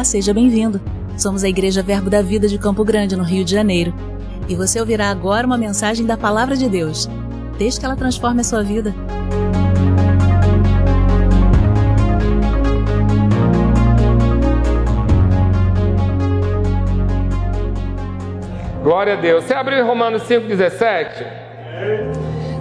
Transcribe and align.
Olá, 0.00 0.04
seja 0.06 0.32
bem-vindo. 0.32 0.80
Somos 1.18 1.44
a 1.44 1.48
Igreja 1.50 1.82
Verbo 1.82 2.08
da 2.08 2.22
Vida 2.22 2.48
de 2.48 2.56
Campo 2.56 2.82
Grande, 2.82 3.14
no 3.14 3.22
Rio 3.22 3.44
de 3.44 3.50
Janeiro. 3.50 3.92
E 4.48 4.54
você 4.54 4.80
ouvirá 4.80 5.10
agora 5.10 5.46
uma 5.46 5.58
mensagem 5.58 6.06
da 6.06 6.16
Palavra 6.16 6.56
de 6.56 6.70
Deus. 6.70 7.06
Desde 7.58 7.78
que 7.78 7.84
ela 7.84 7.94
transforme 7.94 8.40
a 8.40 8.44
sua 8.44 8.62
vida. 8.62 8.94
Glória 18.82 19.18
a 19.18 19.20
Deus. 19.20 19.44
Você 19.44 19.52
abriu 19.52 19.80
em 19.80 19.86
Romanos 19.86 20.22
5,17? 20.22 21.26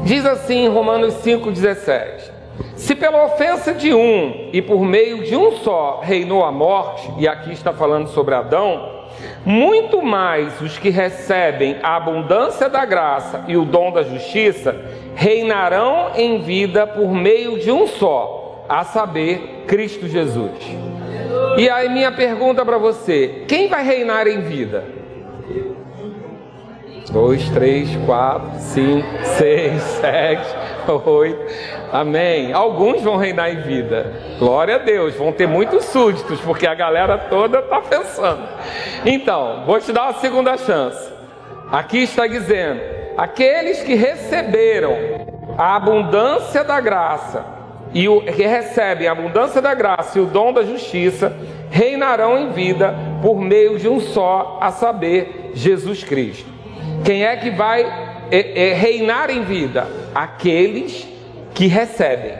Diz 0.03 0.25
assim 0.25 0.65
em 0.65 0.67
Romanos 0.67 1.13
5,17: 1.23 2.38
Se 2.75 2.95
pela 2.95 3.25
ofensa 3.25 3.73
de 3.73 3.93
um 3.93 4.49
e 4.51 4.61
por 4.61 4.83
meio 4.83 5.23
de 5.23 5.35
um 5.35 5.51
só 5.57 5.99
reinou 6.01 6.43
a 6.43 6.51
morte, 6.51 7.11
e 7.17 7.27
aqui 7.27 7.51
está 7.51 7.73
falando 7.73 8.07
sobre 8.07 8.35
Adão, 8.35 8.99
muito 9.45 10.01
mais 10.01 10.59
os 10.61 10.77
que 10.77 10.89
recebem 10.89 11.77
a 11.83 11.95
abundância 11.95 12.69
da 12.69 12.85
graça 12.85 13.43
e 13.47 13.57
o 13.57 13.65
dom 13.65 13.91
da 13.91 14.03
justiça 14.03 14.75
reinarão 15.15 16.11
em 16.15 16.41
vida 16.41 16.87
por 16.87 17.11
meio 17.13 17.59
de 17.59 17.71
um 17.71 17.87
só, 17.87 18.65
a 18.67 18.83
saber, 18.83 19.65
Cristo 19.67 20.07
Jesus. 20.07 20.51
E 21.57 21.69
aí, 21.69 21.89
minha 21.89 22.11
pergunta 22.11 22.63
para 22.63 22.77
você: 22.77 23.43
quem 23.47 23.67
vai 23.67 23.83
reinar 23.83 24.27
em 24.27 24.41
vida? 24.41 24.99
dois, 27.11 27.49
três, 27.49 27.89
quatro, 28.05 28.51
cinco, 28.59 29.07
seis, 29.23 29.81
sete, 29.99 30.47
oito. 31.05 31.39
Amém. 31.91 32.53
Alguns 32.53 33.02
vão 33.02 33.17
reinar 33.17 33.52
em 33.52 33.61
vida. 33.61 34.13
Glória 34.38 34.75
a 34.75 34.77
Deus. 34.80 35.16
Vão 35.16 35.31
ter 35.31 35.47
muitos 35.47 35.85
súditos, 35.85 36.39
porque 36.41 36.67
a 36.67 36.75
galera 36.75 37.17
toda 37.17 37.59
está 37.59 37.81
pensando. 37.81 38.47
Então, 39.05 39.63
vou 39.66 39.80
te 39.80 39.91
dar 39.91 40.03
uma 40.03 40.13
segunda 40.13 40.57
chance. 40.57 41.11
Aqui 41.72 42.00
está 42.00 42.27
dizendo: 42.27 42.81
aqueles 43.17 43.83
que 43.83 43.95
receberam 43.95 44.95
a 45.57 45.75
abundância 45.75 46.63
da 46.63 46.80
graça 46.80 47.45
e 47.94 48.07
o 48.07 48.22
que 48.22 48.45
recebem 48.45 49.07
a 49.07 49.11
abundância 49.11 49.61
da 49.61 49.73
graça 49.73 50.17
e 50.17 50.22
o 50.22 50.25
dom 50.25 50.53
da 50.53 50.63
justiça 50.63 51.35
reinarão 51.69 52.38
em 52.38 52.52
vida 52.52 52.95
por 53.22 53.39
meio 53.39 53.77
de 53.77 53.88
um 53.88 54.00
só, 54.00 54.57
a 54.61 54.72
saber, 54.72 55.52
Jesus 55.53 56.03
Cristo. 56.03 56.50
Quem 57.03 57.25
é 57.25 57.35
que 57.38 57.50
vai 57.52 58.08
é, 58.31 58.69
é, 58.69 58.73
reinar 58.73 59.30
em 59.30 59.44
vida? 59.44 59.88
Aqueles 60.13 61.08
que 61.53 61.67
recebem. 61.67 62.33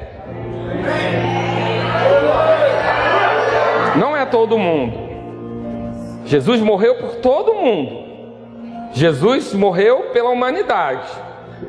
Não 3.98 4.16
é 4.16 4.26
todo 4.26 4.58
mundo. 4.58 5.10
Jesus 6.26 6.62
morreu 6.62 6.96
por 6.96 7.16
todo 7.16 7.56
mundo. 7.56 8.10
Jesus 8.94 9.54
morreu 9.54 10.10
pela 10.14 10.30
humanidade. 10.30 11.10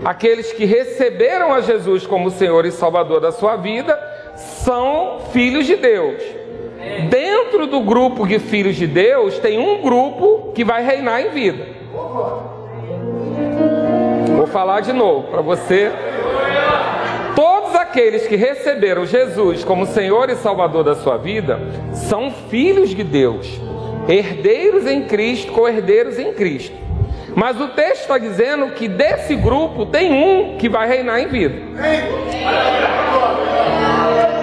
Aqueles 0.04 0.52
que 0.52 0.64
receberam 0.64 1.52
a 1.52 1.60
Jesus 1.60 2.06
como 2.06 2.30
Senhor 2.30 2.64
e 2.64 2.70
Salvador 2.70 3.20
da 3.20 3.32
sua 3.32 3.56
vida 3.56 3.98
são 4.36 5.20
filhos 5.32 5.66
de 5.66 5.76
Deus. 5.76 6.22
Dentro 7.08 7.66
do 7.66 7.80
grupo 7.80 8.26
de 8.26 8.38
filhos 8.38 8.76
de 8.76 8.86
Deus, 8.86 9.38
tem 9.38 9.58
um 9.58 9.82
grupo 9.82 10.52
que 10.54 10.64
vai 10.64 10.84
reinar 10.84 11.20
em 11.20 11.30
vida. 11.30 11.79
Falar 14.52 14.80
de 14.80 14.92
novo 14.92 15.28
para 15.28 15.40
você. 15.40 15.92
Todos 17.36 17.74
aqueles 17.76 18.26
que 18.26 18.34
receberam 18.34 19.06
Jesus 19.06 19.62
como 19.64 19.86
Senhor 19.86 20.28
e 20.28 20.34
Salvador 20.34 20.82
da 20.82 20.97
sua 20.97 21.16
vida 21.16 21.60
são 21.92 22.32
filhos 22.50 22.91
de 22.91 23.04
Deus, 23.04 23.60
herdeiros 24.08 24.86
em 24.86 25.04
Cristo, 25.04 25.52
co-herdeiros 25.52 26.19
em 26.19 26.32
Cristo. 26.32 26.76
Mas 27.34 27.60
o 27.60 27.69
texto 27.69 28.02
está 28.02 28.19
dizendo 28.19 28.70
que 28.72 28.88
desse 28.88 29.36
grupo 29.36 29.86
tem 29.86 30.12
um 30.12 30.58
que 30.58 30.69
vai 30.69 30.88
reinar 30.88 31.20
em 31.20 31.28
vida. 31.28 31.56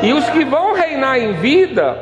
E 0.01 0.13
os 0.13 0.29
que 0.29 0.45
vão 0.45 0.73
reinar 0.73 1.19
em 1.19 1.33
vida 1.33 1.97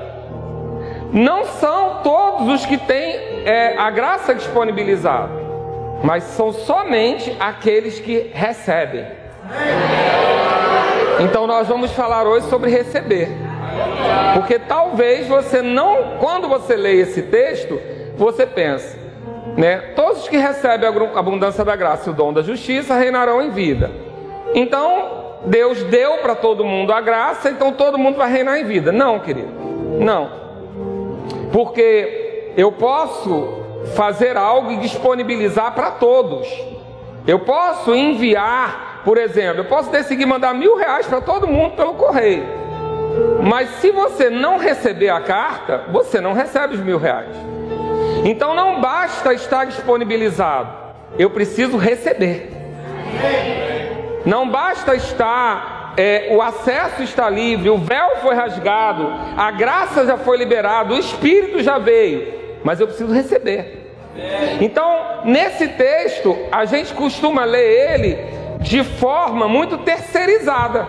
não 1.11 1.45
são 1.45 2.01
todos 2.03 2.53
os 2.53 2.65
que 2.67 2.77
têm 2.77 3.15
é, 3.45 3.75
a 3.77 3.89
graça 3.89 4.35
disponibilizada 4.35 5.44
mas 6.03 6.23
são 6.23 6.51
somente 6.51 7.35
aqueles 7.39 7.99
que 7.99 8.31
recebem. 8.33 9.05
Então 11.19 11.47
nós 11.47 11.67
vamos 11.67 11.91
falar 11.91 12.27
hoje 12.27 12.47
sobre 12.47 12.69
receber. 12.69 13.29
Porque 14.33 14.59
talvez 14.59 15.27
você 15.27 15.61
não, 15.61 16.17
quando 16.19 16.47
você 16.47 16.75
lê 16.75 17.01
esse 17.01 17.21
texto, 17.23 17.79
você 18.17 18.45
pense, 18.45 18.97
né? 19.57 19.93
Todos 19.95 20.23
os 20.23 20.29
que 20.29 20.37
recebem 20.37 20.87
a 20.87 21.19
abundância 21.19 21.63
da 21.63 21.75
graça 21.75 22.09
e 22.09 22.13
o 22.13 22.15
dom 22.15 22.33
da 22.33 22.41
justiça 22.41 22.95
reinarão 22.95 23.41
em 23.41 23.49
vida. 23.49 23.91
Então, 24.53 25.37
Deus 25.45 25.83
deu 25.83 26.17
para 26.17 26.35
todo 26.35 26.63
mundo 26.63 26.91
a 26.91 27.01
graça, 27.01 27.49
então 27.49 27.71
todo 27.71 27.97
mundo 27.97 28.17
vai 28.17 28.31
reinar 28.31 28.57
em 28.59 28.65
vida. 28.65 28.91
Não, 28.91 29.19
querido. 29.19 29.49
Não. 29.99 30.29
Porque 31.51 32.53
eu 32.57 32.71
posso 32.71 33.64
fazer 33.93 34.37
algo 34.37 34.71
e 34.71 34.77
disponibilizar 34.77 35.73
para 35.73 35.91
todos. 35.91 36.47
Eu 37.27 37.39
posso 37.39 37.93
enviar, 37.93 39.01
por 39.03 39.17
exemplo, 39.17 39.61
eu 39.61 39.65
posso 39.65 39.89
decidir 39.89 40.25
mandar 40.25 40.53
mil 40.53 40.75
reais 40.75 41.07
para 41.07 41.21
todo 41.21 41.47
mundo 41.47 41.75
pelo 41.75 41.95
correio. 41.95 42.45
Mas 43.41 43.69
se 43.81 43.91
você 43.91 44.29
não 44.29 44.57
receber 44.57 45.09
a 45.09 45.21
carta, 45.21 45.85
você 45.91 46.19
não 46.19 46.33
recebe 46.33 46.75
os 46.75 46.81
mil 46.81 46.97
reais. 46.97 47.35
Então 48.23 48.55
não 48.55 48.81
basta 48.81 49.33
estar 49.33 49.65
disponibilizado, 49.65 50.69
eu 51.17 51.29
preciso 51.29 51.77
receber. 51.77 52.51
Não 54.25 54.49
basta 54.49 54.95
estar, 54.95 55.93
é, 55.95 56.29
o 56.31 56.41
acesso 56.41 57.03
está 57.03 57.29
livre, 57.29 57.69
o 57.69 57.77
véu 57.77 58.17
foi 58.21 58.33
rasgado, 58.33 59.07
a 59.37 59.51
graça 59.51 60.05
já 60.05 60.17
foi 60.17 60.37
liberada, 60.37 60.93
o 60.93 60.97
Espírito 60.97 61.61
já 61.61 61.77
veio 61.77 62.44
mas 62.65 62.79
eu 62.79 62.87
preciso 62.87 63.13
receber. 63.13 63.93
Então, 64.59 65.21
nesse 65.23 65.67
texto, 65.67 66.35
a 66.51 66.65
gente 66.65 66.95
costuma 66.95 67.45
ler 67.45 67.93
ele 67.93 68.17
de 68.59 68.83
forma 68.83 69.47
muito 69.47 69.77
terceirizada. 69.77 70.87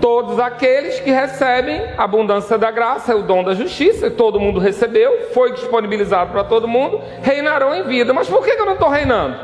Todos 0.00 0.38
aqueles 0.38 1.00
que 1.00 1.10
recebem 1.10 1.82
a 1.98 2.04
abundância 2.04 2.56
da 2.56 2.70
graça, 2.70 3.16
o 3.16 3.24
dom 3.24 3.42
da 3.42 3.54
justiça, 3.54 4.08
todo 4.08 4.38
mundo 4.38 4.60
recebeu, 4.60 5.30
foi 5.34 5.52
disponibilizado 5.52 6.30
para 6.30 6.44
todo 6.44 6.68
mundo, 6.68 7.00
reinarão 7.22 7.74
em 7.74 7.82
vida. 7.82 8.14
Mas 8.14 8.28
por 8.28 8.44
que 8.44 8.52
eu 8.52 8.64
não 8.64 8.74
estou 8.74 8.88
reinando? 8.88 9.36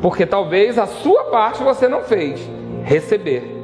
Porque 0.00 0.24
talvez 0.24 0.78
a 0.78 0.86
sua 0.86 1.24
parte 1.24 1.62
você 1.62 1.86
não 1.86 2.04
fez, 2.04 2.40
receber. 2.84 3.57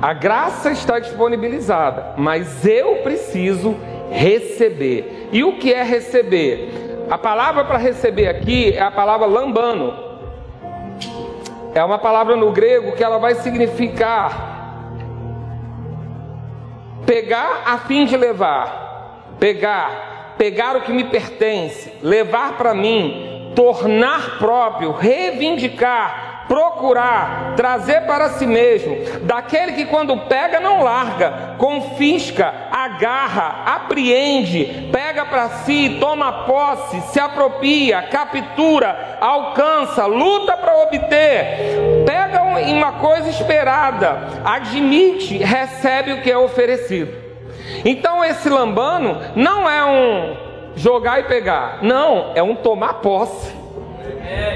A 0.00 0.12
graça 0.12 0.70
está 0.70 0.98
disponibilizada, 0.98 2.14
mas 2.16 2.64
eu 2.64 2.96
preciso 3.02 3.76
receber. 4.10 5.28
E 5.32 5.42
o 5.42 5.58
que 5.58 5.72
é 5.72 5.82
receber? 5.82 7.06
A 7.10 7.18
palavra 7.18 7.64
para 7.64 7.78
receber 7.78 8.28
aqui 8.28 8.72
é 8.72 8.82
a 8.82 8.90
palavra 8.90 9.26
lambano. 9.26 9.92
É 11.74 11.82
uma 11.82 11.98
palavra 11.98 12.36
no 12.36 12.52
grego 12.52 12.92
que 12.92 13.02
ela 13.02 13.18
vai 13.18 13.34
significar 13.36 14.56
pegar 17.08 17.62
a 17.64 17.78
fim 17.78 18.04
de 18.04 18.18
levar, 18.18 19.36
pegar, 19.40 20.34
pegar 20.36 20.76
o 20.76 20.82
que 20.82 20.92
me 20.92 21.04
pertence, 21.04 21.90
levar 22.02 22.58
para 22.58 22.74
mim, 22.74 23.52
tornar 23.56 24.38
próprio, 24.38 24.92
reivindicar, 24.92 26.27
procurar 26.48 27.54
trazer 27.54 28.06
para 28.06 28.30
si 28.30 28.46
mesmo, 28.46 28.96
daquele 29.22 29.72
que 29.72 29.84
quando 29.84 30.16
pega 30.26 30.58
não 30.58 30.82
larga, 30.82 31.54
confisca, 31.58 32.52
agarra, 32.72 33.74
apreende, 33.74 34.88
pega 34.90 35.26
para 35.26 35.48
si, 35.50 35.98
toma 36.00 36.44
posse, 36.44 37.00
se 37.12 37.20
apropria, 37.20 38.02
captura, 38.02 39.18
alcança, 39.20 40.06
luta 40.06 40.56
para 40.56 40.82
obter, 40.82 42.04
pega 42.06 42.42
uma 42.42 42.92
coisa 42.92 43.28
esperada, 43.28 44.18
admite, 44.44 45.36
recebe 45.36 46.14
o 46.14 46.22
que 46.22 46.30
é 46.30 46.38
oferecido. 46.38 47.12
Então 47.84 48.24
esse 48.24 48.48
lambano 48.48 49.20
não 49.36 49.68
é 49.68 49.84
um 49.84 50.36
jogar 50.74 51.20
e 51.20 51.24
pegar, 51.24 51.80
não, 51.82 52.32
é 52.34 52.42
um 52.42 52.54
tomar 52.54 52.94
posse. 52.94 53.67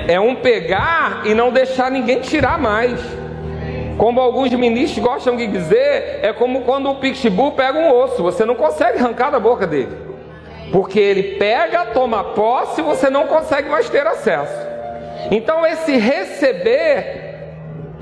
É 0.09 0.19
um 0.21 0.35
pegar 0.35 1.23
e 1.25 1.35
não 1.35 1.51
deixar 1.51 1.91
ninguém 1.91 2.21
tirar 2.21 2.59
mais. 2.59 3.01
Como 3.99 4.21
alguns 4.21 4.53
ministros 4.53 5.05
gostam 5.05 5.37
de 5.37 5.47
dizer, 5.47 6.21
é 6.23 6.33
como 6.33 6.63
quando 6.63 6.91
o 6.91 6.97
pitbull 6.97 7.53
pega 7.53 7.79
um 7.79 7.95
osso, 7.95 8.23
você 8.23 8.45
não 8.45 8.55
consegue 8.55 8.99
arrancar 8.99 9.31
da 9.31 9.39
boca 9.39 9.67
dele. 9.67 9.97
Porque 10.73 10.99
ele 10.99 11.37
pega, 11.37 11.87
toma 11.87 12.25
posse 12.25 12.81
você 12.81 13.11
não 13.11 13.27
consegue 13.27 13.69
mais 13.69 13.89
ter 13.89 14.07
acesso. 14.07 14.55
Então 15.31 15.67
esse 15.67 15.97
receber 15.97 17.31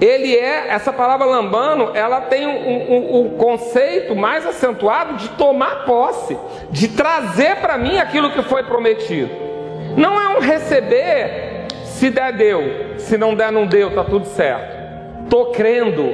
ele 0.01 0.35
é, 0.35 0.69
essa 0.69 0.93
palavra 0.93 1.27
lambano, 1.27 1.91
ela 1.95 2.23
tem 2.23 2.47
o 2.47 2.51
um, 2.51 2.93
um, 2.93 3.21
um 3.21 3.29
conceito 3.37 4.17
mais 4.17 4.47
acentuado 4.47 5.17
de 5.17 5.29
tomar 5.31 5.85
posse, 5.85 6.39
de 6.71 6.89
trazer 6.89 7.57
para 7.57 7.77
mim 7.77 7.99
aquilo 7.99 8.31
que 8.31 8.43
foi 8.43 8.63
prometido. 8.63 9.50
Não 9.97 10.21
é 10.21 10.37
um 10.37 10.41
receber, 10.41 11.67
se 11.85 12.11
der, 12.11 12.33
deu, 12.33 12.99
se 12.99 13.17
não 13.19 13.35
der, 13.35 13.53
não 13.53 13.67
deu, 13.67 13.95
tá 13.95 14.05
tudo 14.05 14.27
certo. 14.27 15.29
Tô 15.29 15.47
crendo, 15.47 16.13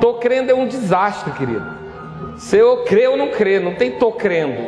tô 0.00 0.14
crendo 0.14 0.50
é 0.50 0.54
um 0.54 0.66
desastre, 0.66 1.32
querido. 1.32 1.74
Se 2.36 2.56
eu 2.56 2.84
creio 2.84 3.12
ou 3.12 3.16
não 3.16 3.28
creio, 3.28 3.62
não 3.62 3.74
tem 3.74 3.92
tô 3.92 4.12
crendo. 4.12 4.60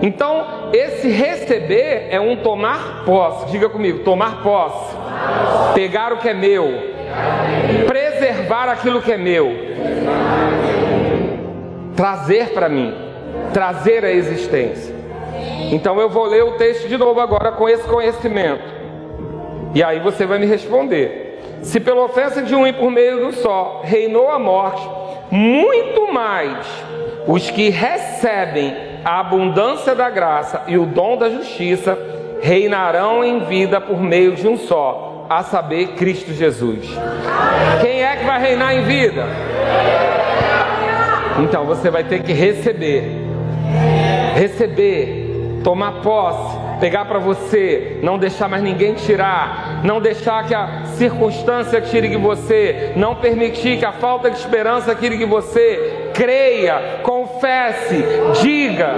Então, 0.00 0.70
esse 0.72 1.08
receber 1.08 2.06
é 2.10 2.20
um 2.20 2.36
tomar 2.36 3.02
posse. 3.04 3.50
Diga 3.50 3.68
comigo, 3.68 4.04
tomar 4.04 4.42
posse. 4.42 4.94
Pegar 5.74 6.12
o 6.12 6.18
que 6.18 6.28
é 6.28 6.34
meu 6.34 6.98
preservar 7.86 8.68
aquilo 8.68 9.02
que 9.02 9.12
é 9.12 9.16
meu, 9.16 9.50
trazer 11.96 12.50
para 12.50 12.68
mim, 12.68 12.94
trazer 13.52 14.04
a 14.04 14.10
existência. 14.10 14.97
Então 15.70 16.00
eu 16.00 16.08
vou 16.08 16.24
ler 16.26 16.42
o 16.44 16.52
texto 16.52 16.88
de 16.88 16.96
novo 16.96 17.20
agora 17.20 17.52
com 17.52 17.68
esse 17.68 17.86
conhecimento. 17.86 18.64
E 19.74 19.82
aí 19.82 20.00
você 20.00 20.26
vai 20.26 20.38
me 20.38 20.46
responder. 20.46 21.58
Se 21.62 21.80
pela 21.80 22.04
ofensa 22.04 22.42
de 22.42 22.54
um 22.54 22.66
e 22.66 22.72
por 22.72 22.90
meio 22.90 23.26
do 23.26 23.32
só 23.32 23.82
reinou 23.84 24.30
a 24.30 24.38
morte, 24.38 24.88
muito 25.30 26.12
mais 26.12 26.66
os 27.26 27.50
que 27.50 27.68
recebem 27.68 28.74
a 29.04 29.20
abundância 29.20 29.94
da 29.94 30.08
graça 30.08 30.62
e 30.66 30.78
o 30.78 30.86
dom 30.86 31.16
da 31.16 31.28
justiça 31.28 31.98
reinarão 32.40 33.24
em 33.24 33.40
vida 33.40 33.80
por 33.80 34.00
meio 34.00 34.34
de 34.34 34.46
um 34.46 34.56
só 34.56 35.26
a 35.28 35.42
saber, 35.42 35.88
Cristo 35.88 36.32
Jesus. 36.32 36.88
Quem 37.82 38.02
é 38.02 38.16
que 38.16 38.24
vai 38.24 38.40
reinar 38.40 38.74
em 38.74 38.82
vida? 38.84 39.26
Então 41.42 41.64
você 41.66 41.90
vai 41.90 42.02
ter 42.04 42.22
que 42.22 42.32
receber, 42.32 43.10
receber, 44.34 45.17
tomar 45.68 46.00
posse, 46.00 46.56
pegar 46.80 47.04
para 47.04 47.18
você, 47.18 47.98
não 48.02 48.16
deixar 48.16 48.48
mais 48.48 48.62
ninguém 48.62 48.94
tirar, 48.94 49.82
não 49.84 50.00
deixar 50.00 50.46
que 50.46 50.54
a 50.54 50.84
circunstância 50.96 51.78
tire 51.78 52.08
de 52.08 52.16
você, 52.16 52.94
não 52.96 53.14
permitir 53.14 53.78
que 53.78 53.84
a 53.84 53.92
falta 53.92 54.30
de 54.30 54.38
esperança 54.38 54.94
tire 54.94 55.18
de 55.18 55.26
você. 55.26 56.08
Creia, 56.14 57.00
confesse, 57.02 58.02
diga. 58.40 58.94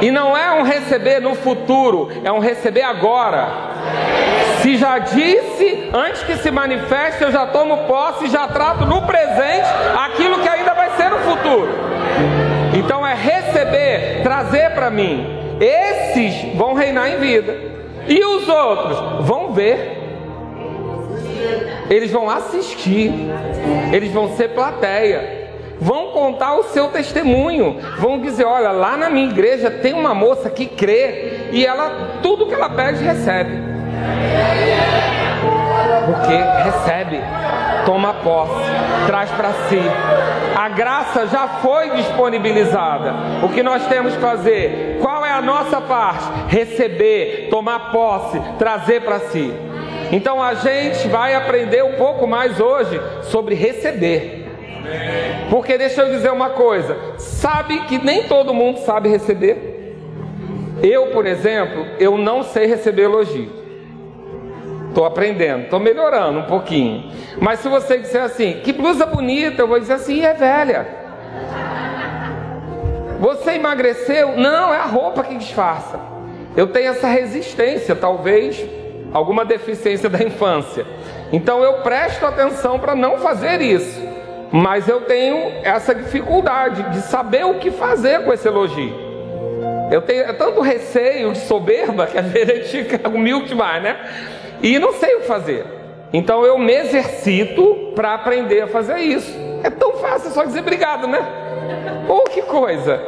E 0.00 0.12
não 0.12 0.36
é 0.36 0.52
um 0.52 0.62
receber 0.62 1.18
no 1.18 1.34
futuro, 1.34 2.12
é 2.22 2.30
um 2.30 2.38
receber 2.38 2.82
agora. 2.82 3.48
Se 4.62 4.76
já 4.76 5.00
disse, 5.00 5.90
antes 5.92 6.22
que 6.22 6.36
se 6.36 6.52
manifeste, 6.52 7.24
eu 7.24 7.32
já 7.32 7.46
tomo 7.46 7.78
posse 7.88 8.26
e 8.26 8.30
já 8.30 8.46
trato 8.46 8.86
no 8.86 9.02
presente 9.02 9.66
aquilo 10.04 10.38
que 10.38 10.48
ainda 10.48 10.72
vai 10.72 10.90
ser 10.90 11.10
no 11.10 11.18
futuro. 11.18 11.85
Então 12.76 13.06
é 13.06 13.14
receber, 13.14 14.22
trazer 14.22 14.70
para 14.70 14.90
mim. 14.90 15.26
Esses 15.60 16.54
vão 16.54 16.74
reinar 16.74 17.10
em 17.10 17.18
vida. 17.18 17.56
E 18.06 18.24
os 18.24 18.48
outros 18.48 19.26
vão 19.26 19.52
ver. 19.52 20.02
Eles 21.88 22.10
vão 22.10 22.28
assistir. 22.28 23.12
Eles 23.92 24.12
vão 24.12 24.36
ser 24.36 24.48
plateia 24.50 25.46
vão 25.80 26.12
contar 26.12 26.54
o 26.54 26.62
seu 26.64 26.88
testemunho, 26.88 27.78
vão 27.98 28.20
dizer: 28.20 28.44
olha, 28.44 28.70
lá 28.70 28.96
na 28.96 29.10
minha 29.10 29.28
igreja 29.28 29.70
tem 29.70 29.92
uma 29.92 30.14
moça 30.14 30.48
que 30.50 30.66
crê 30.66 31.50
e 31.52 31.64
ela 31.66 32.18
tudo 32.22 32.46
que 32.46 32.54
ela 32.54 32.70
pede 32.70 33.04
recebe. 33.04 33.50
Porque 36.06 36.34
recebe, 36.64 37.20
toma 37.86 38.12
posse, 38.14 38.70
traz 39.06 39.30
para 39.30 39.52
si. 39.68 39.80
A 40.54 40.68
graça 40.68 41.26
já 41.28 41.46
foi 41.62 41.90
disponibilizada. 41.90 43.14
O 43.44 43.48
que 43.48 43.62
nós 43.62 43.86
temos 43.86 44.14
que 44.14 44.20
fazer? 44.20 44.98
Qual 45.00 45.24
é 45.24 45.30
a 45.30 45.40
nossa 45.40 45.80
parte? 45.80 46.24
Receber, 46.48 47.48
tomar 47.48 47.92
posse, 47.92 48.40
trazer 48.58 49.02
para 49.02 49.20
si. 49.20 49.54
Então 50.10 50.42
a 50.42 50.54
gente 50.54 51.08
vai 51.08 51.34
aprender 51.34 51.84
um 51.84 51.92
pouco 51.92 52.26
mais 52.26 52.60
hoje 52.60 53.00
sobre 53.22 53.54
receber. 53.54 54.44
Porque 55.50 55.78
deixa 55.78 56.02
eu 56.02 56.10
dizer 56.10 56.32
uma 56.32 56.50
coisa: 56.50 56.96
sabe 57.18 57.80
que 57.82 57.98
nem 57.98 58.24
todo 58.24 58.52
mundo 58.52 58.78
sabe 58.80 59.08
receber? 59.08 59.94
Eu, 60.82 61.06
por 61.06 61.26
exemplo, 61.26 61.86
eu 61.98 62.18
não 62.18 62.42
sei 62.42 62.66
receber 62.66 63.04
elogio. 63.04 63.65
Estou 64.96 65.04
aprendendo, 65.04 65.64
estou 65.64 65.78
melhorando 65.78 66.38
um 66.38 66.44
pouquinho. 66.44 67.12
Mas 67.38 67.60
se 67.60 67.68
você 67.68 67.98
disser 67.98 68.22
assim, 68.22 68.62
que 68.64 68.72
blusa 68.72 69.04
bonita, 69.04 69.60
eu 69.60 69.68
vou 69.68 69.78
dizer 69.78 69.92
assim, 69.92 70.24
é 70.24 70.32
velha. 70.32 70.86
Você 73.20 73.50
emagreceu? 73.50 74.38
Não, 74.38 74.72
é 74.72 74.78
a 74.78 74.86
roupa 74.86 75.22
que 75.22 75.34
disfarça. 75.34 76.00
Eu 76.56 76.68
tenho 76.68 76.92
essa 76.92 77.08
resistência, 77.08 77.94
talvez 77.94 78.64
alguma 79.12 79.44
deficiência 79.44 80.08
da 80.08 80.24
infância. 80.24 80.86
Então 81.30 81.62
eu 81.62 81.82
presto 81.82 82.24
atenção 82.24 82.78
para 82.78 82.94
não 82.94 83.18
fazer 83.18 83.60
isso. 83.60 84.00
Mas 84.50 84.88
eu 84.88 85.02
tenho 85.02 85.60
essa 85.62 85.94
dificuldade 85.94 86.82
de 86.94 87.02
saber 87.02 87.44
o 87.44 87.58
que 87.58 87.70
fazer 87.70 88.24
com 88.24 88.32
esse 88.32 88.48
elogio. 88.48 88.94
Eu 89.90 90.00
tenho 90.00 90.32
tanto 90.38 90.62
receio 90.62 91.32
de 91.32 91.40
soberba 91.40 92.06
que 92.06 92.16
às 92.16 92.32
vezes 92.32 92.50
a 92.50 92.54
gente 92.54 92.84
fica 92.84 93.10
humilde 93.10 93.48
demais, 93.48 93.82
né? 93.82 93.98
E 94.62 94.78
não 94.78 94.92
sei 94.92 95.16
o 95.16 95.20
que 95.20 95.26
fazer. 95.26 95.66
Então 96.12 96.44
eu 96.44 96.58
me 96.58 96.72
exercito 96.72 97.92
para 97.94 98.14
aprender 98.14 98.62
a 98.62 98.66
fazer 98.66 98.98
isso. 98.98 99.32
É 99.62 99.70
tão 99.70 99.94
fácil 99.94 100.30
só 100.30 100.44
dizer 100.44 100.60
obrigado, 100.60 101.06
né? 101.06 101.20
Ou 102.08 102.18
oh, 102.18 102.30
que 102.30 102.42
coisa, 102.42 103.02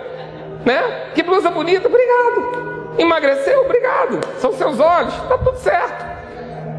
né? 0.65 1.11
Que 1.15 1.23
blusa 1.23 1.51
bonita, 1.51 1.89
obrigado. 1.89 2.95
Emagreceu, 2.99 3.61
obrigado. 3.61 4.21
São 4.39 4.53
seus 4.53 4.81
olhos, 4.81 5.15
tá 5.29 5.39
tudo 5.39 5.57
certo. 5.57 6.07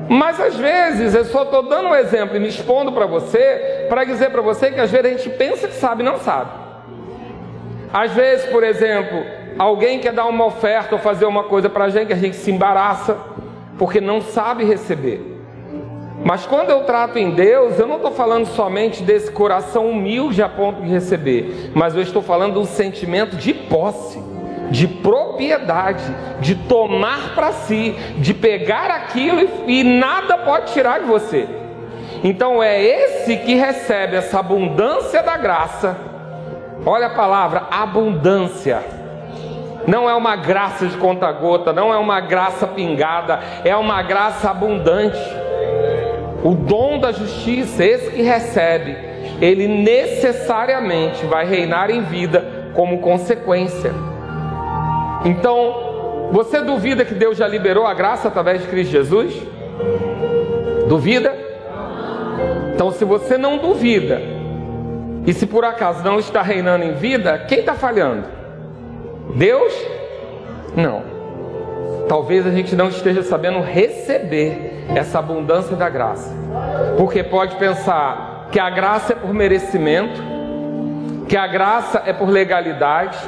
Mas 0.10 0.40
às 0.40 0.56
vezes 0.56 1.14
eu 1.14 1.24
só 1.26 1.44
estou 1.44 1.64
dando 1.64 1.90
um 1.90 1.96
exemplo 1.96 2.36
e 2.36 2.40
me 2.40 2.50
expondo 2.50 2.92
para 2.92 3.06
você, 3.06 3.86
para 3.88 4.04
dizer 4.04 4.32
para 4.32 4.42
você 4.42 4.72
que 4.72 4.80
às 4.80 4.92
vezes 4.92 5.06
a 5.06 5.10
gente 5.18 5.30
pensa 5.38 5.68
que 5.68 5.76
sabe 5.76 6.02
e 6.02 6.06
não 6.06 6.18
sabe. 6.18 6.50
Às 7.94 8.12
vezes, 8.12 8.46
por 8.48 8.64
exemplo, 8.64 9.24
alguém 9.58 10.00
quer 10.00 10.12
dar 10.12 10.26
uma 10.26 10.46
oferta 10.46 10.96
ou 10.96 11.02
fazer 11.02 11.26
uma 11.26 11.44
coisa 11.44 11.70
para 11.70 11.86
a 11.86 11.90
gente, 11.90 12.12
a 12.12 12.16
gente 12.16 12.36
se 12.36 12.52
embaraça 12.52 13.18
porque 13.80 14.00
não 14.00 14.22
sabe 14.22 14.64
receber. 14.64 15.38
Mas 16.24 16.46
quando 16.46 16.70
eu 16.70 16.84
trato 16.84 17.18
em 17.18 17.32
Deus, 17.32 17.80
eu 17.80 17.88
não 17.88 17.96
estou 17.96 18.12
falando 18.12 18.46
somente 18.46 19.02
desse 19.02 19.32
coração 19.32 19.90
humilde 19.90 20.44
a 20.44 20.50
ponto 20.50 20.82
de 20.82 20.90
receber, 20.90 21.72
mas 21.74 21.96
eu 21.96 22.02
estou 22.02 22.22
falando 22.22 22.60
um 22.60 22.66
sentimento 22.66 23.36
de 23.36 23.54
posse 23.54 24.30
de 24.70 24.88
propriedade, 24.88 26.04
de 26.40 26.56
tomar 26.56 27.34
para 27.34 27.52
si, 27.52 27.96
de 28.18 28.34
pegar 28.34 28.92
aquilo 28.92 29.42
e, 29.68 29.80
e 29.80 29.84
nada 29.84 30.38
pode 30.38 30.74
tirar 30.74 31.00
de 31.00 31.06
você. 31.06 31.48
Então 32.24 32.62
é 32.62 32.82
esse 32.82 33.38
que 33.38 33.56
recebe 33.56 34.18
essa 34.18 34.40
abundância 34.40 35.24
da 35.24 35.38
graça. 35.38 35.98
Olha 36.86 37.08
a 37.08 37.16
palavra 37.16 37.68
abundância. 37.72 38.99
Não 39.88 40.10
é 40.10 40.14
uma 40.14 40.36
graça 40.36 40.86
de 40.86 40.98
conta-gota, 40.98 41.74
não 41.74 41.94
é 41.94 41.98
uma 41.98 42.20
graça 42.20 42.68
pingada, 42.68 43.40
é 43.64 43.76
uma 43.76 44.02
graça 44.02 44.50
abundante. 44.50 45.20
O 46.44 46.54
dom 46.54 47.00
da 47.00 47.12
justiça, 47.12 47.84
esse 47.84 48.12
que 48.12 48.22
recebe, 48.22 48.96
ele 49.42 49.68
necessariamente 49.68 51.26
vai 51.26 51.46
reinar 51.46 51.90
em 51.90 52.02
vida 52.04 52.72
como 52.74 53.00
consequência. 53.00 53.92
Então, 55.26 56.30
você 56.32 56.62
duvida 56.62 57.04
que 57.04 57.14
Deus 57.14 57.38
já 57.38 57.48
liberou 57.48 57.86
a 57.86 57.94
graça 57.94 58.28
através 58.28 58.62
de 58.62 58.68
Cristo 58.68 58.92
Jesus? 58.92 59.42
Duvida? 60.88 61.36
Então, 62.74 62.92
se 62.92 63.04
você 63.04 63.38
não 63.38 63.58
duvida, 63.58 64.22
e 65.26 65.34
se 65.34 65.46
por 65.46 65.66
acaso 65.66 66.04
não 66.04 66.20
está 66.20 66.42
reinando 66.42 66.86
em 66.86 66.94
vida, 66.94 67.38
quem 67.48 67.60
está 67.60 67.74
falhando? 67.74 68.39
Deus? 69.36 69.74
Não. 70.76 71.04
Talvez 72.08 72.46
a 72.48 72.52
gente 72.52 72.76
não 72.76 72.90
esteja 72.90 73.22
sabendo 73.22 73.62
receber 73.62 74.86
essa 74.96 75.20
abundância 75.20 75.76
da 75.76 75.90
graça, 75.90 76.34
porque 76.98 77.24
pode 77.24 77.56
pensar 77.58 78.48
que 78.52 78.60
a 78.60 78.70
graça 78.70 79.14
é 79.14 79.16
por 79.16 79.32
merecimento, 79.32 80.20
que 81.28 81.38
a 81.38 81.46
graça 81.46 82.02
é 82.06 82.12
por 82.12 82.28
legalidade, 82.28 83.20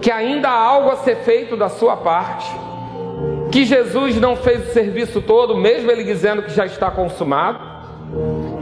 que 0.00 0.10
ainda 0.10 0.48
há 0.48 0.58
algo 0.58 0.90
a 0.90 0.96
ser 0.96 1.16
feito 1.16 1.56
da 1.56 1.68
sua 1.68 1.98
parte, 1.98 2.50
que 3.52 3.66
Jesus 3.66 4.18
não 4.18 4.36
fez 4.36 4.70
o 4.70 4.72
serviço 4.72 5.20
todo, 5.20 5.54
mesmo 5.54 5.90
ele 5.90 6.04
dizendo 6.04 6.42
que 6.42 6.50
já 6.50 6.64
está 6.64 6.90
consumado, 6.90 7.58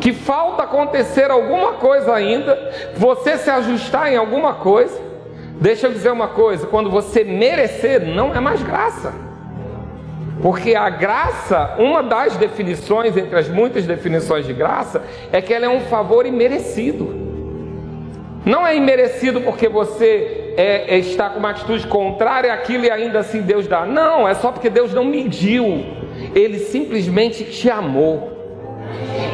que 0.00 0.12
falta 0.12 0.64
acontecer 0.64 1.30
alguma 1.30 1.74
coisa 1.74 2.12
ainda, 2.12 2.58
você 2.96 3.38
se 3.38 3.48
ajustar 3.48 4.12
em 4.12 4.16
alguma 4.16 4.54
coisa. 4.54 5.11
Deixa 5.60 5.86
eu 5.86 5.92
dizer 5.92 6.10
uma 6.10 6.28
coisa: 6.28 6.66
quando 6.66 6.90
você 6.90 7.24
merecer, 7.24 8.04
não 8.06 8.34
é 8.34 8.40
mais 8.40 8.62
graça. 8.62 9.12
Porque 10.40 10.74
a 10.74 10.90
graça, 10.90 11.76
uma 11.78 12.02
das 12.02 12.36
definições, 12.36 13.16
entre 13.16 13.36
as 13.36 13.48
muitas 13.48 13.86
definições 13.86 14.44
de 14.44 14.52
graça, 14.52 15.02
é 15.30 15.40
que 15.40 15.54
ela 15.54 15.66
é 15.66 15.68
um 15.68 15.82
favor 15.82 16.26
imerecido. 16.26 17.22
Não 18.44 18.66
é 18.66 18.76
imerecido 18.76 19.40
porque 19.40 19.68
você 19.68 20.54
é, 20.56 20.96
é, 20.96 20.98
está 20.98 21.30
com 21.30 21.38
uma 21.38 21.50
atitude 21.50 21.86
contrária 21.86 22.52
àquilo 22.52 22.84
e 22.84 22.90
ainda 22.90 23.20
assim 23.20 23.40
Deus 23.40 23.68
dá. 23.68 23.86
Não, 23.86 24.28
é 24.28 24.34
só 24.34 24.50
porque 24.50 24.68
Deus 24.68 24.92
não 24.92 25.04
mediu. 25.04 25.84
Ele 26.34 26.58
simplesmente 26.58 27.44
te 27.44 27.70
amou. 27.70 28.31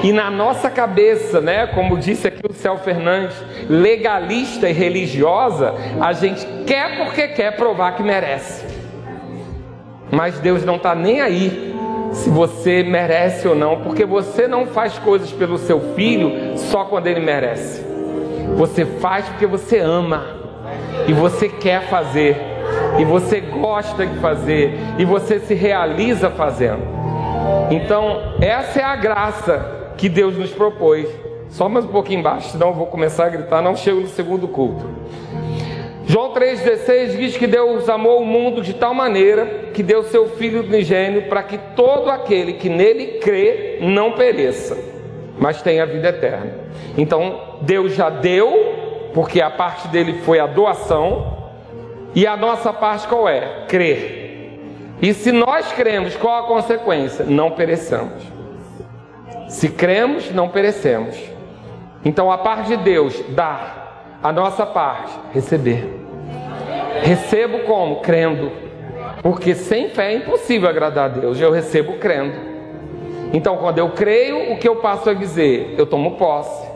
E 0.03 0.13
na 0.13 0.31
nossa 0.31 0.71
cabeça, 0.71 1.41
né, 1.41 1.67
como 1.67 1.99
disse 1.99 2.29
aqui 2.29 2.43
o 2.49 2.53
Céu 2.53 2.79
Fernandes, 2.79 3.37
legalista 3.69 4.69
e 4.69 4.73
religiosa, 4.73 5.75
a 6.01 6.13
gente 6.13 6.47
quer 6.67 6.99
porque 6.99 7.29
quer 7.29 7.57
provar 7.57 7.93
que 7.93 8.03
merece. 8.03 8.65
Mas 10.11 10.39
Deus 10.39 10.65
não 10.65 10.77
está 10.77 10.95
nem 10.95 11.21
aí 11.21 11.75
se 12.13 12.31
você 12.31 12.83
merece 12.83 13.47
ou 13.47 13.55
não, 13.55 13.81
porque 13.83 14.05
você 14.05 14.49
não 14.49 14.67
faz 14.67 14.99
coisas 14.99 15.31
pelo 15.33 15.59
seu 15.59 15.95
filho 15.95 16.57
só 16.57 16.85
quando 16.85 17.07
ele 17.07 17.21
merece. 17.21 17.85
Você 18.57 18.85
faz 18.85 19.27
porque 19.29 19.47
você 19.47 19.79
ama 19.79 20.25
e 21.07 21.13
você 21.13 21.49
quer 21.49 21.83
fazer 21.89 22.37
e 22.99 23.05
você 23.05 23.41
gosta 23.41 24.07
de 24.07 24.19
fazer 24.19 24.79
e 24.99 25.05
você 25.05 25.39
se 25.39 25.55
realiza 25.55 26.31
fazendo. 26.31 27.08
Então, 27.71 28.35
essa 28.41 28.81
é 28.81 28.85
a 28.85 28.97
graça 28.97 29.93
que 29.97 30.09
Deus 30.09 30.37
nos 30.37 30.51
propôs. 30.51 31.09
Só 31.51 31.69
mais 31.69 31.85
um 31.85 31.89
pouquinho 31.89 32.21
embaixo, 32.21 32.51
senão 32.51 32.69
eu 32.69 32.75
vou 32.75 32.87
começar 32.87 33.27
a 33.27 33.29
gritar, 33.29 33.63
não 33.63 33.75
chego 33.75 34.01
no 34.01 34.09
segundo 34.09 34.49
culto. 34.49 34.85
João 36.07 36.33
3,16 36.33 37.17
diz 37.19 37.37
que 37.37 37.47
Deus 37.47 37.89
amou 37.89 38.23
o 38.23 38.25
mundo 38.25 38.63
de 38.63 38.73
tal 38.73 38.95
maneira 38.95 39.71
que 39.75 39.83
deu 39.83 40.03
seu 40.05 40.27
Filho 40.27 40.61
unigênio 40.61 41.29
para 41.29 41.43
que 41.43 41.59
todo 41.77 42.11
aquele 42.11 42.55
que 42.55 42.71
nele 42.71 43.19
crê 43.19 43.79
não 43.83 44.13
pereça, 44.13 44.77
mas 45.39 45.61
tenha 45.61 45.85
vida 45.85 46.09
eterna. 46.09 46.53
Então, 46.97 47.59
Deus 47.61 47.95
já 47.95 48.09
deu, 48.09 49.11
porque 49.13 49.41
a 49.43 49.51
parte 49.51 49.89
dele 49.89 50.21
foi 50.25 50.41
a 50.41 50.47
doação, 50.47 51.51
e 52.15 52.27
a 52.27 52.37
nossa 52.37 52.73
parte 52.73 53.07
qual 53.07 53.29
é? 53.29 53.67
Crer. 53.69 54.28
E 55.01 55.15
se 55.15 55.31
nós 55.31 55.73
cremos, 55.73 56.17
qual 56.17 56.45
a 56.45 56.47
consequência? 56.47 57.25
Não 57.25 57.53
pereçamos. 57.53 58.23
Se 59.49 59.69
cremos, 59.69 60.31
não 60.33 60.49
perecemos. 60.49 61.17
Então, 62.05 62.31
a 62.31 62.39
parte 62.39 62.69
de 62.69 62.77
Deus, 62.79 63.21
dar. 63.31 64.19
A 64.23 64.33
nossa 64.33 64.67
parte, 64.67 65.13
receber. 65.33 65.97
Recebo 67.03 67.61
como? 67.61 68.01
Crendo. 68.01 68.51
Porque 69.23 69.55
sem 69.55 69.91
fé 69.91 70.13
é 70.13 70.17
impossível 70.17 70.69
agradar 70.69 71.05
a 71.05 71.09
Deus. 71.09 71.41
Eu 71.41 71.53
recebo 71.53 71.95
crendo. 71.95 72.37
Então, 73.33 73.57
quando 73.59 73.79
eu 73.79 73.91
creio, 73.91 74.53
o 74.53 74.59
que 74.59 74.69
eu 74.69 74.77
passo 74.77 75.11
a 75.11 75.15
dizer? 75.15 75.75
Eu 75.79 75.87
tomo 75.87 76.17
posse. 76.17 76.67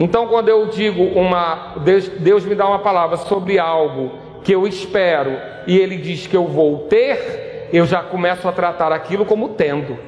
Então, 0.00 0.26
quando 0.26 0.48
eu 0.48 0.66
digo 0.66 1.02
uma. 1.02 1.74
Deus, 1.84 2.08
Deus 2.08 2.44
me 2.44 2.54
dá 2.54 2.66
uma 2.66 2.78
palavra 2.78 3.18
sobre 3.18 3.58
algo 3.58 4.23
que 4.44 4.52
eu 4.52 4.68
espero 4.68 5.36
e 5.66 5.78
Ele 5.78 5.96
diz 5.96 6.26
que 6.26 6.36
eu 6.36 6.46
vou 6.46 6.80
ter, 6.80 7.68
eu 7.72 7.86
já 7.86 8.02
começo 8.02 8.46
a 8.46 8.52
tratar 8.52 8.92
aquilo 8.92 9.24
como 9.24 9.48
tendo. 9.48 9.98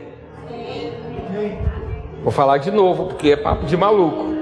Vou 2.23 2.31
falar 2.31 2.59
de 2.59 2.71
novo, 2.71 3.07
porque 3.07 3.31
é 3.31 3.37
papo 3.37 3.65
de 3.65 3.77
maluco. 3.77 4.37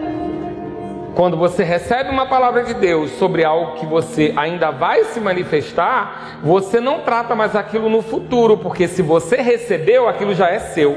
Quando 1.14 1.36
você 1.36 1.62
recebe 1.62 2.10
uma 2.10 2.26
palavra 2.26 2.64
de 2.64 2.74
Deus 2.74 3.12
sobre 3.12 3.44
algo 3.44 3.74
que 3.74 3.86
você 3.86 4.34
ainda 4.36 4.72
vai 4.72 5.04
se 5.04 5.20
manifestar, 5.20 6.40
você 6.42 6.80
não 6.80 7.00
trata 7.00 7.36
mais 7.36 7.54
aquilo 7.54 7.88
no 7.88 8.02
futuro, 8.02 8.56
porque 8.56 8.88
se 8.88 9.00
você 9.00 9.36
recebeu, 9.36 10.08
aquilo 10.08 10.34
já 10.34 10.50
é 10.50 10.58
seu. 10.58 10.96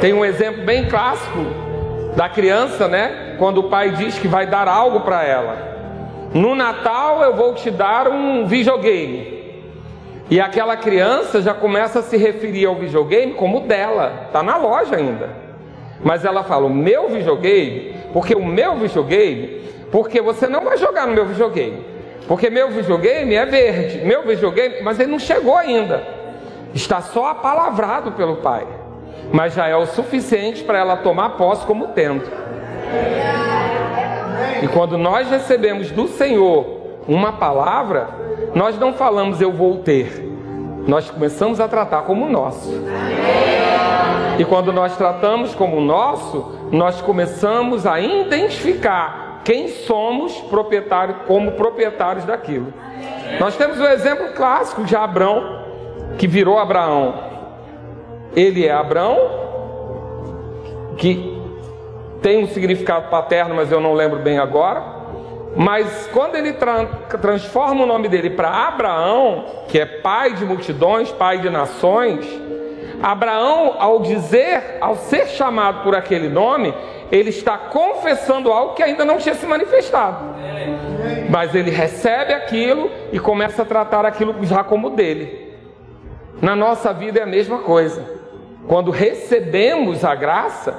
Tem 0.00 0.14
um 0.14 0.24
exemplo 0.24 0.64
bem 0.64 0.86
clássico 0.88 1.44
da 2.16 2.30
criança, 2.30 2.88
né? 2.88 3.34
Quando 3.38 3.58
o 3.58 3.64
pai 3.64 3.90
diz 3.90 4.18
que 4.18 4.26
vai 4.26 4.46
dar 4.46 4.68
algo 4.68 5.00
para 5.00 5.22
ela. 5.22 5.75
No 6.36 6.54
Natal 6.54 7.22
eu 7.22 7.34
vou 7.34 7.54
te 7.54 7.70
dar 7.70 8.08
um 8.08 8.46
videogame. 8.46 9.64
E 10.28 10.38
aquela 10.38 10.76
criança 10.76 11.40
já 11.40 11.54
começa 11.54 12.00
a 12.00 12.02
se 12.02 12.18
referir 12.18 12.66
ao 12.66 12.74
videogame 12.74 13.32
como 13.32 13.60
dela, 13.60 14.24
está 14.26 14.42
na 14.42 14.58
loja 14.58 14.96
ainda. 14.96 15.30
Mas 16.04 16.26
ela 16.26 16.44
fala: 16.44 16.66
o 16.66 16.70
meu 16.70 17.08
videogame, 17.08 17.96
porque 18.12 18.34
o 18.34 18.44
meu 18.44 18.76
videogame, 18.76 19.62
porque 19.90 20.20
você 20.20 20.46
não 20.46 20.60
vai 20.60 20.76
jogar 20.76 21.06
no 21.06 21.14
meu 21.14 21.24
videogame, 21.24 21.82
porque 22.28 22.50
meu 22.50 22.70
videogame 22.70 23.34
é 23.34 23.46
verde, 23.46 24.04
meu 24.04 24.26
videogame, 24.26 24.82
mas 24.82 25.00
ele 25.00 25.12
não 25.12 25.18
chegou 25.18 25.56
ainda, 25.56 26.06
está 26.74 27.00
só 27.00 27.28
apalavrado 27.28 28.12
pelo 28.12 28.36
pai, 28.36 28.66
mas 29.32 29.54
já 29.54 29.68
é 29.68 29.76
o 29.76 29.86
suficiente 29.86 30.62
para 30.64 30.78
ela 30.78 30.96
tomar 30.98 31.30
posse 31.30 31.64
como 31.64 31.88
tendo. 31.88 32.26
E 34.62 34.68
quando 34.68 34.96
nós 34.96 35.28
recebemos 35.28 35.90
do 35.90 36.08
Senhor 36.08 36.66
uma 37.08 37.32
palavra, 37.32 38.08
nós 38.54 38.78
não 38.78 38.92
falamos 38.92 39.40
eu 39.40 39.52
vou 39.52 39.78
ter, 39.78 40.26
nós 40.86 41.10
começamos 41.10 41.60
a 41.60 41.68
tratar 41.68 42.02
como 42.02 42.28
nosso. 42.28 42.70
E 44.38 44.44
quando 44.44 44.72
nós 44.72 44.96
tratamos 44.96 45.54
como 45.54 45.80
nosso, 45.80 46.52
nós 46.70 47.00
começamos 47.00 47.86
a 47.86 48.00
identificar 48.00 49.40
quem 49.44 49.68
somos 49.68 50.34
proprietário, 50.42 51.16
como 51.26 51.52
proprietários 51.52 52.24
daquilo. 52.24 52.72
Nós 53.38 53.56
temos 53.56 53.78
o 53.78 53.82
um 53.82 53.86
exemplo 53.86 54.32
clássico 54.34 54.84
de 54.84 54.96
Abrão, 54.96 55.62
que 56.18 56.26
virou 56.26 56.58
Abraão. 56.58 57.14
Ele 58.34 58.66
é 58.66 58.72
Abrão, 58.72 59.16
que 60.96 61.35
tem 62.22 62.42
um 62.42 62.48
significado 62.48 63.08
paterno, 63.08 63.54
mas 63.54 63.70
eu 63.70 63.80
não 63.80 63.94
lembro 63.94 64.20
bem 64.20 64.38
agora. 64.38 64.82
Mas 65.56 66.08
quando 66.12 66.36
ele 66.36 66.52
tra 66.52 66.84
transforma 67.20 67.84
o 67.84 67.86
nome 67.86 68.08
dele 68.08 68.30
para 68.30 68.50
Abraão, 68.50 69.46
que 69.68 69.78
é 69.78 69.86
pai 69.86 70.34
de 70.34 70.44
multidões, 70.44 71.10
pai 71.10 71.38
de 71.38 71.48
nações, 71.48 72.26
Abraão, 73.02 73.76
ao 73.78 74.00
dizer, 74.00 74.78
ao 74.80 74.96
ser 74.96 75.26
chamado 75.28 75.82
por 75.82 75.94
aquele 75.94 76.28
nome, 76.28 76.74
ele 77.10 77.30
está 77.30 77.56
confessando 77.56 78.52
algo 78.52 78.74
que 78.74 78.82
ainda 78.82 79.04
não 79.04 79.18
tinha 79.18 79.34
se 79.34 79.46
manifestado. 79.46 80.34
Mas 81.30 81.54
ele 81.54 81.70
recebe 81.70 82.32
aquilo 82.32 82.90
e 83.12 83.18
começa 83.18 83.62
a 83.62 83.64
tratar 83.64 84.04
aquilo 84.04 84.34
já 84.42 84.64
como 84.64 84.90
dele. 84.90 85.54
Na 86.40 86.54
nossa 86.54 86.92
vida 86.92 87.20
é 87.20 87.22
a 87.22 87.26
mesma 87.26 87.58
coisa. 87.58 88.04
Quando 88.66 88.90
recebemos 88.90 90.04
a 90.04 90.14
graça, 90.14 90.76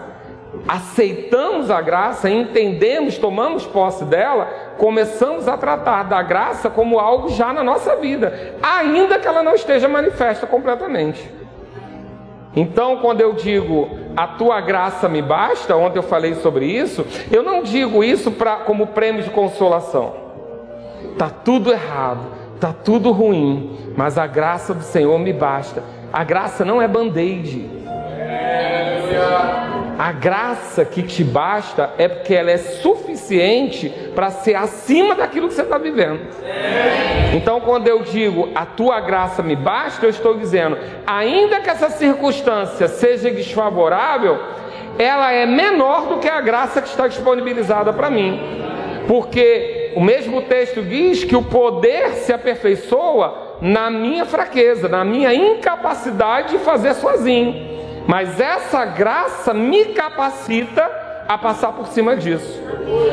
aceitamos 0.68 1.70
a 1.70 1.82
graça, 1.82 2.30
entendemos, 2.30 3.18
tomamos 3.18 3.66
posse 3.66 4.06
dela, 4.06 4.46
começamos 4.78 5.48
a 5.48 5.58
tratar 5.58 6.04
da 6.04 6.22
graça 6.22 6.70
como 6.70 7.00
algo 7.00 7.30
já 7.30 7.54
na 7.54 7.64
nossa 7.64 7.96
vida, 7.96 8.56
ainda 8.62 9.20
que 9.20 9.28
ela 9.28 9.44
não 9.44 9.56
esteja 9.56 9.88
manifesta 9.88 10.46
completamente. 10.48 11.30
Então, 12.56 12.98
quando 12.98 13.22
eu 13.22 13.34
digo 13.34 13.90
a 14.16 14.26
tua 14.26 14.60
graça 14.62 15.08
me 15.08 15.22
basta, 15.22 15.76
ontem 15.76 16.00
eu 16.00 16.04
falei 16.04 16.34
sobre 16.36 16.66
isso, 16.66 17.06
eu 17.32 17.44
não 17.44 17.62
digo 17.62 18.04
isso 18.04 18.32
pra, 18.32 18.56
como 18.58 18.88
prêmio 18.88 19.22
de 19.22 19.30
consolação. 19.30 20.16
Tá 21.18 21.30
tudo 21.30 21.72
errado, 21.72 22.22
tá 22.60 22.74
tudo 22.74 23.12
ruim, 23.12 23.78
mas 23.96 24.18
a 24.18 24.26
graça 24.26 24.74
do 24.74 24.82
Senhor 24.84 25.20
me 25.20 25.32
basta. 25.32 25.84
A 26.12 26.24
graça 26.24 26.66
não 26.66 26.82
é 26.82 26.88
band-aid. 26.88 27.70
A 29.98 30.12
graça 30.12 30.86
que 30.86 31.02
te 31.02 31.24
basta 31.24 31.92
é 31.98 32.08
porque 32.08 32.34
ela 32.34 32.52
é 32.52 32.58
suficiente 32.58 33.90
para 34.14 34.30
ser 34.30 34.56
acima 34.56 35.16
daquilo 35.16 35.48
que 35.48 35.56
você 35.56 35.64
está 35.64 35.80
vivendo. 35.80 36.20
Então, 37.34 37.60
quando 37.60 37.88
eu 37.88 38.04
digo 38.04 38.50
a 38.54 38.64
tua 38.64 39.00
graça 39.00 39.42
me 39.42 39.56
basta, 39.56 40.06
eu 40.06 40.10
estou 40.12 40.38
dizendo, 40.38 40.78
ainda 41.06 41.60
que 41.62 41.70
essa 41.70 41.90
circunstância 41.90 42.88
seja 42.88 43.32
desfavorável, 43.32 44.38
ela 45.00 45.32
é 45.32 45.48
menor 45.48 46.08
do 46.08 46.18
que 46.20 46.30
a 46.30 46.42
graça 46.42 46.80
que 46.80 46.90
está 46.90 47.08
disponibilizada 47.08 47.92
para 47.92 48.10
mim. 48.10 48.40
Porque 49.08 49.94
o 49.96 50.02
mesmo 50.02 50.44
texto 50.44 50.84
diz 50.84 51.24
que 51.24 51.36
o 51.36 51.42
poder 51.42 52.10
se 52.12 52.32
aperfeiçoa 52.32 53.58
na 53.62 53.90
minha 53.90 54.26
fraqueza, 54.26 54.88
na 54.88 55.04
minha 55.04 55.34
incapacidade 55.34 56.50
de 56.50 56.60
fazer 56.60 56.94
sozinho. 56.94 57.67
Mas 58.08 58.40
essa 58.40 58.86
graça 58.86 59.54
me 59.54 59.86
capacita 59.86 60.90
a 61.28 61.38
passar 61.38 61.74
por 61.74 61.88
cima 61.88 62.16
disso. 62.16 62.64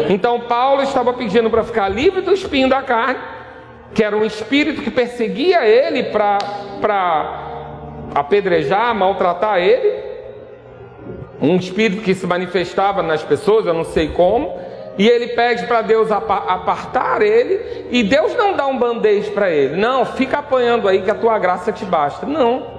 Então 0.08 0.40
Paulo 0.40 0.82
estava 0.82 1.12
pedindo 1.12 1.50
para 1.50 1.64
ficar 1.64 1.88
livre 1.88 2.20
do 2.20 2.32
espinho 2.32 2.68
da 2.68 2.80
carne, 2.80 3.18
que 3.92 4.04
era 4.04 4.16
um 4.16 4.24
espírito 4.24 4.82
que 4.82 4.90
perseguia 4.90 5.66
ele 5.66 6.04
para 6.04 6.38
apedrejar, 8.14 8.94
maltratar 8.94 9.58
ele. 9.58 10.04
Um 11.42 11.56
espírito 11.56 12.02
que 12.02 12.14
se 12.14 12.26
manifestava 12.26 13.02
nas 13.02 13.22
pessoas, 13.22 13.66
eu 13.66 13.74
não 13.74 13.84
sei 13.84 14.10
como. 14.10 14.56
e 14.96 15.08
ele 15.08 15.28
pede 15.28 15.66
para 15.66 15.82
Deus 15.82 16.10
apartar 16.10 17.20
ele, 17.20 17.86
e 17.90 18.02
Deus 18.02 18.34
não 18.36 18.56
dá 18.56 18.66
um 18.66 18.78
band-aid 18.78 19.30
para 19.30 19.50
ele. 19.50 19.76
Não, 19.76 20.04
fica 20.04 20.38
apanhando 20.38 20.88
aí 20.88 21.02
que 21.02 21.10
a 21.10 21.14
tua 21.14 21.38
graça 21.38 21.72
te 21.72 21.84
basta. 21.84 22.26
Não. 22.26 22.73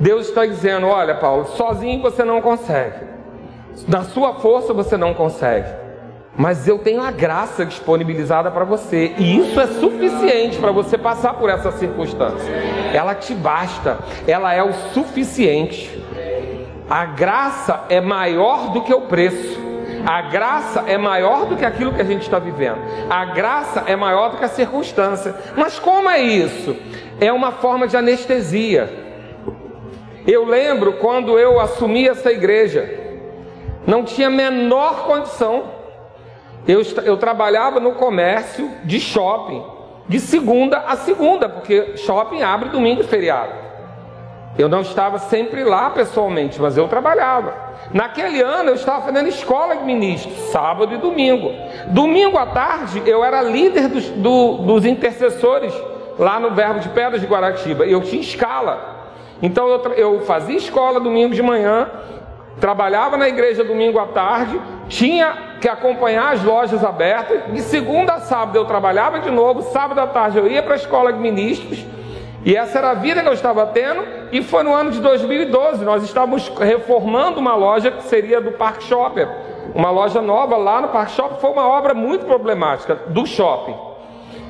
Deus 0.00 0.28
está 0.28 0.46
dizendo: 0.46 0.86
olha, 0.86 1.14
Paulo, 1.14 1.46
sozinho 1.56 2.00
você 2.00 2.24
não 2.24 2.40
consegue, 2.40 3.04
na 3.86 4.02
sua 4.02 4.34
força 4.34 4.72
você 4.72 4.96
não 4.96 5.12
consegue, 5.12 5.68
mas 6.36 6.68
eu 6.68 6.78
tenho 6.78 7.02
a 7.02 7.10
graça 7.10 7.66
disponibilizada 7.66 8.50
para 8.50 8.64
você, 8.64 9.12
e 9.18 9.38
isso 9.38 9.60
é 9.60 9.66
suficiente 9.66 10.58
para 10.58 10.70
você 10.70 10.96
passar 10.96 11.34
por 11.34 11.50
essa 11.50 11.72
circunstância. 11.72 12.52
Ela 12.92 13.14
te 13.14 13.34
basta, 13.34 13.98
ela 14.26 14.54
é 14.54 14.62
o 14.62 14.72
suficiente. 14.94 16.00
A 16.88 17.04
graça 17.04 17.84
é 17.90 18.00
maior 18.00 18.70
do 18.72 18.82
que 18.82 18.94
o 18.94 19.02
preço. 19.02 19.68
A 20.06 20.22
graça 20.22 20.84
é 20.86 20.96
maior 20.96 21.44
do 21.46 21.56
que 21.56 21.64
aquilo 21.64 21.92
que 21.92 22.00
a 22.00 22.04
gente 22.04 22.22
está 22.22 22.38
vivendo. 22.38 22.78
A 23.10 23.26
graça 23.26 23.82
é 23.86 23.94
maior 23.94 24.30
do 24.30 24.36
que 24.38 24.44
a 24.44 24.48
circunstância. 24.48 25.34
Mas 25.56 25.78
como 25.78 26.08
é 26.08 26.20
isso? 26.20 26.76
É 27.20 27.30
uma 27.30 27.52
forma 27.52 27.86
de 27.86 27.96
anestesia. 27.96 29.07
Eu 30.28 30.44
lembro 30.44 30.92
quando 30.98 31.38
eu 31.38 31.58
assumi 31.58 32.06
essa 32.06 32.30
igreja, 32.30 32.86
não 33.86 34.04
tinha 34.04 34.28
menor 34.28 35.06
condição. 35.06 35.70
Eu, 36.66 36.82
eu 37.02 37.16
trabalhava 37.16 37.80
no 37.80 37.92
comércio 37.92 38.70
de 38.84 39.00
shopping, 39.00 39.64
de 40.06 40.20
segunda 40.20 40.80
a 40.86 40.96
segunda, 40.96 41.48
porque 41.48 41.96
shopping 41.96 42.42
abre 42.42 42.68
domingo 42.68 43.00
e 43.00 43.04
feriado. 43.04 43.54
Eu 44.58 44.68
não 44.68 44.82
estava 44.82 45.18
sempre 45.18 45.64
lá 45.64 45.88
pessoalmente, 45.88 46.60
mas 46.60 46.76
eu 46.76 46.86
trabalhava. 46.88 47.54
Naquele 47.94 48.42
ano 48.42 48.68
eu 48.68 48.74
estava 48.74 49.06
fazendo 49.06 49.30
escola 49.30 49.76
de 49.76 49.84
ministros, 49.84 50.36
sábado 50.50 50.94
e 50.94 50.98
domingo. 50.98 51.50
Domingo 51.86 52.36
à 52.36 52.44
tarde 52.44 53.02
eu 53.06 53.24
era 53.24 53.40
líder 53.40 53.88
dos, 53.88 54.10
do, 54.10 54.58
dos 54.58 54.84
intercessores 54.84 55.72
lá 56.18 56.38
no 56.38 56.50
Verbo 56.50 56.80
de 56.80 56.90
Pedras 56.90 57.22
de 57.22 57.26
Guaratiba. 57.26 57.86
Eu 57.86 58.02
tinha 58.02 58.20
escala. 58.20 58.97
Então 59.42 59.68
eu, 59.68 59.92
eu 59.92 60.20
fazia 60.20 60.56
escola 60.56 61.00
domingo 61.00 61.34
de 61.34 61.42
manhã, 61.42 61.88
trabalhava 62.60 63.16
na 63.16 63.28
igreja 63.28 63.62
domingo 63.62 63.98
à 63.98 64.06
tarde, 64.06 64.60
tinha 64.88 65.56
que 65.60 65.68
acompanhar 65.68 66.32
as 66.32 66.42
lojas 66.42 66.84
abertas. 66.84 67.52
De 67.52 67.60
segunda 67.60 68.14
a 68.14 68.20
sábado 68.20 68.56
eu 68.56 68.64
trabalhava 68.64 69.20
de 69.20 69.30
novo, 69.30 69.62
sábado 69.72 70.00
à 70.00 70.06
tarde 70.06 70.38
eu 70.38 70.46
ia 70.46 70.62
para 70.62 70.74
a 70.74 70.76
escola 70.76 71.12
de 71.12 71.18
ministros 71.18 71.84
e 72.44 72.56
essa 72.56 72.78
era 72.78 72.90
a 72.90 72.94
vida 72.94 73.20
que 73.20 73.28
eu 73.28 73.32
estava 73.32 73.66
tendo, 73.66 74.04
e 74.30 74.42
foi 74.42 74.62
no 74.62 74.72
ano 74.72 74.90
de 74.90 75.00
2012. 75.00 75.84
Nós 75.84 76.02
estávamos 76.02 76.48
reformando 76.48 77.40
uma 77.40 77.54
loja 77.54 77.90
que 77.90 78.02
seria 78.04 78.40
do 78.40 78.52
Park 78.52 78.82
Shopper, 78.82 79.28
uma 79.74 79.90
loja 79.90 80.22
nova 80.22 80.56
lá 80.56 80.80
no 80.80 80.88
Park 80.88 81.10
Shopper. 81.10 81.38
Foi 81.38 81.50
uma 81.50 81.66
obra 81.66 81.94
muito 81.94 82.24
problemática 82.24 82.94
do 83.08 83.26
shopping. 83.26 83.74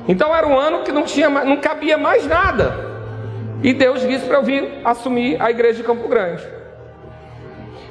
Então 0.07 0.35
era 0.35 0.47
um 0.47 0.57
ano 0.57 0.79
que 0.79 0.91
não, 0.91 1.03
tinha, 1.03 1.29
não 1.29 1.57
cabia 1.57 1.97
mais 1.97 2.25
nada. 2.27 2.98
E 3.61 3.73
Deus 3.73 4.01
disse 4.01 4.25
para 4.25 4.37
eu 4.37 4.43
vir 4.43 4.81
assumir 4.85 5.41
a 5.41 5.49
igreja 5.51 5.77
de 5.77 5.83
Campo 5.83 6.07
Grande. 6.07 6.43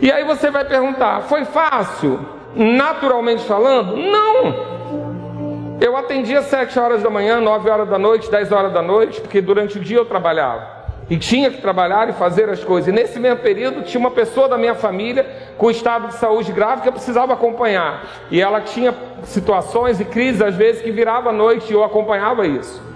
E 0.00 0.10
aí 0.10 0.24
você 0.24 0.50
vai 0.50 0.64
perguntar: 0.64 1.22
foi 1.22 1.44
fácil? 1.44 2.20
Naturalmente 2.54 3.44
falando? 3.44 3.96
Não! 3.96 4.78
Eu 5.80 5.96
atendia 5.96 6.42
sete 6.42 6.78
horas 6.78 7.02
da 7.02 7.10
manhã, 7.10 7.40
nove 7.40 7.70
horas 7.70 7.88
da 7.88 7.98
noite, 7.98 8.30
dez 8.30 8.50
horas 8.50 8.72
da 8.72 8.82
noite, 8.82 9.20
porque 9.20 9.40
durante 9.40 9.78
o 9.78 9.80
dia 9.80 9.98
eu 9.98 10.04
trabalhava. 10.04 10.78
E 11.10 11.16
tinha 11.16 11.50
que 11.50 11.60
trabalhar 11.62 12.08
e 12.08 12.12
fazer 12.12 12.50
as 12.50 12.62
coisas. 12.64 12.88
E 12.88 12.92
nesse 12.92 13.18
mesmo 13.18 13.38
período 13.38 13.82
tinha 13.82 14.00
uma 14.00 14.10
pessoa 14.10 14.48
da 14.48 14.58
minha 14.58 14.74
família 14.74 15.24
com 15.56 15.70
estado 15.70 16.08
de 16.08 16.14
saúde 16.14 16.52
grave 16.52 16.82
que 16.82 16.88
eu 16.88 16.92
precisava 16.92 17.32
acompanhar. 17.32 18.04
E 18.30 18.40
ela 18.40 18.60
tinha 18.60 18.94
situações 19.24 20.00
e 20.00 20.04
crises, 20.04 20.42
às 20.42 20.54
vezes, 20.54 20.82
que 20.82 20.90
virava 20.90 21.30
à 21.30 21.32
noite 21.32 21.70
e 21.70 21.74
eu 21.74 21.84
acompanhava 21.84 22.46
isso. 22.46 22.87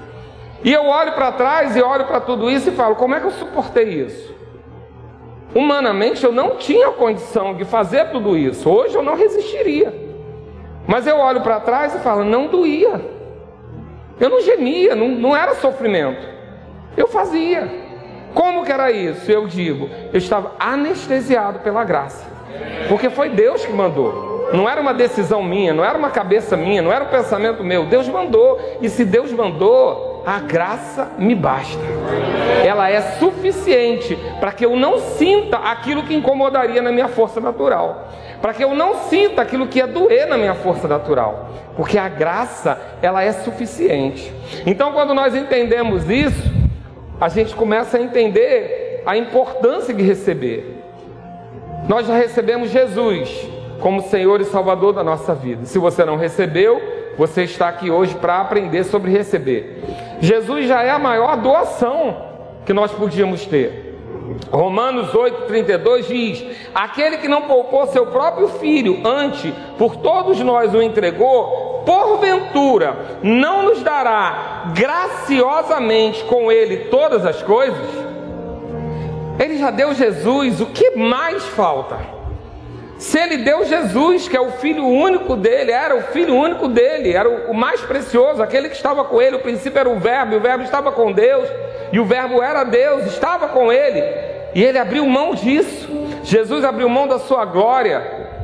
E 0.65 0.73
eu 0.73 0.87
olho 0.87 1.13
para 1.13 1.33
trás 1.33 1.77
e 1.77 1.83
olho 1.83 2.05
para 2.07 2.21
tudo 2.21 2.51
isso 2.51 2.71
e 2.71 2.73
falo: 2.73 2.95
como 2.97 3.15
é 3.15 3.21
que 3.21 3.27
eu 3.27 3.31
suportei 3.33 3.89
isso? 3.89 4.33
Humanamente 5.55 6.25
eu 6.25 6.33
não 6.33 6.57
tinha 6.57 6.91
condição 6.91 7.55
de 7.55 7.65
fazer 7.65 8.11
tudo 8.11 8.37
isso. 8.37 8.71
Hoje 8.71 8.95
eu 8.95 9.03
não 9.03 9.15
resistiria. 9.15 9.93
Mas 10.87 11.07
eu 11.07 11.19
olho 11.19 11.43
para 11.43 11.61
trás 11.61 11.95
e 11.95 11.99
falo, 11.99 12.25
não 12.25 12.47
doía. 12.47 13.01
Eu 14.19 14.31
não 14.31 14.41
gemia, 14.41 14.95
não, 14.95 15.09
não 15.09 15.37
era 15.37 15.55
sofrimento. 15.55 16.27
Eu 16.97 17.07
fazia. 17.07 17.69
Como 18.35 18.65
que 18.65 18.73
era 18.73 18.91
isso? 18.91 19.31
Eu 19.31 19.47
digo, 19.47 19.91
eu 20.13 20.19
estava 20.19 20.53
anestesiado 20.59 21.59
pela 21.59 21.85
graça. 21.85 22.27
Porque 22.89 23.11
foi 23.11 23.29
Deus 23.29 23.65
que 23.65 23.73
mandou. 23.73 24.51
Não 24.53 24.69
era 24.69 24.81
uma 24.81 24.93
decisão 24.93 25.43
minha, 25.43 25.73
não 25.73 25.85
era 25.85 25.97
uma 25.97 26.11
cabeça 26.11 26.57
minha, 26.57 26.83
não 26.83 26.93
era 26.93 27.05
um 27.05 27.09
pensamento 27.09 27.63
meu. 27.63 27.87
Deus 27.87 28.09
mandou. 28.09 28.59
E 28.81 28.89
se 28.89 29.05
Deus 29.05 29.33
mandou, 29.33 30.12
a 30.27 30.39
graça 30.41 31.11
me 31.19 31.35
basta. 31.35 31.81
Ela 32.65 32.91
é 32.91 33.01
suficiente 33.19 34.17
para 34.39 34.53
que 34.53 34.65
eu 34.65 34.77
não 34.77 34.99
sinta 34.99 35.57
aquilo 35.59 36.03
que 36.05 36.15
incomodaria 36.15 36.81
na 36.81 36.93
minha 36.93 37.09
força 37.09 37.41
natural 37.41 38.09
para 38.43 38.53
que 38.53 38.65
eu 38.65 38.75
não 38.75 38.97
sinta 39.05 39.41
aquilo 39.41 39.69
que 39.69 39.81
é 39.81 39.87
doer 39.87 40.27
na 40.27 40.37
minha 40.37 40.55
força 40.55 40.89
natural, 40.89 41.49
porque 41.77 41.97
a 41.97 42.09
graça, 42.09 42.77
ela 43.01 43.23
é 43.23 43.31
suficiente. 43.31 44.35
Então, 44.67 44.93
quando 44.93 45.15
nós 45.15 45.33
entendemos 45.33 46.11
isso, 46.11 46.51
a 47.21 47.29
gente 47.29 47.55
começa 47.55 47.97
a 47.97 48.03
entender 48.03 49.01
a 49.07 49.17
importância 49.17 49.95
de 49.95 50.03
receber. 50.03 50.83
Nós 51.89 52.09
já 52.09 52.17
recebemos 52.17 52.71
Jesus 52.71 53.49
como 53.79 54.03
Senhor 54.03 54.41
e 54.41 54.45
Salvador 54.45 54.93
da 54.93 55.05
nossa 55.05 55.35
vida. 55.35 55.65
Se 55.65 55.79
você 55.79 56.05
não 56.05 56.17
recebeu, 56.17 56.83
você 57.17 57.43
está 57.43 57.69
aqui 57.69 57.91
hoje 57.91 58.15
para 58.15 58.41
aprender 58.41 58.85
sobre 58.85 59.11
receber. 59.11 59.83
Jesus 60.21 60.67
já 60.67 60.83
é 60.83 60.91
a 60.91 60.99
maior 60.99 61.37
doação 61.37 62.17
que 62.65 62.73
nós 62.73 62.93
podíamos 62.93 63.45
ter. 63.47 63.93
Romanos 64.51 65.13
8,32 65.13 66.07
diz: 66.07 66.45
Aquele 66.75 67.19
que 67.19 67.29
não 67.29 67.43
poupou 67.43 67.87
seu 67.87 68.07
próprio 68.07 68.49
filho, 68.49 69.01
antes 69.05 69.53
por 69.79 69.97
todos 69.97 70.39
nós 70.41 70.75
o 70.75 70.83
entregou, 70.83 71.83
porventura 71.85 73.19
não 73.23 73.65
nos 73.65 73.83
dará 73.83 74.73
graciosamente 74.75 76.25
com 76.25 76.51
ele 76.51 76.89
todas 76.91 77.27
as 77.27 77.43
coisas? 77.43 77.87
Ele 79.39 79.59
já 79.59 79.71
deu 79.71 79.95
Jesus, 79.95 80.61
o 80.61 80.67
que 80.67 80.93
mais 80.97 81.43
falta? 81.45 82.12
Se 83.03 83.19
ele 83.19 83.39
deu 83.39 83.65
Jesus, 83.65 84.29
que 84.29 84.37
é 84.37 84.41
o 84.41 84.53
filho 84.53 84.87
único 84.87 85.35
dele, 85.35 85.73
era 85.73 85.97
o 85.97 86.03
filho 86.03 86.37
único 86.37 86.69
dele, 86.69 87.13
era 87.13 87.29
o 87.29 87.53
mais 87.53 87.81
precioso, 87.81 88.41
aquele 88.41 88.69
que 88.69 88.77
estava 88.77 89.05
com 89.05 89.21
ele, 89.21 89.35
o 89.35 89.41
princípio 89.41 89.77
era 89.77 89.89
o 89.89 89.99
Verbo, 89.99 90.35
e 90.35 90.37
o 90.37 90.41
Verbo 90.41 90.63
estava 90.63 90.93
com 90.93 91.11
Deus, 91.11 91.49
e 91.93 91.99
o 91.99 92.05
Verbo 92.05 92.41
era 92.41 92.63
Deus, 92.63 93.07
estava 93.07 93.49
com 93.49 93.73
ele, 93.73 94.01
e 94.55 94.63
ele 94.63 94.79
abriu 94.79 95.05
mão 95.05 95.35
disso. 95.35 95.89
Jesus 96.23 96.65
abriu 96.65 96.89
mão 96.89 97.09
da 97.09 97.19
sua 97.19 97.45
glória, 97.45 98.01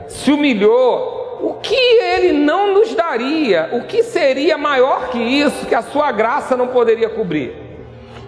se 0.09 0.33
humilhou. 0.33 1.39
O 1.41 1.55
que 1.63 1.77
ele 1.77 2.33
não 2.33 2.75
nos 2.75 2.93
daria? 2.97 3.69
O 3.71 3.83
que 3.83 4.03
seria 4.03 4.59
maior 4.59 5.11
que 5.11 5.19
isso 5.19 5.67
que 5.67 5.75
a 5.75 5.83
sua 5.83 6.11
graça 6.11 6.57
não 6.57 6.67
poderia 6.67 7.09
cobrir? 7.09 7.68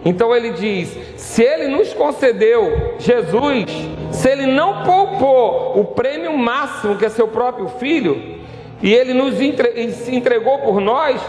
Então 0.05 0.35
ele 0.35 0.51
diz: 0.51 0.97
se 1.17 1.43
ele 1.43 1.69
nos 1.69 1.93
concedeu 1.93 2.95
Jesus, 2.99 3.67
se 4.11 4.29
ele 4.29 4.47
não 4.47 4.83
poupou 4.83 5.79
o 5.79 5.85
prêmio 5.85 6.37
máximo 6.37 6.97
que 6.97 7.05
é 7.05 7.09
seu 7.09 7.29
próprio 7.29 7.69
filho, 7.69 8.41
e 8.83 8.93
ele 8.93 9.13
nos 9.13 9.41
entre, 9.41 9.93
se 9.93 10.15
entregou 10.15 10.59
por 10.59 10.81
nós, 10.81 11.21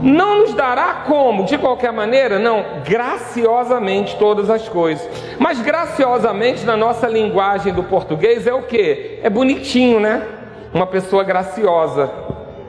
não 0.00 0.38
nos 0.38 0.54
dará 0.54 1.04
como? 1.06 1.44
De 1.44 1.58
qualquer 1.58 1.92
maneira? 1.92 2.38
Não, 2.38 2.64
graciosamente 2.84 4.16
todas 4.16 4.48
as 4.50 4.68
coisas. 4.68 5.08
Mas 5.38 5.60
graciosamente 5.60 6.64
na 6.64 6.76
nossa 6.76 7.06
linguagem 7.06 7.72
do 7.72 7.82
português 7.82 8.46
é 8.46 8.54
o 8.54 8.62
que? 8.62 9.18
É 9.22 9.28
bonitinho, 9.28 10.00
né? 10.00 10.26
Uma 10.72 10.86
pessoa 10.86 11.22
graciosa, 11.22 12.10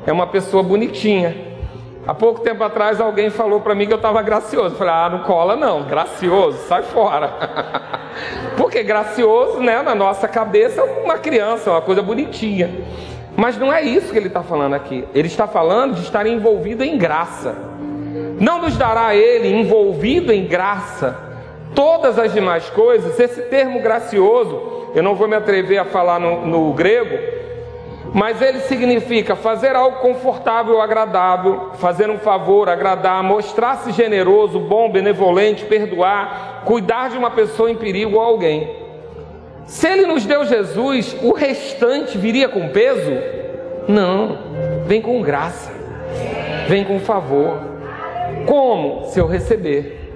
é 0.05 0.11
uma 0.11 0.27
pessoa 0.27 0.61
bonitinha. 0.61 1.44
Há 2.07 2.13
pouco 2.13 2.41
tempo 2.41 2.63
atrás 2.63 3.01
alguém 3.01 3.31
falou 3.31 3.61
para 3.61 3.73
mim 3.73 3.87
que 3.87 3.93
eu 3.93 3.97
estava 3.97 4.21
gracioso. 4.21 4.75
Eu 4.75 4.77
falei, 4.77 4.93
ah, 4.93 5.09
não 5.09 5.19
cola 5.19 5.55
não, 5.55 5.83
gracioso, 5.83 6.59
sai 6.67 6.83
fora. 6.83 7.33
Porque 8.55 8.83
gracioso, 8.83 9.59
né, 9.59 9.81
na 9.81 9.95
nossa 9.95 10.27
cabeça, 10.27 10.81
é 10.81 10.83
uma 10.83 11.17
criança, 11.17 11.71
uma 11.71 11.81
coisa 11.81 12.01
bonitinha. 12.01 12.69
Mas 13.35 13.57
não 13.57 13.73
é 13.73 13.81
isso 13.81 14.11
que 14.11 14.17
ele 14.17 14.27
está 14.27 14.43
falando 14.43 14.75
aqui. 14.75 15.05
Ele 15.13 15.27
está 15.27 15.47
falando 15.47 15.95
de 15.95 16.01
estar 16.01 16.25
envolvido 16.27 16.83
em 16.83 16.97
graça. 16.97 17.55
Não 18.39 18.61
nos 18.61 18.77
dará 18.77 19.15
ele 19.15 19.47
envolvido 19.47 20.31
em 20.31 20.45
graça 20.45 21.19
todas 21.73 22.17
as 22.19 22.33
demais 22.33 22.69
coisas. 22.69 23.19
Esse 23.19 23.41
termo 23.43 23.81
gracioso, 23.81 24.91
eu 24.93 25.03
não 25.03 25.15
vou 25.15 25.27
me 25.27 25.35
atrever 25.35 25.79
a 25.79 25.85
falar 25.85 26.19
no, 26.19 26.45
no 26.45 26.73
grego, 26.73 27.34
mas 28.15 28.41
ele 28.41 28.62
significa 28.62 29.36
fazer 29.36 29.75
algo 29.75 29.97
confortável, 29.97 30.80
agradável, 30.80 31.71
fazer 31.73 32.10
um 32.10 32.17
favor, 32.17 32.69
agradar, 32.69 33.21
mostrar-se 33.21 33.91
generoso, 33.91 34.58
bom, 34.58 34.89
benevolente, 34.89 35.65
perdoar, 35.65 36.63
cuidar 36.63 37.10
de 37.10 37.17
uma 37.17 37.30
pessoa 37.30 37.69
em 37.69 37.75
perigo 37.75 38.15
ou 38.15 38.21
alguém. 38.21 38.73
Se 39.65 39.86
ele 39.86 40.06
nos 40.06 40.25
deu 40.25 40.45
Jesus, 40.45 41.13
o 41.21 41.34
restante 41.34 42.17
viria 42.17 42.47
com 42.47 42.69
peso? 42.69 43.12
Não. 43.86 44.38
Vem 44.86 45.01
com 45.01 45.21
graça. 45.21 45.73
Vem 46.69 46.86
com 46.86 47.01
favor. 47.01 47.60
Como? 48.45 49.08
Se 49.08 49.19
eu 49.19 49.28
receber. 49.28 50.13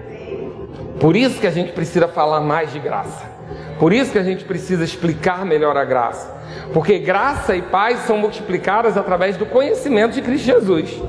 Por 1.01 1.17
isso 1.17 1.37
que 1.37 1.47
a 1.47 1.51
gente 1.51 1.73
precisa 1.73 2.07
falar 2.07 2.39
mais 2.39 2.71
de 2.71 2.79
graça. 2.79 3.29
Por 3.77 3.91
isso 3.91 4.13
que 4.13 4.19
a 4.19 4.23
gente 4.23 4.45
precisa 4.45 4.85
explicar 4.85 5.43
melhor 5.43 5.75
a 5.75 5.83
graça. 5.83 6.38
Porque 6.73 6.99
graça 6.99 7.55
e 7.55 7.61
paz 7.61 7.99
são 8.01 8.17
multiplicadas 8.17 8.95
através 8.95 9.35
do 9.37 9.45
conhecimento 9.45 10.13
de 10.13 10.21
Cristo 10.21 10.45
Jesus. 10.45 11.01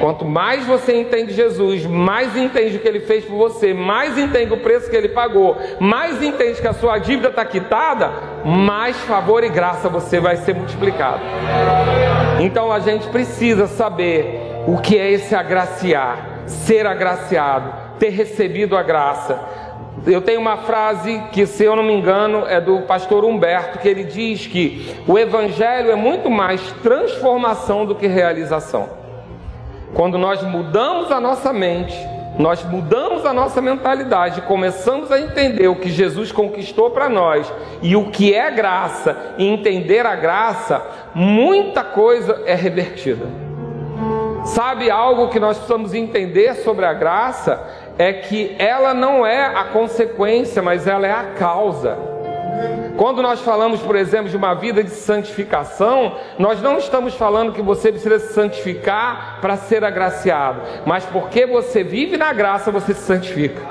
Quanto 0.00 0.24
mais 0.24 0.64
você 0.66 1.00
entende 1.00 1.32
Jesus, 1.32 1.84
mais 1.86 2.36
entende 2.36 2.76
o 2.76 2.80
que 2.80 2.88
ele 2.88 3.00
fez 3.00 3.24
por 3.24 3.36
você, 3.36 3.72
mais 3.74 4.16
entende 4.18 4.52
o 4.52 4.58
preço 4.58 4.88
que 4.88 4.96
ele 4.96 5.08
pagou, 5.08 5.56
mais 5.80 6.22
entende 6.22 6.60
que 6.60 6.68
a 6.68 6.72
sua 6.72 6.98
dívida 6.98 7.28
está 7.28 7.44
quitada, 7.44 8.10
mais 8.44 8.96
favor 8.98 9.42
e 9.42 9.48
graça 9.48 9.88
você 9.88 10.20
vai 10.20 10.36
ser 10.36 10.54
multiplicado. 10.54 11.20
Então 12.40 12.70
a 12.70 12.78
gente 12.78 13.08
precisa 13.08 13.66
saber 13.66 14.62
o 14.66 14.78
que 14.78 14.98
é 14.98 15.10
esse 15.10 15.34
agraciar, 15.34 16.42
ser 16.46 16.86
agraciado, 16.86 17.72
ter 17.98 18.10
recebido 18.10 18.76
a 18.76 18.82
graça. 18.82 19.38
Eu 20.10 20.22
tenho 20.22 20.40
uma 20.40 20.56
frase 20.56 21.22
que, 21.32 21.44
se 21.44 21.64
eu 21.64 21.76
não 21.76 21.82
me 21.82 21.92
engano, 21.92 22.46
é 22.46 22.58
do 22.60 22.80
pastor 22.82 23.26
Humberto, 23.26 23.78
que 23.78 23.86
ele 23.86 24.04
diz 24.04 24.46
que 24.46 24.96
o 25.06 25.18
evangelho 25.18 25.90
é 25.90 25.94
muito 25.94 26.30
mais 26.30 26.62
transformação 26.82 27.84
do 27.84 27.94
que 27.94 28.06
realização. 28.06 28.88
Quando 29.92 30.16
nós 30.16 30.42
mudamos 30.42 31.12
a 31.12 31.20
nossa 31.20 31.52
mente, 31.52 31.94
nós 32.38 32.64
mudamos 32.64 33.26
a 33.26 33.34
nossa 33.34 33.60
mentalidade, 33.60 34.40
começamos 34.42 35.12
a 35.12 35.20
entender 35.20 35.68
o 35.68 35.76
que 35.76 35.90
Jesus 35.90 36.32
conquistou 36.32 36.90
para 36.90 37.08
nós 37.10 37.52
e 37.82 37.94
o 37.94 38.10
que 38.10 38.32
é 38.32 38.50
graça, 38.50 39.34
e 39.36 39.46
entender 39.46 40.06
a 40.06 40.16
graça, 40.16 40.86
muita 41.14 41.84
coisa 41.84 42.44
é 42.46 42.54
revertida. 42.54 43.26
Sabe 44.44 44.90
algo 44.90 45.28
que 45.28 45.38
nós 45.38 45.58
precisamos 45.58 45.92
entender 45.92 46.54
sobre 46.54 46.86
a 46.86 46.94
graça? 46.94 47.60
É 47.98 48.12
que 48.12 48.54
ela 48.58 48.94
não 48.94 49.26
é 49.26 49.46
a 49.46 49.64
consequência, 49.64 50.62
mas 50.62 50.86
ela 50.86 51.06
é 51.06 51.12
a 51.12 51.24
causa. 51.36 51.98
Quando 52.96 53.22
nós 53.22 53.40
falamos, 53.40 53.80
por 53.80 53.94
exemplo, 53.94 54.28
de 54.28 54.36
uma 54.36 54.54
vida 54.54 54.82
de 54.82 54.90
santificação, 54.90 56.16
nós 56.38 56.60
não 56.60 56.78
estamos 56.78 57.14
falando 57.14 57.52
que 57.52 57.62
você 57.62 57.92
precisa 57.92 58.18
se 58.18 58.32
santificar 58.32 59.38
para 59.40 59.56
ser 59.56 59.84
agraciado, 59.84 60.62
mas 60.84 61.04
porque 61.04 61.46
você 61.46 61.84
vive 61.84 62.16
na 62.16 62.32
graça, 62.32 62.72
você 62.72 62.94
se 62.94 63.02
santifica. 63.02 63.62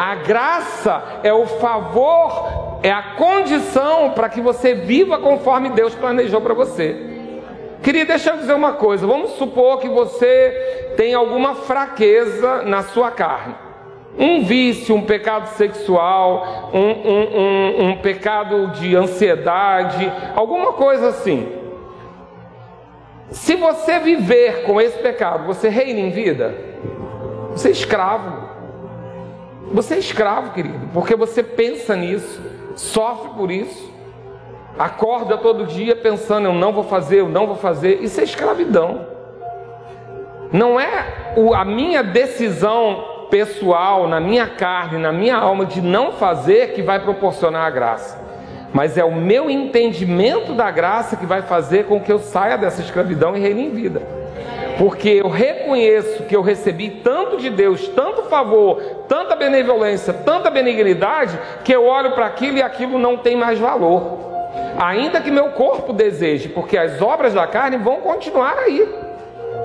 A 0.00 0.16
graça 0.16 1.20
é 1.22 1.32
o 1.32 1.46
favor, 1.46 2.80
é 2.82 2.90
a 2.90 3.14
condição 3.16 4.10
para 4.10 4.28
que 4.28 4.40
você 4.40 4.74
viva 4.74 5.18
conforme 5.18 5.70
Deus 5.70 5.94
planejou 5.94 6.40
para 6.40 6.54
você. 6.54 7.17
Queria 7.82 8.04
deixar 8.04 8.32
eu 8.32 8.38
dizer 8.38 8.54
uma 8.54 8.72
coisa. 8.72 9.06
Vamos 9.06 9.32
supor 9.32 9.78
que 9.78 9.88
você 9.88 10.94
tem 10.96 11.14
alguma 11.14 11.54
fraqueza 11.54 12.62
na 12.62 12.82
sua 12.82 13.10
carne. 13.10 13.54
Um 14.18 14.42
vício, 14.44 14.96
um 14.96 15.02
pecado 15.02 15.46
sexual, 15.50 16.70
um, 16.74 16.78
um, 16.80 17.38
um, 17.38 17.90
um 17.90 17.96
pecado 17.98 18.72
de 18.72 18.96
ansiedade, 18.96 20.12
alguma 20.34 20.72
coisa 20.72 21.08
assim. 21.08 21.52
Se 23.30 23.54
você 23.54 24.00
viver 24.00 24.64
com 24.64 24.80
esse 24.80 24.98
pecado, 24.98 25.46
você 25.46 25.68
reina 25.68 26.00
em 26.00 26.10
vida? 26.10 26.54
Você 27.52 27.68
é 27.68 27.72
escravo. 27.72 28.48
Você 29.70 29.94
é 29.94 29.98
escravo, 29.98 30.52
querido, 30.52 30.88
porque 30.94 31.14
você 31.14 31.42
pensa 31.42 31.94
nisso, 31.94 32.40
sofre 32.74 33.30
por 33.34 33.50
isso 33.50 33.97
acorda 34.78 35.36
todo 35.36 35.66
dia 35.66 35.96
pensando, 35.96 36.46
eu 36.46 36.54
não 36.54 36.72
vou 36.72 36.84
fazer, 36.84 37.20
eu 37.20 37.28
não 37.28 37.46
vou 37.46 37.56
fazer, 37.56 38.02
isso 38.02 38.20
é 38.20 38.24
escravidão. 38.24 39.06
Não 40.52 40.78
é 40.80 41.34
a 41.54 41.64
minha 41.64 42.02
decisão 42.02 43.26
pessoal, 43.28 44.08
na 44.08 44.20
minha 44.20 44.46
carne, 44.46 44.98
na 44.98 45.12
minha 45.12 45.36
alma, 45.36 45.66
de 45.66 45.82
não 45.82 46.12
fazer 46.12 46.72
que 46.72 46.80
vai 46.80 47.00
proporcionar 47.00 47.66
a 47.66 47.70
graça. 47.70 48.18
Mas 48.72 48.96
é 48.96 49.04
o 49.04 49.14
meu 49.14 49.50
entendimento 49.50 50.54
da 50.54 50.70
graça 50.70 51.16
que 51.16 51.26
vai 51.26 51.42
fazer 51.42 51.86
com 51.86 52.00
que 52.00 52.12
eu 52.12 52.18
saia 52.18 52.56
dessa 52.56 52.80
escravidão 52.80 53.36
e 53.36 53.40
reine 53.40 53.66
em 53.66 53.70
vida. 53.70 54.00
Porque 54.78 55.08
eu 55.08 55.28
reconheço 55.28 56.22
que 56.24 56.36
eu 56.36 56.40
recebi 56.40 56.90
tanto 57.02 57.36
de 57.36 57.50
Deus, 57.50 57.88
tanto 57.88 58.22
favor, 58.24 58.80
tanta 59.08 59.34
benevolência, 59.34 60.12
tanta 60.12 60.48
benignidade, 60.50 61.38
que 61.64 61.72
eu 61.72 61.84
olho 61.84 62.12
para 62.12 62.26
aquilo 62.26 62.58
e 62.58 62.62
aquilo 62.62 62.98
não 62.98 63.16
tem 63.16 63.36
mais 63.36 63.58
valor 63.58 64.27
ainda 64.78 65.20
que 65.20 65.30
meu 65.30 65.50
corpo 65.50 65.92
deseje, 65.92 66.48
porque 66.48 66.76
as 66.76 67.00
obras 67.02 67.34
da 67.34 67.46
carne 67.46 67.76
vão 67.76 68.00
continuar 68.00 68.58
aí. 68.58 68.88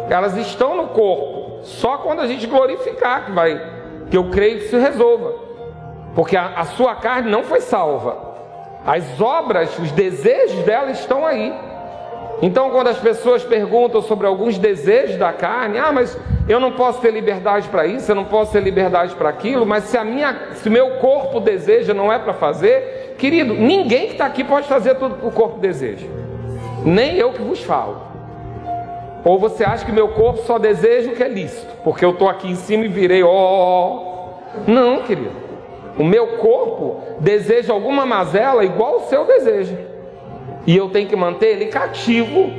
Elas 0.10 0.36
estão 0.38 0.76
no 0.76 0.88
corpo. 0.88 1.60
Só 1.64 1.98
quando 1.98 2.22
a 2.22 2.28
gente 2.28 2.46
glorificar 2.46 3.26
que 3.26 3.32
vai, 3.32 3.62
que 4.10 4.18
eu 4.18 4.30
creio 4.30 4.60
que 4.60 4.68
se 4.68 4.78
resolva. 4.78 5.34
Porque 6.14 6.36
a, 6.36 6.54
a 6.58 6.66
sua 6.66 6.96
carne 6.96 7.32
não 7.32 7.44
foi 7.44 7.62
salva. 7.62 8.34
As 8.86 9.20
obras, 9.22 9.78
os 9.80 9.92
desejos 9.92 10.64
dela 10.64 10.92
estão 10.92 11.26
aí. 11.26 11.54
Então, 12.42 12.70
quando 12.72 12.88
as 12.88 12.98
pessoas 12.98 13.44
perguntam 13.44 14.02
sobre 14.02 14.28
alguns 14.28 14.58
desejos 14.58 15.16
da 15.16 15.32
carne, 15.32 15.78
ah, 15.78 15.92
mas 15.94 16.18
eu 16.48 16.60
não 16.60 16.74
posso 16.74 17.00
ter 17.00 17.12
liberdade 17.12 17.70
para 17.70 17.86
isso, 17.86 18.12
eu 18.12 18.16
não 18.16 18.26
posso 18.26 18.52
ter 18.52 18.62
liberdade 18.62 19.16
para 19.16 19.30
aquilo, 19.30 19.66
mas 19.66 19.86
se 19.86 19.98
a 19.98 20.04
minha, 20.04 20.50
se 20.56 20.68
o 20.68 20.72
meu 20.72 20.98
corpo 20.98 21.40
deseja, 21.40 21.94
não 21.94 22.12
é 22.12 22.20
para 22.20 22.34
fazer, 22.34 22.93
Querido, 23.18 23.54
ninguém 23.54 24.08
que 24.08 24.14
está 24.14 24.26
aqui 24.26 24.44
pode 24.44 24.68
fazer 24.68 24.96
tudo 24.96 25.16
que 25.16 25.28
o 25.28 25.32
corpo 25.32 25.60
deseja. 25.60 26.06
Nem 26.86 27.16
eu 27.16 27.32
que 27.32 27.42
vos 27.42 27.62
falo. 27.62 28.02
Ou 29.24 29.40
você 29.40 29.64
acha 29.64 29.86
que 29.86 29.92
meu 29.92 30.10
corpo 30.10 30.44
só 30.44 30.60
deseja 30.60 31.12
o 31.12 31.16
que 31.16 31.24
é 31.24 31.30
lícito, 31.30 31.74
porque 31.84 32.04
eu 32.04 32.12
estou 32.12 32.28
aqui 32.28 32.50
em 32.50 32.56
cima 32.56 32.84
e 32.86 32.90
virei, 32.90 33.24
ó. 33.24 33.30
Oh. 33.30 34.70
Não, 34.70 35.04
querido. 35.04 35.32
O 35.98 36.04
meu 36.04 36.38
corpo 36.38 37.02
deseja 37.20 37.72
alguma 37.72 38.06
mazela 38.06 38.66
igual 38.66 38.98
o 38.98 39.02
seu 39.02 39.26
deseja. 39.26 39.78
E 40.66 40.76
eu 40.76 40.90
tenho 40.90 41.08
que 41.08 41.16
manter 41.16 41.48
ele 41.48 41.68
cativo, 41.68 42.52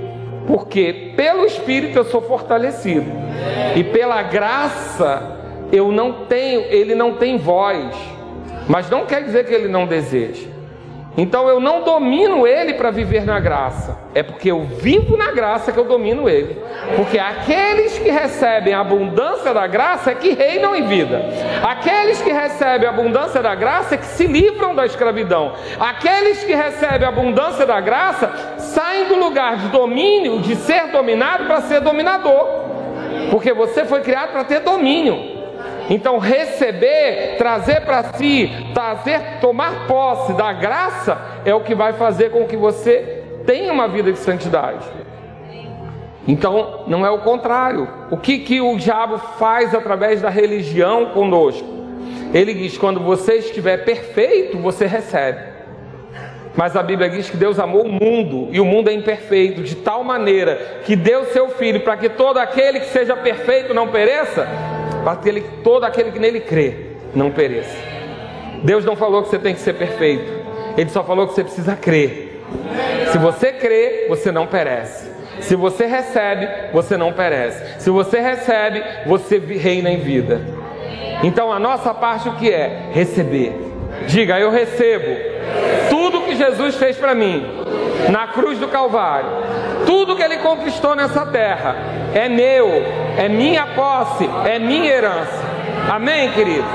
porque 0.46 1.12
pelo 1.16 1.44
Espírito 1.44 1.98
eu 1.98 2.04
sou 2.04 2.22
fortalecido. 2.22 3.10
E 3.76 3.84
pela 3.84 4.22
graça 4.22 5.36
eu 5.72 5.90
não 5.90 6.24
tenho, 6.26 6.60
ele 6.62 6.94
não 6.94 7.14
tem 7.14 7.36
voz. 7.36 7.94
Mas 8.68 8.88
não 8.88 9.06
quer 9.06 9.22
dizer 9.22 9.44
que 9.44 9.52
ele 9.52 9.68
não 9.68 9.86
deseja. 9.86 10.54
Então 11.16 11.48
eu 11.48 11.60
não 11.60 11.82
domino 11.82 12.44
ele 12.44 12.74
para 12.74 12.90
viver 12.90 13.24
na 13.24 13.38
graça. 13.38 13.96
É 14.14 14.22
porque 14.22 14.50
eu 14.50 14.64
vivo 14.64 15.16
na 15.16 15.30
graça 15.30 15.70
que 15.70 15.78
eu 15.78 15.84
domino 15.84 16.28
ele. 16.28 16.60
Porque 16.96 17.18
aqueles 17.18 17.96
que 17.98 18.10
recebem 18.10 18.74
a 18.74 18.80
abundância 18.80 19.54
da 19.54 19.64
graça 19.66 20.10
é 20.10 20.14
que 20.16 20.30
reinam 20.30 20.74
em 20.74 20.86
vida. 20.86 21.24
Aqueles 21.62 22.20
que 22.20 22.32
recebem 22.32 22.88
a 22.88 22.90
abundância 22.90 23.40
da 23.40 23.54
graça 23.54 23.94
é 23.94 23.98
que 23.98 24.06
se 24.06 24.26
livram 24.26 24.74
da 24.74 24.84
escravidão. 24.86 25.52
Aqueles 25.78 26.42
que 26.42 26.54
recebem 26.54 27.06
a 27.06 27.10
abundância 27.10 27.64
da 27.64 27.80
graça 27.80 28.56
saem 28.58 29.06
do 29.06 29.14
lugar 29.14 29.56
de 29.58 29.68
domínio, 29.68 30.40
de 30.40 30.56
ser 30.56 30.88
dominado, 30.88 31.44
para 31.44 31.60
ser 31.60 31.80
dominador. 31.80 32.64
Porque 33.30 33.52
você 33.52 33.84
foi 33.84 34.00
criado 34.00 34.32
para 34.32 34.42
ter 34.42 34.60
domínio. 34.60 35.33
Então, 35.90 36.18
receber, 36.18 37.36
trazer 37.36 37.80
para 37.82 38.02
si, 38.14 38.50
trazer, 38.72 39.40
tomar 39.40 39.86
posse 39.86 40.32
da 40.32 40.52
graça 40.52 41.20
é 41.44 41.54
o 41.54 41.60
que 41.60 41.74
vai 41.74 41.92
fazer 41.92 42.30
com 42.30 42.46
que 42.46 42.56
você 42.56 43.22
tenha 43.46 43.72
uma 43.72 43.86
vida 43.86 44.10
de 44.12 44.18
santidade. 44.18 44.84
Então, 46.26 46.84
não 46.86 47.04
é 47.04 47.10
o 47.10 47.18
contrário. 47.18 47.86
O 48.10 48.16
que, 48.16 48.38
que 48.38 48.60
o 48.60 48.76
diabo 48.76 49.18
faz 49.38 49.74
através 49.74 50.22
da 50.22 50.30
religião 50.30 51.06
conosco? 51.06 51.68
Ele 52.32 52.54
diz: 52.54 52.78
quando 52.78 53.00
você 53.00 53.34
estiver 53.34 53.84
perfeito, 53.84 54.58
você 54.58 54.86
recebe. 54.86 55.54
Mas 56.56 56.76
a 56.76 56.82
Bíblia 56.82 57.10
diz 57.10 57.28
que 57.28 57.36
Deus 57.36 57.58
amou 57.58 57.82
o 57.82 57.92
mundo 57.92 58.48
e 58.52 58.60
o 58.60 58.64
mundo 58.64 58.88
é 58.88 58.92
imperfeito, 58.92 59.62
de 59.62 59.74
tal 59.74 60.04
maneira 60.04 60.80
que 60.84 60.94
deu 60.94 61.24
seu 61.26 61.48
filho 61.50 61.80
para 61.80 61.96
que 61.96 62.08
todo 62.08 62.38
aquele 62.38 62.80
que 62.80 62.86
seja 62.86 63.16
perfeito 63.16 63.74
não 63.74 63.88
pereça, 63.88 64.48
para 65.04 65.16
que 65.16 65.28
ele, 65.28 65.42
todo 65.62 65.84
aquele 65.84 66.10
que 66.10 66.18
nele 66.18 66.40
crê 66.40 66.74
não 67.14 67.30
pereça. 67.30 67.76
Deus 68.62 68.84
não 68.84 68.96
falou 68.96 69.22
que 69.22 69.28
você 69.28 69.38
tem 69.38 69.54
que 69.54 69.60
ser 69.60 69.74
perfeito, 69.74 70.32
Ele 70.76 70.88
só 70.88 71.04
falou 71.04 71.28
que 71.28 71.34
você 71.34 71.44
precisa 71.44 71.76
crer. 71.76 72.42
Se 73.12 73.18
você 73.18 73.52
crê, 73.52 74.06
você 74.08 74.32
não 74.32 74.46
perece. 74.46 75.12
Se 75.40 75.54
você 75.54 75.84
recebe, 75.84 76.48
você 76.72 76.96
não 76.96 77.12
perece. 77.12 77.80
Se 77.80 77.90
você 77.90 78.18
recebe, 78.20 78.82
você 79.06 79.38
reina 79.38 79.90
em 79.90 79.98
vida. 79.98 80.40
Então 81.22 81.52
a 81.52 81.58
nossa 81.58 81.92
parte 81.92 82.28
o 82.28 82.36
que 82.36 82.50
é? 82.50 82.88
Receber. 82.92 83.52
Diga, 84.06 84.38
eu 84.40 84.50
recebo 84.50 85.14
tudo 85.90 86.22
que 86.22 86.36
Jesus 86.36 86.76
fez 86.76 86.96
para 86.96 87.14
mim 87.14 87.44
na 88.10 88.28
cruz 88.28 88.58
do 88.58 88.68
Calvário. 88.68 89.28
Tudo 89.86 90.16
que 90.16 90.22
ele 90.22 90.38
conquistou 90.38 90.94
nessa 90.94 91.26
terra 91.26 91.76
é 92.14 92.28
meu, 92.28 92.82
é 93.16 93.28
minha 93.28 93.66
posse, 93.68 94.28
é 94.44 94.58
minha 94.58 94.90
herança. 94.90 95.42
Amém, 95.90 96.32
querido? 96.32 96.66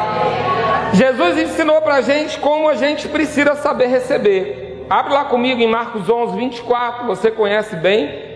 Jesus 0.94 1.38
ensinou 1.38 1.82
para 1.82 1.96
a 1.96 2.02
gente 2.02 2.40
como 2.40 2.70
a 2.70 2.76
gente 2.76 3.08
precisa 3.08 3.56
saber 3.56 3.88
receber. 3.88 4.86
Abre 4.90 5.14
lá 5.14 5.26
comigo 5.26 5.62
em 5.62 5.68
Marcos 5.68 6.10
11, 6.10 6.38
24, 6.38 7.06
você 7.06 7.30
conhece 7.30 7.76
bem. 7.76 8.28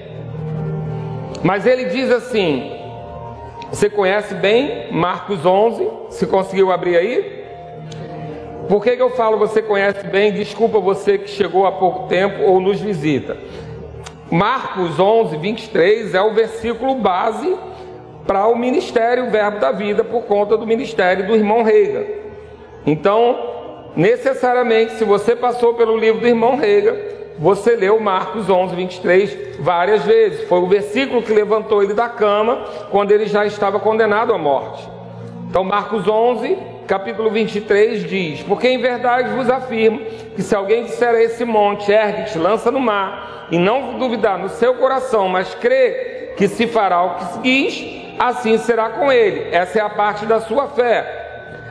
Mas 1.44 1.66
ele 1.66 1.86
diz 1.86 2.12
assim: 2.12 2.72
você 3.70 3.90
conhece 3.90 4.36
bem 4.36 4.92
Marcos 4.92 5.46
11? 5.46 5.90
Se 6.12 6.28
conseguiu 6.28 6.72
abrir 6.72 6.96
aí? 6.96 7.44
Por 8.70 8.84
que, 8.84 8.96
que 8.96 9.02
eu 9.02 9.10
falo 9.12 9.38
você 9.38 9.62
conhece 9.62 10.06
bem? 10.08 10.32
Desculpa 10.32 10.80
você 10.80 11.18
que 11.18 11.30
chegou 11.30 11.66
há 11.66 11.72
pouco 11.72 12.08
tempo 12.08 12.44
ou 12.44 12.60
nos 12.60 12.80
visita. 12.80 13.36
Marcos 14.32 15.00
11, 15.00 15.38
23 15.38 16.14
é 16.14 16.22
o 16.22 16.34
versículo 16.34 16.96
base 16.96 17.56
para 18.26 18.48
o 18.48 18.56
ministério 18.56 19.30
Verbo 19.30 19.60
da 19.60 19.72
Vida 19.72 20.04
por 20.04 20.24
conta 20.24 20.58
do 20.58 20.66
ministério 20.66 21.28
do 21.28 21.36
irmão 21.36 21.64
Reiga. 21.64 22.06
Então, 22.86 23.92
necessariamente, 23.96 24.94
se 24.94 25.04
você 25.04 25.36
passou 25.36 25.74
pelo 25.74 25.98
livro 25.98 26.22
do 26.22 26.28
irmão 26.28 26.56
Reiga, 26.56 27.14
você 27.38 27.76
leu 27.76 28.00
Marcos 28.00 28.50
11, 28.50 28.76
23 28.76 29.58
várias 29.60 30.04
vezes. 30.04 30.48
Foi 30.48 30.60
o 30.60 30.68
versículo 30.68 31.22
que 31.22 31.34
levantou 31.34 31.84
ele 31.84 31.94
da 31.94 32.08
cama 32.08 32.64
quando 32.92 33.12
ele 33.12 33.26
já 33.26 33.46
estava 33.46 33.80
condenado 33.80 34.34
à 34.34 34.38
morte. 34.38 34.88
Então, 35.50 35.64
Marcos 35.64 36.08
11, 36.08 36.58
capítulo 36.88 37.30
23 37.30 38.04
diz: 38.04 38.44
Porque 38.44 38.68
em 38.68 38.80
verdade 38.80 39.36
vos 39.36 39.50
afirmo 39.50 40.00
que 40.36 40.42
se 40.42 40.56
alguém 40.56 40.84
disser 40.84 41.10
a 41.10 41.22
esse 41.22 41.44
monte, 41.46 41.92
ergue-te, 41.92 42.38
lança 42.38 42.72
no 42.72 42.80
mar, 42.80 43.48
e 43.52 43.58
não 43.58 43.98
duvidar 44.00 44.38
no 44.38 44.50
seu 44.50 44.76
coração, 44.76 45.28
mas 45.28 45.54
crê 45.56 46.34
que 46.38 46.48
se 46.48 46.68
fará 46.68 47.04
o 47.04 47.16
que 47.16 47.40
diz, 47.42 48.03
assim 48.20 48.58
será 48.58 48.90
com 48.90 49.12
ele. 49.12 49.50
Essa 49.52 49.80
é 49.80 49.82
a 49.82 49.90
parte 49.90 50.26
da 50.26 50.42
sua 50.42 50.68
fé. 50.70 51.22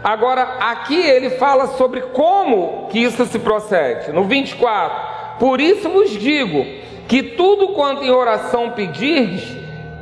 Agora, 0.02 0.42
aqui 0.59 1.00
ele 1.00 1.31
fala 1.31 1.68
sobre 1.68 2.00
como 2.00 2.88
que 2.90 2.98
isso 2.98 3.24
se 3.26 3.38
procede. 3.38 4.12
No 4.12 4.24
24: 4.24 5.38
Por 5.38 5.61
isso 5.61 5.88
vos 5.88 6.11
digo 6.11 6.64
que 7.07 7.22
tudo 7.22 7.68
quanto 7.68 8.02
em 8.02 8.11
oração 8.11 8.70
pedirdes, 8.70 9.57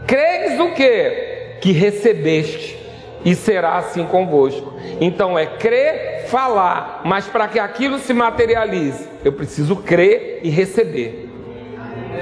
credes 0.07 0.59
o 0.59 0.71
que? 0.73 1.59
Que 1.61 1.73
recebeste, 1.73 2.79
e 3.25 3.35
será 3.35 3.77
assim 3.77 4.07
convosco. 4.07 4.75
Então 5.01 5.39
é 5.39 5.45
crer, 5.45 6.27
falar, 6.29 7.03
mas 7.05 7.27
para 7.27 7.49
que 7.49 7.59
aquilo 7.59 7.99
se 7.99 8.15
materialize, 8.15 9.07
eu 9.25 9.33
preciso 9.33 9.77
crer 9.77 10.41
e 10.43 10.49
receber. 10.49 11.29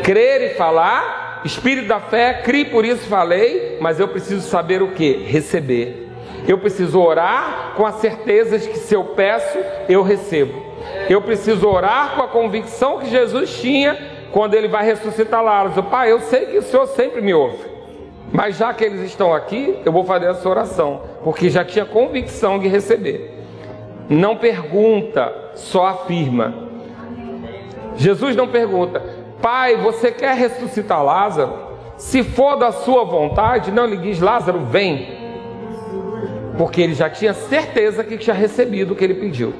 Crer 0.02 0.42
e 0.42 0.54
falar 0.54 1.27
Espírito 1.44 1.88
da 1.88 2.00
fé, 2.00 2.42
criei 2.44 2.64
por 2.64 2.84
isso 2.84 3.06
falei, 3.08 3.78
mas 3.80 4.00
eu 4.00 4.08
preciso 4.08 4.40
saber 4.48 4.82
o 4.82 4.88
que? 4.88 5.12
Receber. 5.24 6.08
Eu 6.46 6.58
preciso 6.58 7.00
orar 7.00 7.74
com 7.76 7.84
a 7.84 7.92
certeza 7.92 8.58
de 8.58 8.68
que 8.68 8.78
se 8.78 8.94
eu 8.94 9.04
peço, 9.04 9.58
eu 9.88 10.02
recebo. 10.02 10.62
Eu 11.08 11.20
preciso 11.20 11.68
orar 11.68 12.14
com 12.14 12.22
a 12.22 12.28
convicção 12.28 12.98
que 12.98 13.10
Jesus 13.10 13.60
tinha 13.60 13.98
quando 14.32 14.54
ele 14.54 14.68
vai 14.68 14.84
ressuscitar 14.84 15.42
Lázaro. 15.42 15.84
Pai, 15.84 16.10
eu 16.10 16.20
sei 16.20 16.46
que 16.46 16.58
o 16.58 16.62
Senhor 16.62 16.86
sempre 16.88 17.20
me 17.20 17.34
ouve. 17.34 17.58
Mas 18.32 18.56
já 18.56 18.74
que 18.74 18.84
eles 18.84 19.00
estão 19.02 19.32
aqui, 19.32 19.78
eu 19.84 19.92
vou 19.92 20.04
fazer 20.04 20.26
essa 20.26 20.48
oração, 20.48 21.02
porque 21.24 21.48
já 21.48 21.64
tinha 21.64 21.84
convicção 21.84 22.58
de 22.58 22.68
receber. 22.68 23.34
Não 24.08 24.36
pergunta, 24.36 25.34
só 25.54 25.86
afirma. 25.86 26.68
Jesus 27.96 28.36
não 28.36 28.46
pergunta, 28.46 29.02
Pai, 29.40 29.76
você 29.76 30.10
quer 30.10 30.34
ressuscitar 30.34 31.02
Lázaro? 31.02 31.68
Se 31.96 32.22
for 32.22 32.56
da 32.56 32.72
sua 32.72 33.04
vontade, 33.04 33.70
não 33.70 33.86
lhe 33.86 33.96
diz 33.96 34.20
Lázaro, 34.20 34.60
vem. 34.60 35.16
Porque 36.56 36.80
ele 36.80 36.94
já 36.94 37.08
tinha 37.08 37.32
certeza 37.32 38.02
que 38.02 38.16
tinha 38.16 38.34
recebido 38.34 38.92
o 38.92 38.96
que 38.96 39.04
ele 39.04 39.14
pediu. 39.14 39.54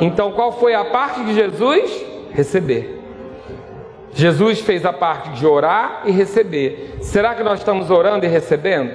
Então, 0.00 0.32
qual 0.32 0.52
foi 0.52 0.74
a 0.74 0.84
parte 0.84 1.22
de 1.24 1.34
Jesus? 1.34 2.04
Receber. 2.32 3.00
Jesus 4.12 4.60
fez 4.60 4.84
a 4.84 4.92
parte 4.92 5.30
de 5.30 5.46
orar 5.46 6.02
e 6.04 6.12
receber. 6.12 6.98
Será 7.00 7.34
que 7.34 7.42
nós 7.42 7.60
estamos 7.60 7.90
orando 7.90 8.24
e 8.24 8.28
recebendo? 8.28 8.92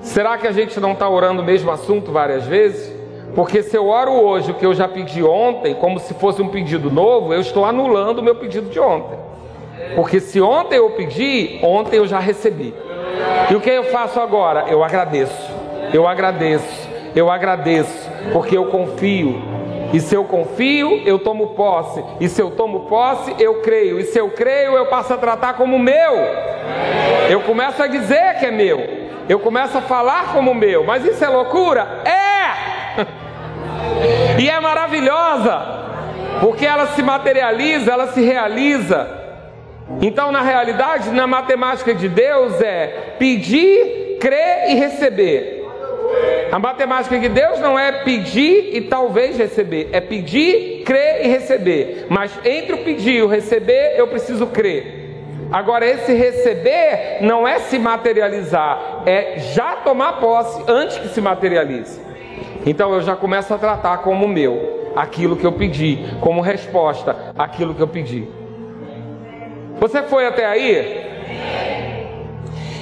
Será 0.00 0.38
que 0.38 0.46
a 0.46 0.52
gente 0.52 0.80
não 0.80 0.92
está 0.92 1.08
orando 1.08 1.42
o 1.42 1.44
mesmo 1.44 1.70
assunto 1.70 2.10
várias 2.10 2.46
vezes? 2.46 2.99
Porque 3.34 3.62
se 3.62 3.76
eu 3.76 3.88
oro 3.88 4.12
hoje 4.12 4.50
o 4.50 4.54
que 4.54 4.66
eu 4.66 4.74
já 4.74 4.88
pedi 4.88 5.22
ontem, 5.22 5.74
como 5.74 5.98
se 6.00 6.14
fosse 6.14 6.42
um 6.42 6.48
pedido 6.48 6.90
novo, 6.90 7.32
eu 7.32 7.40
estou 7.40 7.64
anulando 7.64 8.18
o 8.18 8.22
meu 8.22 8.34
pedido 8.34 8.68
de 8.68 8.80
ontem. 8.80 9.18
Porque 9.94 10.20
se 10.20 10.40
ontem 10.40 10.76
eu 10.76 10.90
pedi, 10.90 11.58
ontem 11.62 11.96
eu 11.96 12.06
já 12.06 12.18
recebi. 12.18 12.74
E 13.50 13.54
o 13.54 13.60
que 13.60 13.70
eu 13.70 13.84
faço 13.84 14.20
agora? 14.20 14.66
Eu 14.68 14.82
agradeço. 14.84 15.50
Eu 15.92 16.06
agradeço. 16.06 16.88
Eu 17.14 17.30
agradeço. 17.30 18.10
Porque 18.32 18.56
eu 18.56 18.66
confio. 18.66 19.42
E 19.92 19.98
se 19.98 20.14
eu 20.14 20.24
confio, 20.24 21.02
eu 21.04 21.18
tomo 21.18 21.48
posse. 21.48 22.02
E 22.20 22.28
se 22.28 22.40
eu 22.40 22.50
tomo 22.52 22.80
posse, 22.80 23.34
eu 23.38 23.60
creio. 23.60 23.98
E 23.98 24.04
se 24.04 24.18
eu 24.18 24.30
creio, 24.30 24.74
eu 24.74 24.86
passo 24.86 25.12
a 25.12 25.16
tratar 25.16 25.54
como 25.54 25.78
meu. 25.78 26.14
Eu 27.28 27.40
começo 27.40 27.82
a 27.82 27.86
dizer 27.86 28.38
que 28.38 28.46
é 28.46 28.50
meu. 28.50 28.80
Eu 29.28 29.40
começo 29.40 29.76
a 29.76 29.80
falar 29.80 30.32
como 30.32 30.54
meu. 30.54 30.84
Mas 30.84 31.04
isso 31.04 31.24
é 31.24 31.28
loucura? 31.28 32.02
É! 32.04 32.19
E 34.38 34.48
é 34.48 34.58
maravilhosa, 34.60 35.60
porque 36.40 36.64
ela 36.64 36.88
se 36.88 37.02
materializa, 37.02 37.92
ela 37.92 38.08
se 38.08 38.22
realiza. 38.22 39.08
Então, 40.00 40.30
na 40.30 40.40
realidade, 40.40 41.10
na 41.10 41.26
matemática 41.26 41.94
de 41.94 42.08
Deus 42.08 42.60
é 42.60 43.14
pedir, 43.18 44.18
crer 44.20 44.70
e 44.70 44.74
receber. 44.74 45.60
A 46.50 46.58
matemática 46.58 47.18
de 47.18 47.28
Deus 47.28 47.60
não 47.60 47.78
é 47.78 47.92
pedir 48.02 48.74
e 48.74 48.80
talvez 48.82 49.36
receber, 49.36 49.88
é 49.92 50.00
pedir, 50.00 50.82
crer 50.84 51.24
e 51.24 51.28
receber. 51.28 52.06
Mas 52.08 52.32
entre 52.44 52.72
o 52.72 52.78
pedir 52.78 53.16
e 53.16 53.22
o 53.22 53.28
receber, 53.28 53.94
eu 53.96 54.08
preciso 54.08 54.46
crer. 54.46 55.00
Agora, 55.52 55.86
esse 55.86 56.12
receber 56.12 57.18
não 57.20 57.46
é 57.46 57.58
se 57.58 57.78
materializar, 57.78 59.02
é 59.06 59.38
já 59.38 59.76
tomar 59.76 60.14
posse 60.14 60.62
antes 60.68 60.98
que 60.98 61.08
se 61.08 61.20
materialize. 61.20 62.09
Então 62.66 62.92
eu 62.94 63.02
já 63.02 63.16
começo 63.16 63.52
a 63.52 63.58
tratar 63.58 63.98
como 63.98 64.28
meu 64.28 64.92
aquilo 64.94 65.36
que 65.36 65.46
eu 65.46 65.52
pedi, 65.52 65.98
como 66.20 66.40
resposta 66.40 67.32
aquilo 67.38 67.74
que 67.74 67.80
eu 67.80 67.88
pedi. 67.88 68.28
Você 69.78 70.02
foi 70.02 70.26
até 70.26 70.44
aí? 70.44 71.10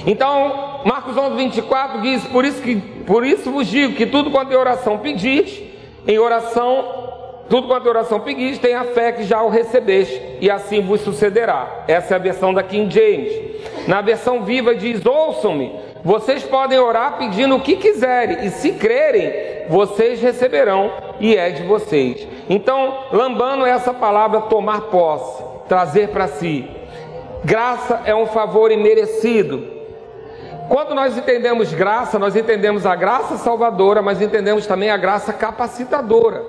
Então, 0.05 0.81
Marcos 0.85 1.15
11, 1.15 1.35
24 1.35 2.01
diz: 2.01 2.23
Por 2.27 2.45
isso, 2.45 2.61
que, 2.61 2.75
por 2.75 3.25
isso 3.25 3.51
vos 3.51 3.67
digo 3.67 3.95
que 3.95 4.05
tudo 4.05 4.31
quanto 4.31 4.51
em 4.51 4.55
oração 4.55 4.97
pedis, 4.97 5.61
em 6.07 6.17
oração, 6.17 7.43
tudo 7.49 7.67
quanto 7.67 7.85
em 7.85 7.89
oração 7.89 8.19
pedis, 8.19 8.57
tenha 8.57 8.83
fé 8.83 9.11
que 9.11 9.23
já 9.23 9.41
o 9.41 9.49
recebeste, 9.49 10.21
e 10.41 10.49
assim 10.49 10.81
vos 10.81 11.01
sucederá. 11.01 11.83
Essa 11.87 12.15
é 12.15 12.17
a 12.17 12.19
versão 12.19 12.53
da 12.53 12.63
King 12.63 12.93
James. 12.93 13.33
Na 13.87 14.01
versão 14.01 14.43
viva 14.43 14.75
diz: 14.75 15.05
Ouçam-me, 15.05 15.73
vocês 16.03 16.43
podem 16.43 16.79
orar 16.79 17.17
pedindo 17.17 17.55
o 17.55 17.61
que 17.61 17.75
quiserem, 17.75 18.45
e 18.45 18.49
se 18.49 18.71
crerem, 18.73 19.48
vocês 19.69 20.19
receberão 20.19 20.91
e 21.19 21.35
é 21.35 21.51
de 21.51 21.63
vocês. 21.63 22.27
Então, 22.49 23.05
lambando 23.11 23.65
essa 23.65 23.93
palavra 23.93 24.41
tomar 24.41 24.81
posse, 24.81 25.43
trazer 25.67 26.09
para 26.09 26.27
si. 26.27 26.67
Graça 27.45 28.01
é 28.05 28.15
um 28.15 28.25
favor 28.25 28.71
imerecido. 28.71 29.65
Quando 30.67 30.93
nós 30.93 31.17
entendemos 31.17 31.73
graça, 31.73 32.19
nós 32.19 32.35
entendemos 32.35 32.85
a 32.85 32.95
graça 32.95 33.37
salvadora, 33.37 34.01
mas 34.01 34.21
entendemos 34.21 34.67
também 34.67 34.89
a 34.89 34.97
graça 34.97 35.31
capacitadora. 35.31 36.43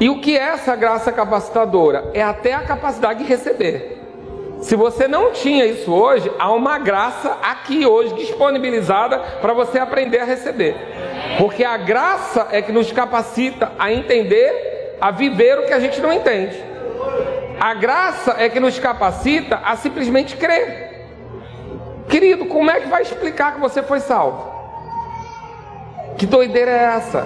E 0.00 0.10
o 0.10 0.20
que 0.20 0.36
é 0.36 0.42
essa 0.42 0.76
graça 0.76 1.10
capacitadora? 1.10 2.10
É 2.12 2.22
até 2.22 2.52
a 2.52 2.62
capacidade 2.62 3.22
de 3.22 3.28
receber. 3.28 3.95
Se 4.66 4.74
você 4.74 5.06
não 5.06 5.30
tinha 5.30 5.64
isso 5.64 5.92
hoje, 5.92 6.28
há 6.40 6.50
uma 6.52 6.76
graça 6.76 7.38
aqui 7.40 7.86
hoje 7.86 8.14
disponibilizada 8.14 9.16
para 9.40 9.52
você 9.52 9.78
aprender 9.78 10.18
a 10.18 10.24
receber. 10.24 10.74
Porque 11.38 11.62
a 11.62 11.76
graça 11.76 12.48
é 12.50 12.60
que 12.60 12.72
nos 12.72 12.90
capacita 12.90 13.70
a 13.78 13.92
entender, 13.92 14.96
a 15.00 15.12
viver 15.12 15.60
o 15.60 15.66
que 15.66 15.72
a 15.72 15.78
gente 15.78 16.00
não 16.00 16.12
entende. 16.12 16.60
A 17.60 17.74
graça 17.74 18.34
é 18.40 18.48
que 18.48 18.58
nos 18.58 18.76
capacita 18.76 19.60
a 19.64 19.76
simplesmente 19.76 20.36
crer. 20.36 21.06
Querido, 22.08 22.46
como 22.46 22.68
é 22.68 22.80
que 22.80 22.88
vai 22.88 23.02
explicar 23.02 23.54
que 23.54 23.60
você 23.60 23.84
foi 23.84 24.00
salvo? 24.00 24.52
Que 26.18 26.26
doideira 26.26 26.72
é 26.72 26.84
essa? 26.96 27.24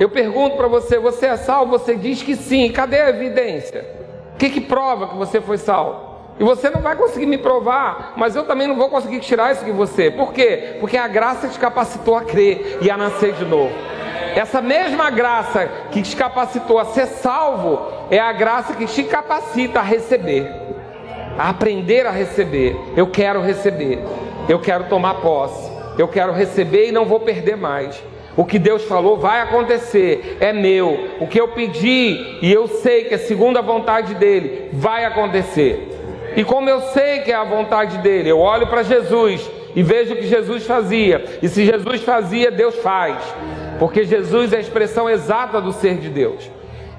Eu 0.00 0.08
pergunto 0.08 0.56
para 0.56 0.68
você: 0.68 0.98
você 0.98 1.26
é 1.26 1.36
salvo? 1.36 1.72
Você 1.72 1.96
diz 1.96 2.22
que 2.22 2.34
sim. 2.34 2.72
Cadê 2.72 2.98
a 2.98 3.10
evidência? 3.10 3.84
O 4.32 4.38
que, 4.38 4.48
que 4.48 4.62
prova 4.62 5.08
que 5.08 5.16
você 5.16 5.38
foi 5.38 5.58
salvo? 5.58 6.09
E 6.40 6.42
você 6.42 6.70
não 6.70 6.80
vai 6.80 6.96
conseguir 6.96 7.26
me 7.26 7.36
provar, 7.36 8.14
mas 8.16 8.34
eu 8.34 8.44
também 8.44 8.66
não 8.66 8.74
vou 8.74 8.88
conseguir 8.88 9.20
tirar 9.20 9.52
isso 9.52 9.62
de 9.62 9.70
você. 9.70 10.10
Por 10.10 10.32
quê? 10.32 10.78
Porque 10.80 10.96
a 10.96 11.06
graça 11.06 11.48
te 11.48 11.58
capacitou 11.58 12.16
a 12.16 12.22
crer 12.22 12.78
e 12.80 12.90
a 12.90 12.96
nascer 12.96 13.34
de 13.34 13.44
novo. 13.44 13.70
Essa 14.34 14.62
mesma 14.62 15.10
graça 15.10 15.68
que 15.90 16.00
te 16.00 16.16
capacitou 16.16 16.78
a 16.78 16.86
ser 16.86 17.06
salvo 17.08 17.92
é 18.10 18.18
a 18.18 18.32
graça 18.32 18.72
que 18.72 18.86
te 18.86 19.04
capacita 19.04 19.80
a 19.80 19.82
receber, 19.82 20.50
a 21.38 21.50
aprender 21.50 22.06
a 22.06 22.10
receber. 22.10 22.74
Eu 22.96 23.08
quero 23.08 23.42
receber, 23.42 24.02
eu 24.48 24.58
quero 24.58 24.84
tomar 24.84 25.16
posse, 25.16 25.70
eu 25.98 26.08
quero 26.08 26.32
receber 26.32 26.88
e 26.88 26.92
não 26.92 27.04
vou 27.04 27.20
perder 27.20 27.58
mais. 27.58 28.02
O 28.34 28.46
que 28.46 28.58
Deus 28.58 28.84
falou 28.84 29.18
vai 29.18 29.42
acontecer, 29.42 30.38
é 30.40 30.54
meu. 30.54 31.16
O 31.20 31.26
que 31.26 31.38
eu 31.38 31.48
pedi 31.48 32.38
e 32.40 32.50
eu 32.50 32.66
sei 32.66 33.04
que 33.04 33.14
é 33.14 33.18
segundo 33.18 33.58
a 33.58 33.62
vontade 33.62 34.14
dele, 34.14 34.70
vai 34.72 35.04
acontecer. 35.04 35.89
E 36.36 36.44
como 36.44 36.68
eu 36.68 36.80
sei 36.80 37.20
que 37.20 37.32
é 37.32 37.34
a 37.34 37.44
vontade 37.44 37.98
dele, 37.98 38.30
eu 38.30 38.38
olho 38.38 38.66
para 38.66 38.82
Jesus 38.82 39.48
e 39.74 39.82
vejo 39.82 40.14
o 40.14 40.16
que 40.16 40.26
Jesus 40.26 40.64
fazia. 40.64 41.24
E 41.42 41.48
se 41.48 41.64
Jesus 41.64 42.02
fazia, 42.02 42.50
Deus 42.50 42.76
faz. 42.76 43.16
Porque 43.78 44.04
Jesus 44.04 44.52
é 44.52 44.58
a 44.58 44.60
expressão 44.60 45.08
exata 45.08 45.60
do 45.60 45.72
ser 45.72 45.96
de 45.96 46.08
Deus. 46.08 46.50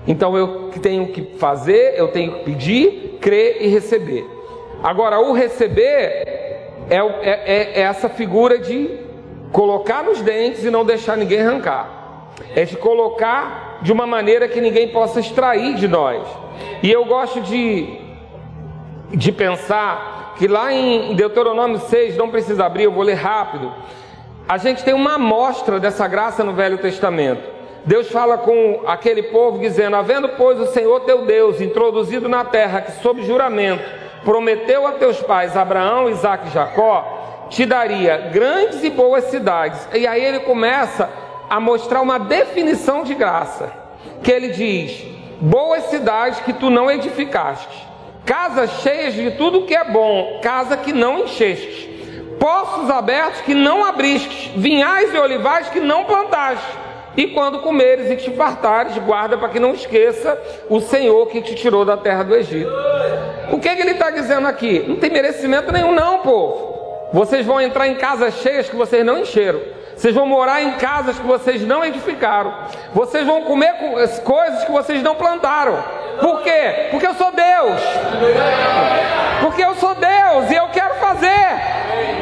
Então 0.07 0.35
eu 0.35 0.71
tenho 0.81 1.07
que 1.07 1.37
fazer, 1.37 1.93
eu 1.95 2.07
tenho 2.07 2.33
que 2.33 2.43
pedir, 2.45 3.17
crer 3.21 3.57
e 3.61 3.67
receber. 3.67 4.25
Agora, 4.83 5.19
o 5.19 5.31
receber 5.31 5.81
é, 5.83 6.71
é, 6.89 6.99
é, 7.21 7.71
é 7.75 7.81
essa 7.81 8.09
figura 8.09 8.57
de 8.57 8.89
colocar 9.51 10.03
nos 10.03 10.21
dentes 10.21 10.63
e 10.63 10.71
não 10.71 10.83
deixar 10.83 11.15
ninguém 11.15 11.41
arrancar. 11.41 12.31
É 12.55 12.65
de 12.65 12.75
colocar 12.75 13.79
de 13.81 13.91
uma 13.91 14.07
maneira 14.07 14.47
que 14.47 14.59
ninguém 14.59 14.87
possa 14.87 15.19
extrair 15.19 15.75
de 15.75 15.87
nós. 15.87 16.27
E 16.81 16.91
eu 16.91 17.05
gosto 17.05 17.41
de, 17.41 17.99
de 19.13 19.31
pensar 19.31 20.33
que 20.37 20.47
lá 20.47 20.73
em 20.73 21.15
Deuteronômio 21.15 21.79
6, 21.79 22.17
não 22.17 22.29
precisa 22.29 22.65
abrir, 22.65 22.83
eu 22.83 22.91
vou 22.91 23.03
ler 23.03 23.15
rápido. 23.15 23.71
A 24.47 24.57
gente 24.57 24.83
tem 24.83 24.93
uma 24.93 25.15
amostra 25.15 25.79
dessa 25.79 26.07
graça 26.07 26.43
no 26.43 26.53
Velho 26.53 26.77
Testamento. 26.77 27.43
Deus 27.85 28.11
fala 28.11 28.37
com 28.37 28.81
aquele 28.85 29.23
povo 29.23 29.59
dizendo: 29.59 29.95
Havendo, 29.95 30.29
pois, 30.29 30.59
o 30.59 30.67
Senhor 30.67 31.01
teu 31.01 31.25
Deus 31.25 31.61
introduzido 31.61 32.29
na 32.29 32.43
terra, 32.43 32.81
que 32.81 32.91
sob 33.01 33.23
juramento 33.23 33.83
prometeu 34.23 34.85
a 34.85 34.93
teus 34.93 35.19
pais, 35.19 35.57
Abraão, 35.57 36.09
Isaac 36.09 36.47
e 36.47 36.51
Jacó, 36.51 37.47
te 37.49 37.65
daria 37.65 38.29
grandes 38.31 38.83
e 38.83 38.89
boas 38.89 39.25
cidades. 39.25 39.87
E 39.93 40.05
aí 40.05 40.23
ele 40.23 40.41
começa 40.41 41.09
a 41.49 41.59
mostrar 41.59 42.01
uma 42.01 42.17
definição 42.17 43.03
de 43.03 43.13
graça, 43.13 43.71
que 44.23 44.31
ele 44.31 44.49
diz: 44.49 45.03
boas 45.39 45.83
cidades 45.85 46.39
que 46.39 46.53
tu 46.53 46.69
não 46.69 46.89
edificaste, 46.89 47.87
casas 48.25 48.69
cheias 48.81 49.13
de 49.13 49.31
tudo 49.31 49.65
que 49.65 49.75
é 49.75 49.83
bom, 49.83 50.39
casa 50.41 50.77
que 50.77 50.93
não 50.93 51.19
encheste, 51.19 51.89
poços 52.39 52.89
abertos 52.89 53.41
que 53.41 53.53
não 53.53 53.85
abriste, 53.85 54.51
vinhais 54.55 55.13
e 55.13 55.17
olivais 55.17 55.69
que 55.69 55.79
não 55.79 56.05
plantaste. 56.05 56.81
E 57.15 57.27
quando 57.27 57.59
comeres 57.59 58.09
e 58.09 58.15
te 58.15 58.31
fartares, 58.31 58.97
guarda 58.99 59.37
para 59.37 59.49
que 59.49 59.59
não 59.59 59.73
esqueça 59.73 60.39
o 60.69 60.79
Senhor 60.79 61.27
que 61.27 61.41
te 61.41 61.55
tirou 61.55 61.83
da 61.83 61.97
terra 61.97 62.23
do 62.23 62.33
Egito. 62.33 62.71
O 63.51 63.59
que, 63.59 63.67
é 63.67 63.75
que 63.75 63.81
ele 63.81 63.91
está 63.91 64.09
dizendo 64.09 64.47
aqui? 64.47 64.85
Não 64.87 64.95
tem 64.95 65.09
merecimento 65.09 65.73
nenhum, 65.73 65.93
não, 65.93 66.19
povo. 66.19 66.71
Vocês 67.11 67.45
vão 67.45 67.59
entrar 67.59 67.87
em 67.87 67.95
casas 67.95 68.35
cheias 68.35 68.69
que 68.69 68.75
vocês 68.75 69.05
não 69.05 69.19
encheram. 69.19 69.59
Vocês 69.95 70.15
vão 70.15 70.25
morar 70.25 70.63
em 70.63 70.71
casas 70.77 71.19
que 71.19 71.27
vocês 71.27 71.61
não 71.61 71.83
edificaram. 71.83 72.53
Vocês 72.93 73.25
vão 73.25 73.43
comer 73.43 73.73
coisas 74.23 74.63
que 74.63 74.71
vocês 74.71 75.03
não 75.03 75.15
plantaram. 75.15 75.83
Por 76.19 76.41
quê? 76.41 76.87
Porque 76.91 77.07
eu 77.07 77.13
sou 77.13 77.31
Deus. 77.31 77.81
Porque 79.41 79.63
eu 79.63 79.75
sou 79.75 79.95
Deus 79.95 80.51
e 80.51 80.55
eu 80.55 80.67
quero 80.69 80.95
fazer. 80.95 81.71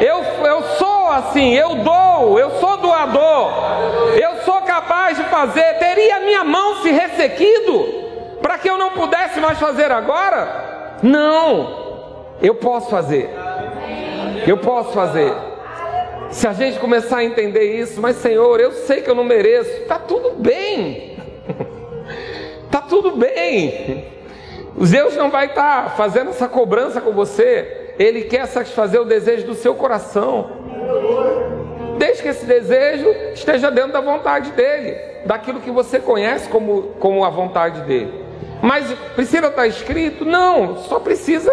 Eu, 0.00 0.22
eu 0.46 0.62
sou 0.78 1.08
assim, 1.08 1.54
eu 1.54 1.76
dou, 1.76 2.38
eu 2.38 2.50
sou 2.58 2.76
doador. 2.78 3.52
Eu 4.16 4.42
sou 4.44 4.60
capaz 4.62 5.16
de 5.16 5.24
fazer. 5.24 5.74
Teria 5.78 6.20
minha 6.20 6.44
mão 6.44 6.82
se 6.82 6.90
ressequido 6.90 8.00
para 8.40 8.58
que 8.58 8.68
eu 8.68 8.78
não 8.78 8.90
pudesse 8.90 9.38
mais 9.40 9.58
fazer 9.58 9.90
agora? 9.90 10.98
Não. 11.02 11.80
Eu 12.42 12.54
posso 12.54 12.90
fazer. 12.90 13.30
Eu 14.46 14.58
posso 14.58 14.92
fazer. 14.92 15.32
Se 16.30 16.46
a 16.46 16.52
gente 16.52 16.78
começar 16.78 17.18
a 17.18 17.24
entender 17.24 17.76
isso, 17.76 18.00
mas 18.00 18.16
Senhor, 18.16 18.60
eu 18.60 18.72
sei 18.72 19.02
que 19.02 19.10
eu 19.10 19.14
não 19.14 19.24
mereço, 19.24 19.84
tá 19.86 19.98
tudo 19.98 20.30
bem. 20.38 21.09
Tá 22.70 22.80
tudo 22.80 23.12
bem. 23.12 24.04
Deus 24.76 25.16
não 25.16 25.30
vai 25.30 25.46
estar 25.46 25.84
tá 25.84 25.90
fazendo 25.90 26.30
essa 26.30 26.48
cobrança 26.48 27.00
com 27.00 27.12
você. 27.12 27.94
Ele 27.98 28.22
quer 28.22 28.46
satisfazer 28.46 29.00
o 29.00 29.04
desejo 29.04 29.46
do 29.46 29.54
seu 29.54 29.74
coração. 29.74 30.50
Desde 31.98 32.22
que 32.22 32.28
esse 32.28 32.46
desejo 32.46 33.08
esteja 33.34 33.70
dentro 33.70 33.92
da 33.92 34.00
vontade 34.00 34.52
dele, 34.52 34.96
daquilo 35.26 35.60
que 35.60 35.70
você 35.70 35.98
conhece 35.98 36.48
como, 36.48 36.94
como 36.98 37.24
a 37.24 37.30
vontade 37.30 37.82
dele. 37.82 38.24
Mas 38.62 38.90
precisa 39.14 39.48
estar 39.48 39.66
escrito? 39.66 40.24
Não, 40.24 40.78
só 40.78 40.98
precisa 40.98 41.52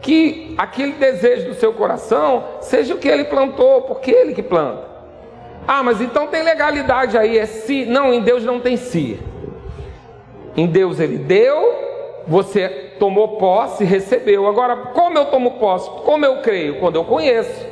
que 0.00 0.54
aquele 0.58 0.92
desejo 0.92 1.48
do 1.48 1.54
seu 1.54 1.72
coração 1.72 2.44
seja 2.60 2.94
o 2.94 2.98
que 2.98 3.08
ele 3.08 3.24
plantou, 3.24 3.82
porque 3.82 4.10
ele 4.10 4.34
que 4.34 4.42
planta. 4.42 4.82
Ah, 5.66 5.82
mas 5.82 6.00
então 6.00 6.26
tem 6.26 6.42
legalidade 6.42 7.16
aí, 7.16 7.38
é 7.38 7.46
si. 7.46 7.84
Não, 7.86 8.12
em 8.12 8.20
Deus 8.20 8.44
não 8.44 8.60
tem 8.60 8.76
si. 8.76 9.18
Em 10.56 10.66
Deus 10.66 11.00
ele 11.00 11.18
deu, 11.18 11.74
você 12.26 12.68
tomou 12.98 13.36
posse, 13.36 13.84
recebeu. 13.84 14.46
Agora, 14.46 14.76
como 14.76 15.18
eu 15.18 15.26
tomo 15.26 15.52
posse? 15.52 15.90
Como 16.04 16.24
eu 16.24 16.38
creio? 16.38 16.78
Quando 16.80 16.96
eu 16.96 17.04
conheço. 17.04 17.66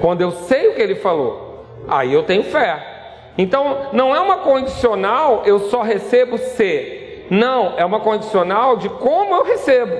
Quando 0.00 0.20
eu 0.20 0.30
sei 0.30 0.68
o 0.68 0.74
que 0.74 0.82
ele 0.82 0.96
falou. 0.96 1.64
Aí 1.88 2.12
eu 2.12 2.22
tenho 2.22 2.44
fé. 2.44 2.92
Então, 3.36 3.88
não 3.92 4.14
é 4.14 4.20
uma 4.20 4.38
condicional, 4.38 5.42
eu 5.46 5.58
só 5.70 5.82
recebo 5.82 6.36
se. 6.38 7.24
Não, 7.30 7.74
é 7.78 7.84
uma 7.84 8.00
condicional 8.00 8.76
de 8.76 8.88
como 8.88 9.34
eu 9.34 9.44
recebo. 9.44 9.94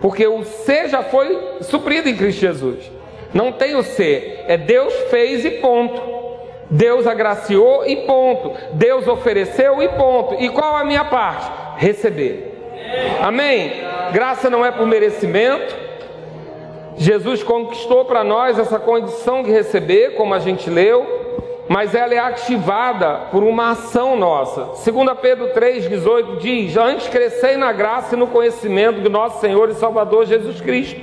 Porque 0.00 0.26
o 0.26 0.44
ser 0.44 0.88
já 0.88 1.02
foi 1.02 1.38
suprido 1.62 2.08
em 2.08 2.16
Cristo 2.16 2.40
Jesus. 2.40 2.92
Não 3.32 3.50
tem 3.50 3.74
o 3.74 3.82
ser, 3.82 4.44
é 4.46 4.56
Deus 4.56 4.92
fez 5.10 5.44
e 5.44 5.52
ponto. 5.52 6.13
Deus 6.70 7.06
agraciou 7.06 7.86
e 7.86 7.96
ponto. 7.96 8.52
Deus 8.72 9.06
ofereceu 9.06 9.82
e 9.82 9.88
ponto. 9.88 10.34
E 10.34 10.48
qual 10.48 10.76
a 10.76 10.84
minha 10.84 11.04
parte? 11.04 11.50
Receber. 11.76 12.52
Amém? 13.22 13.72
Graça 14.12 14.48
não 14.50 14.64
é 14.64 14.70
por 14.70 14.86
merecimento. 14.86 15.74
Jesus 16.96 17.42
conquistou 17.42 18.04
para 18.04 18.22
nós 18.22 18.58
essa 18.58 18.78
condição 18.78 19.42
de 19.42 19.50
receber, 19.50 20.14
como 20.14 20.32
a 20.32 20.38
gente 20.38 20.70
leu 20.70 21.24
mas 21.68 21.94
ela 21.94 22.14
é 22.14 22.18
ativada 22.18 23.28
por 23.30 23.42
uma 23.42 23.70
ação 23.70 24.16
nossa. 24.16 24.90
2 24.90 25.18
Pedro 25.20 25.48
3,18 25.48 26.36
diz: 26.38 26.76
Antes 26.76 27.08
crescei 27.08 27.56
na 27.56 27.72
graça 27.72 28.14
e 28.14 28.18
no 28.18 28.26
conhecimento 28.26 29.00
do 29.00 29.10
nosso 29.10 29.40
Senhor 29.40 29.70
e 29.70 29.74
Salvador 29.74 30.26
Jesus 30.26 30.60
Cristo. 30.60 31.00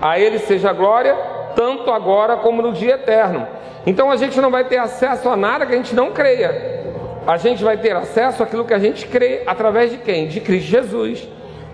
A 0.00 0.18
Ele 0.18 0.38
seja 0.38 0.72
glória, 0.72 1.14
tanto 1.54 1.90
agora 1.90 2.36
como 2.36 2.60
no 2.60 2.72
dia 2.72 2.94
eterno. 2.94 3.46
Então 3.86 4.10
a 4.10 4.16
gente 4.16 4.40
não 4.40 4.50
vai 4.50 4.64
ter 4.64 4.78
acesso 4.78 5.28
a 5.28 5.36
nada 5.36 5.66
que 5.66 5.72
a 5.72 5.76
gente 5.76 5.94
não 5.94 6.12
creia. 6.12 6.82
A 7.26 7.36
gente 7.36 7.62
vai 7.62 7.76
ter 7.76 7.94
acesso 7.94 8.42
àquilo 8.42 8.64
que 8.64 8.74
a 8.74 8.78
gente 8.78 9.06
crê 9.06 9.42
através 9.46 9.90
de 9.90 9.98
quem? 9.98 10.26
De 10.26 10.40
Cristo 10.40 10.68
Jesus. 10.68 11.28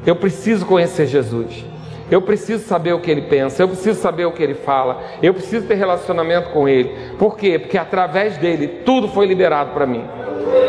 Eu 0.07 0.17
preciso 0.17 0.67
conhecer 0.67 1.07
Jesus. 1.07 1.65
Eu 2.11 2.23
preciso 2.23 2.65
saber 2.67 2.95
o 2.95 3.01
que 3.01 3.11
ele 3.11 3.23
pensa, 3.23 3.63
eu 3.63 3.69
preciso 3.69 4.01
saber 4.01 4.25
o 4.25 4.33
que 4.33 4.43
ele 4.43 4.55
fala, 4.55 5.03
eu 5.23 5.35
preciso 5.35 5.67
ter 5.67 5.75
relacionamento 5.75 6.51
com 6.51 6.67
ele. 6.67 6.91
Por 7.19 7.37
quê? 7.37 7.59
Porque 7.59 7.77
através 7.77 8.39
dele 8.39 8.67
tudo 8.85 9.09
foi 9.09 9.27
liberado 9.27 9.73
para 9.73 9.85
mim. 9.85 10.05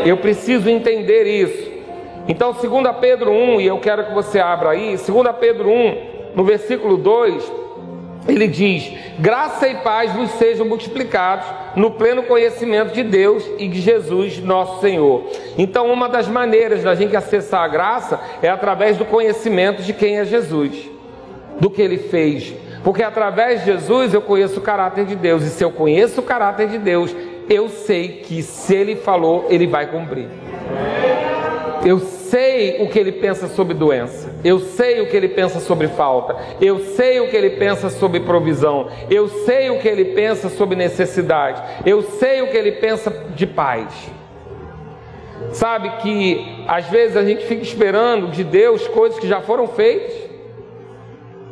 Eu 0.04 0.18
preciso 0.18 0.68
entender 0.68 1.24
isso. 1.24 1.70
Então, 2.28 2.52
2 2.52 2.96
Pedro 3.00 3.30
1, 3.30 3.60
e 3.62 3.66
eu 3.66 3.78
quero 3.78 4.04
que 4.04 4.12
você 4.12 4.38
abra 4.38 4.70
aí, 4.70 4.96
2 4.96 5.36
Pedro 5.40 5.70
1, 5.70 5.96
no 6.34 6.44
versículo 6.44 6.98
2, 6.98 7.50
ele 8.28 8.46
diz: 8.46 8.92
Graça 9.18 9.68
e 9.68 9.76
paz 9.76 10.12
vos 10.12 10.30
sejam 10.32 10.66
multiplicados 10.66 11.46
no 11.76 11.92
pleno 11.92 12.22
conhecimento 12.22 12.92
de 12.92 13.02
Deus 13.02 13.44
e 13.58 13.68
de 13.68 13.80
Jesus, 13.80 14.38
nosso 14.38 14.80
Senhor. 14.80 15.24
Então, 15.56 15.92
uma 15.92 16.08
das 16.08 16.28
maneiras 16.28 16.82
da 16.82 16.94
gente 16.94 17.16
acessar 17.16 17.62
a 17.62 17.68
graça 17.68 18.20
é 18.42 18.48
através 18.48 18.96
do 18.96 19.04
conhecimento 19.04 19.82
de 19.82 19.92
quem 19.92 20.18
é 20.18 20.24
Jesus 20.24 20.90
do 21.60 21.70
que 21.70 21.82
ele 21.82 21.98
fez. 21.98 22.54
Porque 22.82 23.02
através 23.02 23.60
de 23.60 23.66
Jesus 23.66 24.14
eu 24.14 24.22
conheço 24.22 24.58
o 24.58 24.62
caráter 24.62 25.04
de 25.04 25.14
Deus. 25.14 25.44
E 25.44 25.50
se 25.50 25.62
eu 25.62 25.70
conheço 25.70 26.20
o 26.20 26.24
caráter 26.24 26.68
de 26.68 26.78
Deus, 26.78 27.14
eu 27.48 27.68
sei 27.68 28.22
que 28.24 28.42
se 28.42 28.74
ele 28.74 28.96
falou, 28.96 29.46
ele 29.50 29.66
vai 29.66 29.86
cumprir. 29.86 30.28
Eu 31.84 31.98
sei 31.98 32.82
o 32.82 32.88
que 32.88 32.98
ele 32.98 33.12
pensa 33.12 33.46
sobre 33.48 33.74
doença. 33.74 34.29
Eu 34.42 34.58
sei 34.58 35.00
o 35.00 35.08
que 35.08 35.16
ele 35.16 35.28
pensa 35.28 35.60
sobre 35.60 35.88
falta. 35.88 36.36
Eu 36.60 36.80
sei 36.80 37.20
o 37.20 37.28
que 37.28 37.36
ele 37.36 37.50
pensa 37.50 37.90
sobre 37.90 38.20
provisão. 38.20 38.88
Eu 39.10 39.28
sei 39.28 39.70
o 39.70 39.78
que 39.78 39.88
ele 39.88 40.06
pensa 40.06 40.48
sobre 40.48 40.76
necessidade. 40.76 41.62
Eu 41.84 42.02
sei 42.02 42.42
o 42.42 42.48
que 42.48 42.56
ele 42.56 42.72
pensa 42.72 43.10
de 43.34 43.46
paz. 43.46 44.10
Sabe 45.52 45.90
que 46.02 46.64
às 46.68 46.86
vezes 46.86 47.16
a 47.16 47.24
gente 47.24 47.44
fica 47.44 47.62
esperando 47.62 48.28
de 48.28 48.44
Deus 48.44 48.86
coisas 48.88 49.18
que 49.18 49.26
já 49.26 49.40
foram 49.40 49.66
feitas. 49.66 50.30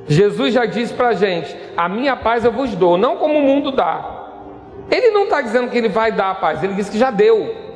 Jesus 0.06 0.54
já 0.54 0.64
disse 0.64 0.94
para 0.94 1.08
a 1.08 1.14
gente: 1.14 1.54
a 1.76 1.88
minha 1.88 2.16
paz 2.16 2.44
eu 2.44 2.52
vos 2.52 2.74
dou, 2.74 2.96
não 2.96 3.16
como 3.16 3.38
o 3.38 3.42
mundo 3.42 3.70
dá. 3.70 4.16
Ele 4.90 5.10
não 5.10 5.24
está 5.24 5.42
dizendo 5.42 5.70
que 5.70 5.76
ele 5.76 5.88
vai 5.88 6.10
dar 6.12 6.30
a 6.30 6.34
paz, 6.34 6.62
ele 6.62 6.74
disse 6.74 6.90
que 6.90 6.98
já 6.98 7.10
deu. 7.10 7.67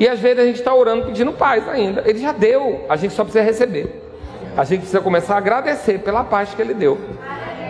E 0.00 0.08
às 0.08 0.18
vezes 0.18 0.38
a 0.38 0.46
gente 0.46 0.56
está 0.56 0.74
orando 0.74 1.04
pedindo 1.04 1.30
paz 1.30 1.68
ainda. 1.68 2.02
Ele 2.06 2.18
já 2.18 2.32
deu, 2.32 2.86
a 2.88 2.96
gente 2.96 3.12
só 3.12 3.22
precisa 3.22 3.44
receber. 3.44 4.02
A 4.56 4.64
gente 4.64 4.80
precisa 4.80 5.00
começar 5.00 5.34
a 5.34 5.38
agradecer 5.38 5.98
pela 5.98 6.24
paz 6.24 6.54
que 6.54 6.62
ele 6.62 6.72
deu. 6.72 6.98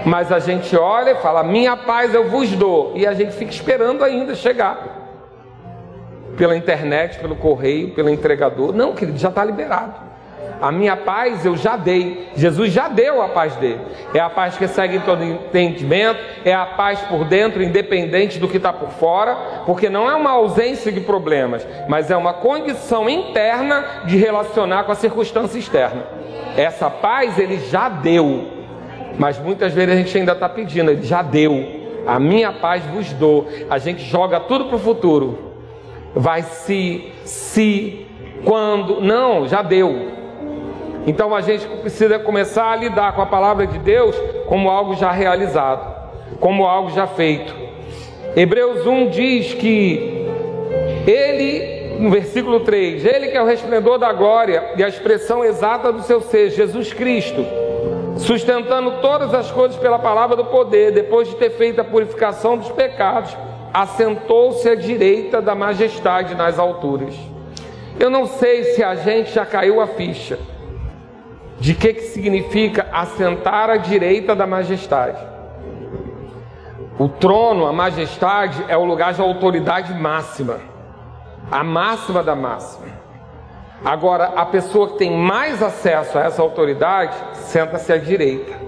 Mas 0.07 0.31
a 0.31 0.39
gente 0.39 0.77
olha 0.77 1.11
e 1.11 1.15
fala: 1.17 1.43
Minha 1.43 1.77
paz 1.77 2.15
eu 2.15 2.31
vos 2.31 2.51
dou. 2.53 2.93
E 2.97 3.05
a 3.05 3.13
gente 3.13 3.33
fica 3.33 3.51
esperando 3.51 4.05
ainda 4.05 4.35
chegar. 4.37 4.99
Pela 6.37 6.57
internet, 6.57 7.19
pelo 7.19 7.35
correio, 7.35 7.91
pelo 7.95 8.09
entregador. 8.09 8.73
Não, 8.73 8.95
querido, 8.95 9.19
já 9.19 9.29
está 9.29 9.45
liberado. 9.45 10.10
A 10.61 10.71
minha 10.71 10.95
paz 10.97 11.45
eu 11.47 11.57
já 11.57 11.77
dei. 11.77 12.29
Jesus 12.37 12.71
já 12.73 12.87
deu 12.87 13.23
a 13.23 13.29
paz 13.29 13.57
dele. 13.57 13.81
É 14.13 14.21
a 14.21 14.29
paz 14.29 14.59
que 14.59 14.69
segue 14.69 14.99
todo 15.01 15.25
entendimento, 15.25 16.21
é 16.45 16.53
a 16.53 16.67
paz 16.67 17.01
por 17.03 17.25
dentro, 17.25 17.63
independente 17.63 18.39
do 18.39 18.47
que 18.47 18.59
está 18.59 18.73
por 18.73 18.91
fora, 18.91 19.35
porque 19.65 19.89
não 19.89 20.11
é 20.11 20.15
uma 20.15 20.31
ausência 20.31 20.93
de 20.93 21.01
problemas, 21.01 21.67
mas 21.89 22.11
é 22.11 22.17
uma 22.17 22.35
condição 22.35 23.09
interna 23.09 24.03
de 24.05 24.17
relacionar 24.17 24.85
com 24.85 24.93
a 24.93 24.97
circunstância 24.97 25.59
externa. 25.59 26.05
Essa 26.57 26.91
paz 26.91 27.39
ele 27.39 27.59
já 27.59 27.89
deu, 27.89 28.49
mas 29.19 29.39
muitas 29.39 29.73
vezes 29.73 29.95
a 29.95 29.97
gente 29.97 30.19
ainda 30.19 30.33
está 30.33 30.49
pedindo, 30.49 30.91
ele 30.91 31.03
já 31.03 31.23
deu. 31.23 31.81
A 32.07 32.19
minha 32.19 32.53
paz 32.53 32.85
vos 32.87 33.13
dou. 33.13 33.49
A 33.69 33.79
gente 33.79 34.03
joga 34.03 34.41
tudo 34.41 34.67
para 34.67 34.77
o 34.77 34.79
futuro. 34.79 35.53
Vai 36.15 36.43
se, 36.43 37.13
se, 37.25 38.07
quando. 38.45 39.01
Não, 39.01 39.47
já 39.47 39.63
deu. 39.63 40.20
Então 41.07 41.35
a 41.35 41.41
gente 41.41 41.67
precisa 41.67 42.19
começar 42.19 42.71
a 42.71 42.77
lidar 42.77 43.15
com 43.15 43.23
a 43.23 43.27
palavra 43.27 43.67
de 43.67 43.79
Deus 43.79 44.15
como 44.47 44.69
algo 44.69 44.95
já 44.95 45.11
realizado, 45.11 45.95
como 46.39 46.65
algo 46.65 46.91
já 46.91 47.07
feito. 47.07 47.55
Hebreus 48.37 48.87
1 48.87 49.09
diz 49.09 49.55
que 49.55 50.27
ele, 51.07 51.97
no 51.99 52.11
versículo 52.11 52.61
3, 52.61 53.05
ele 53.05 53.29
que 53.29 53.37
é 53.37 53.43
o 53.43 53.47
resplendor 53.47 53.99
da 53.99 54.13
glória 54.13 54.73
e 54.77 54.85
a 54.85 54.89
expressão 54.89 55.45
exata 55.45 55.93
do 55.93 56.03
seu 56.03 56.21
ser, 56.21 56.51
Jesus 56.51 56.93
Cristo, 56.93 57.45
sustentando 58.19 59.01
todas 59.01 59.33
as 59.33 59.51
coisas 59.51 59.79
pela 59.79 59.99
palavra 59.99 60.37
do 60.37 60.45
poder, 60.45 60.93
depois 60.93 61.29
de 61.29 61.37
ter 61.37 61.51
feito 61.51 61.81
a 61.81 61.85
purificação 61.85 62.59
dos 62.59 62.69
pecados, 62.71 63.35
assentou-se 63.73 64.69
à 64.69 64.75
direita 64.75 65.41
da 65.41 65.55
majestade 65.55 66.35
nas 66.35 66.59
alturas. 66.59 67.15
Eu 67.99 68.11
não 68.11 68.27
sei 68.27 68.65
se 68.65 68.83
a 68.83 68.95
gente 68.95 69.33
já 69.33 69.47
caiu 69.47 69.81
a 69.81 69.87
ficha 69.87 70.39
de 71.61 71.75
que, 71.75 71.93
que 71.93 72.01
significa 72.05 72.89
assentar 72.91 73.69
à 73.69 73.77
direita 73.77 74.35
da 74.35 74.47
majestade. 74.47 75.19
O 76.99 77.07
trono, 77.07 77.67
a 77.67 77.73
majestade, 77.73 78.65
é 78.67 78.77
o 78.77 78.85
lugar 78.85 79.13
de 79.13 79.21
autoridade 79.21 79.93
máxima, 79.93 80.59
a 81.51 81.63
máxima 81.63 82.23
da 82.23 82.35
máxima. 82.35 82.89
Agora, 83.85 84.33
a 84.37 84.47
pessoa 84.47 84.89
que 84.89 84.99
tem 84.99 85.11
mais 85.11 85.63
acesso 85.63 86.19
a 86.19 86.23
essa 86.23 86.41
autoridade, 86.41 87.15
senta-se 87.35 87.93
à 87.93 87.99
direita. 87.99 88.59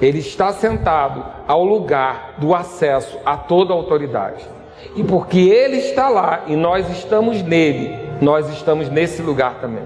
Ele 0.00 0.18
está 0.18 0.52
sentado 0.52 1.24
ao 1.48 1.64
lugar 1.64 2.34
do 2.38 2.54
acesso 2.54 3.18
a 3.24 3.36
toda 3.36 3.72
a 3.72 3.76
autoridade. 3.76 4.48
E 4.94 5.02
porque 5.02 5.38
ele 5.38 5.78
está 5.78 6.08
lá 6.08 6.42
e 6.46 6.54
nós 6.54 6.88
estamos 6.90 7.42
nele, 7.42 7.96
nós 8.20 8.48
estamos 8.50 8.88
nesse 8.88 9.22
lugar 9.22 9.54
também 9.60 9.84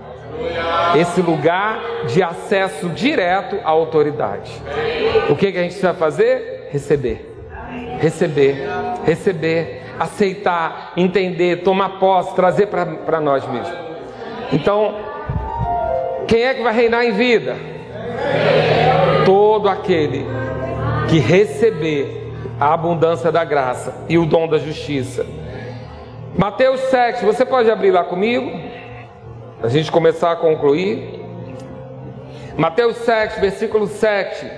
esse 0.98 1.20
lugar 1.20 1.80
de 2.06 2.22
acesso 2.22 2.88
direto 2.88 3.56
à 3.64 3.70
autoridade. 3.70 4.50
O 5.28 5.36
que, 5.36 5.52
que 5.52 5.58
a 5.58 5.62
gente 5.62 5.80
vai 5.80 5.94
fazer? 5.94 6.68
Receber. 6.70 7.26
Receber, 7.98 8.56
receber, 9.04 9.82
aceitar, 9.98 10.92
entender, 10.96 11.62
tomar 11.62 11.98
posse, 11.98 12.34
trazer 12.34 12.66
para 12.66 13.20
nós 13.20 13.46
mesmos. 13.46 13.78
Então, 14.52 14.94
quem 16.26 16.42
é 16.42 16.54
que 16.54 16.62
vai 16.62 16.74
reinar 16.74 17.04
em 17.04 17.12
vida? 17.12 17.56
Todo 19.24 19.68
aquele 19.68 20.26
que 21.08 21.18
receber 21.18 22.32
a 22.58 22.72
abundância 22.72 23.30
da 23.30 23.44
graça 23.44 24.04
e 24.08 24.18
o 24.18 24.26
dom 24.26 24.48
da 24.48 24.58
justiça. 24.58 25.26
Mateus 26.36 26.80
7, 26.82 27.24
você 27.24 27.44
pode 27.44 27.70
abrir 27.70 27.90
lá 27.90 28.04
comigo? 28.04 28.69
A 29.62 29.68
gente 29.68 29.92
começar 29.92 30.32
a 30.32 30.36
concluir. 30.36 31.20
Mateus 32.56 32.96
7, 32.98 33.40
versículo 33.40 33.86
7. 33.86 34.50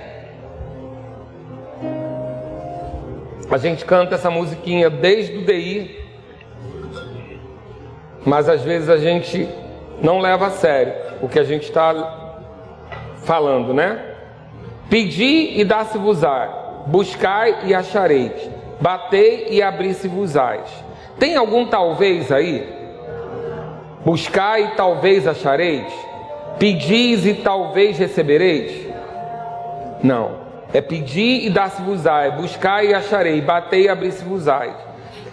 A 3.51 3.57
gente 3.57 3.83
canta 3.85 4.15
essa 4.15 4.31
musiquinha 4.31 4.89
desde 4.89 5.37
o 5.37 5.45
DI, 5.45 5.99
mas 8.25 8.47
às 8.47 8.61
vezes 8.61 8.89
a 8.89 8.97
gente 8.97 9.47
não 10.01 10.19
leva 10.19 10.47
a 10.47 10.51
sério 10.51 10.93
o 11.21 11.27
que 11.27 11.37
a 11.37 11.43
gente 11.43 11.63
está 11.63 12.39
falando, 13.23 13.73
né? 13.73 14.15
Pedi 14.89 15.59
e 15.59 15.65
dá-se-vos-á, 15.65 16.83
buscai 16.87 17.65
e 17.65 17.75
achareis, 17.75 18.49
batei 18.79 19.47
e 19.49 19.61
abri-se-vos-ás. 19.61 20.83
Tem 21.19 21.35
algum 21.35 21.65
talvez 21.67 22.31
aí? 22.31 22.82
Buscai 24.05 24.65
e 24.65 24.75
talvez 24.75 25.25
achareis, 25.25 25.91
pedis 26.59 27.25
e 27.25 27.35
talvez 27.35 27.97
recebereis. 27.97 28.85
Não, 30.03 30.31
é 30.73 30.81
pedir 30.81 31.45
e 31.45 31.49
dar-se-vos-á, 31.49 32.29
buscai 32.31 32.87
e 32.87 32.93
acharei, 32.93 33.39
batei 33.39 33.83
e 33.83 33.89
abrir-se-vos-á. 33.89 34.67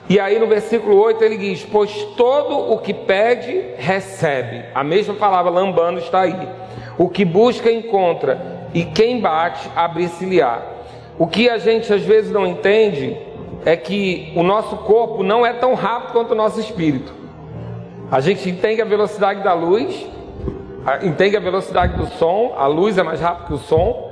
E 0.09 0.21
aí 0.21 0.39
no 0.39 0.47
versículo 0.47 0.97
8 1.01 1.25
ele 1.25 1.37
diz: 1.37 1.64
Pois 1.64 1.93
todo 2.16 2.73
o 2.73 2.79
que 2.79 2.95
pede, 2.95 3.75
recebe. 3.77 4.64
A 4.73 4.85
mesma 4.85 5.14
palavra 5.14 5.51
lambando 5.51 5.99
está 5.99 6.21
aí. 6.21 6.49
O 6.97 7.09
que 7.09 7.25
busca, 7.25 7.73
encontra, 7.73 8.68
e 8.73 8.85
quem 8.85 9.21
bate, 9.21 9.68
abre-se-lhe-á. 9.75 10.62
O 11.18 11.27
que 11.27 11.49
a 11.49 11.59
gente 11.59 11.93
às 11.93 12.03
vezes 12.03 12.31
não 12.31 12.47
entende 12.47 13.16
é 13.64 13.77
que 13.77 14.33
o 14.37 14.43
nosso 14.43 14.77
corpo 14.79 15.23
não 15.23 15.45
é 15.45 15.53
tão 15.53 15.75
rápido 15.75 16.12
quanto 16.12 16.33
o 16.33 16.37
nosso 16.37 16.61
espírito. 16.61 17.20
A 18.11 18.21
gente 18.21 18.49
entende 18.51 18.83
a 18.83 18.85
velocidade 18.85 19.43
da 19.43 19.53
luz, 19.53 20.07
entende 21.03 21.37
a 21.37 21.41
velocidade 21.41 21.97
do 21.97 22.07
som, 22.07 22.55
a 22.57 22.67
luz 22.67 22.99
é 22.99 23.03
mais 23.05 23.21
rápida 23.21 23.47
que 23.47 23.55
o 23.55 23.59
som, 23.59 24.11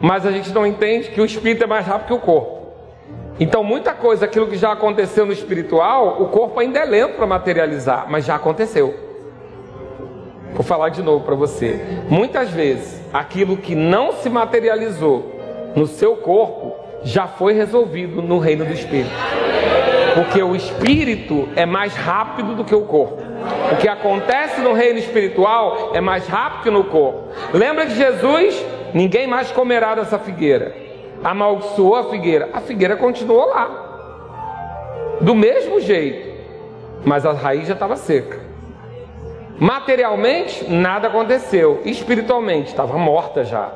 mas 0.00 0.24
a 0.24 0.32
gente 0.32 0.50
não 0.50 0.66
entende 0.66 1.10
que 1.10 1.20
o 1.20 1.24
espírito 1.26 1.62
é 1.64 1.66
mais 1.66 1.86
rápido 1.86 2.06
que 2.06 2.14
o 2.14 2.18
corpo. 2.18 2.64
Então, 3.38 3.62
muita 3.62 3.92
coisa, 3.92 4.24
aquilo 4.24 4.46
que 4.46 4.56
já 4.56 4.72
aconteceu 4.72 5.26
no 5.26 5.32
espiritual, 5.32 6.22
o 6.22 6.28
corpo 6.28 6.58
ainda 6.58 6.78
é 6.78 6.84
lento 6.84 7.16
para 7.16 7.26
materializar, 7.26 8.06
mas 8.08 8.24
já 8.24 8.36
aconteceu. 8.36 8.94
Vou 10.52 10.62
falar 10.62 10.88
de 10.88 11.02
novo 11.02 11.24
para 11.24 11.34
você. 11.34 11.84
Muitas 12.08 12.48
vezes, 12.50 13.02
aquilo 13.12 13.56
que 13.56 13.74
não 13.74 14.12
se 14.12 14.30
materializou 14.30 15.34
no 15.74 15.86
seu 15.86 16.16
corpo 16.16 16.72
já 17.02 17.26
foi 17.26 17.52
resolvido 17.52 18.22
no 18.22 18.38
reino 18.38 18.64
do 18.64 18.72
espírito. 18.72 19.10
Porque 20.14 20.40
o 20.40 20.54
espírito 20.54 21.48
é 21.56 21.66
mais 21.66 21.94
rápido 21.94 22.54
do 22.54 22.64
que 22.64 22.74
o 22.74 22.82
corpo. 22.82 23.20
O 23.72 23.76
que 23.76 23.88
acontece 23.88 24.60
no 24.60 24.72
reino 24.72 24.98
espiritual 24.98 25.90
é 25.92 26.00
mais 26.00 26.26
rápido 26.28 26.62
que 26.62 26.70
no 26.70 26.84
corpo. 26.84 27.30
Lembra 27.52 27.86
de 27.86 27.96
Jesus? 27.96 28.64
Ninguém 28.94 29.26
mais 29.26 29.50
comerá 29.50 29.96
dessa 29.96 30.18
figueira. 30.18 30.74
Amaldiçoou 31.22 31.96
a 31.96 32.10
figueira. 32.10 32.48
A 32.52 32.60
figueira 32.60 32.96
continuou 32.96 33.46
lá. 33.48 35.16
Do 35.20 35.34
mesmo 35.34 35.80
jeito. 35.80 36.32
Mas 37.04 37.26
a 37.26 37.32
raiz 37.32 37.66
já 37.66 37.74
estava 37.74 37.96
seca. 37.96 38.38
Materialmente, 39.58 40.70
nada 40.70 41.08
aconteceu. 41.08 41.82
Espiritualmente, 41.84 42.68
estava 42.68 42.96
morta 42.96 43.44
já. 43.44 43.72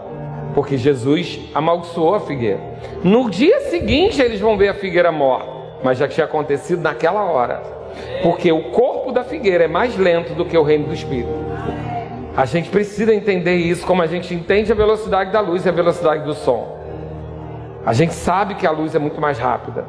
Porque 0.55 0.77
Jesus 0.77 1.41
amaldiçoou 1.55 2.15
a 2.15 2.21
figueira. 2.21 2.61
No 3.03 3.29
dia 3.29 3.61
seguinte, 3.63 4.21
eles 4.23 4.41
vão 4.41 4.57
ver 4.57 4.69
a 4.69 4.75
figueira 4.75 5.11
morta. 5.11 5.58
Mas 5.83 5.99
já 5.99 6.09
tinha 6.09 6.27
acontecido 6.27 6.83
naquela 6.83 7.23
hora. 7.25 7.63
Porque 8.23 8.51
o 8.51 8.71
corpo 8.71 9.13
da 9.13 9.25
figueira 9.25 9.65
é 9.65 9.69
mais 9.69 9.97
lento 9.97 10.35
do 10.35 10.45
que 10.45 10.57
o 10.57 10.63
reino 10.63 10.87
do 10.87 10.95
espírito. 10.95 11.33
A 12.37 12.45
gente 12.45 12.69
precisa 12.71 13.13
entender 13.13 13.57
isso 13.57 13.85
como 13.87 14.01
a 14.03 14.07
gente 14.07 14.33
entende 14.33 14.71
a 14.71 14.75
velocidade 14.75 15.33
da 15.33 15.41
luz 15.41 15.67
e 15.67 15.69
a 15.69 15.73
velocidade 15.73 16.25
do 16.25 16.35
som. 16.35 16.79
A 17.85 17.93
gente 17.93 18.15
sabe 18.15 18.55
que 18.55 18.67
a 18.67 18.71
luz 18.71 18.95
é 18.95 18.99
muito 18.99 19.21
mais 19.21 19.39
rápida. 19.39 19.85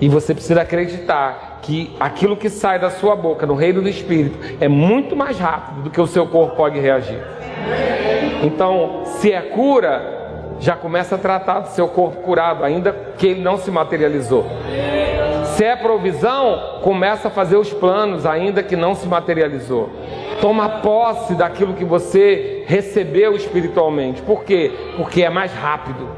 E 0.00 0.08
você 0.08 0.32
precisa 0.32 0.62
acreditar 0.62 1.58
que 1.60 1.94
aquilo 1.98 2.36
que 2.36 2.48
sai 2.48 2.78
da 2.78 2.90
sua 2.90 3.16
boca 3.16 3.44
no 3.44 3.54
reino 3.54 3.82
do 3.82 3.88
espírito 3.88 4.38
é 4.60 4.68
muito 4.68 5.16
mais 5.16 5.38
rápido 5.38 5.82
do 5.82 5.90
que 5.90 6.00
o 6.00 6.06
seu 6.06 6.26
corpo 6.26 6.56
pode 6.56 6.78
reagir. 6.78 7.20
Então, 8.42 9.02
se 9.04 9.32
é 9.32 9.40
cura, 9.42 10.17
já 10.60 10.74
começa 10.74 11.14
a 11.14 11.18
tratar 11.18 11.60
do 11.60 11.68
seu 11.68 11.88
corpo 11.88 12.22
curado, 12.22 12.64
ainda 12.64 12.92
que 13.16 13.26
ele 13.28 13.40
não 13.40 13.56
se 13.56 13.70
materializou. 13.70 14.46
Se 15.56 15.64
é 15.64 15.74
provisão, 15.76 16.80
começa 16.82 17.28
a 17.28 17.30
fazer 17.30 17.56
os 17.56 17.72
planos, 17.72 18.26
ainda 18.26 18.62
que 18.62 18.76
não 18.76 18.94
se 18.94 19.06
materializou. 19.06 19.90
Toma 20.40 20.68
posse 20.68 21.34
daquilo 21.34 21.74
que 21.74 21.84
você 21.84 22.64
recebeu 22.66 23.34
espiritualmente. 23.34 24.22
Por 24.22 24.44
quê? 24.44 24.70
Porque 24.96 25.22
é 25.22 25.30
mais 25.30 25.52
rápido. 25.52 26.08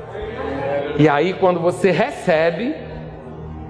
E 0.98 1.08
aí, 1.08 1.32
quando 1.32 1.60
você 1.60 1.90
recebe, 1.90 2.74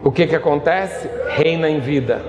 o 0.03 0.11
que, 0.11 0.27
que 0.27 0.35
acontece? 0.35 1.09
Reina 1.29 1.69
em 1.69 1.79
vida. 1.79 2.23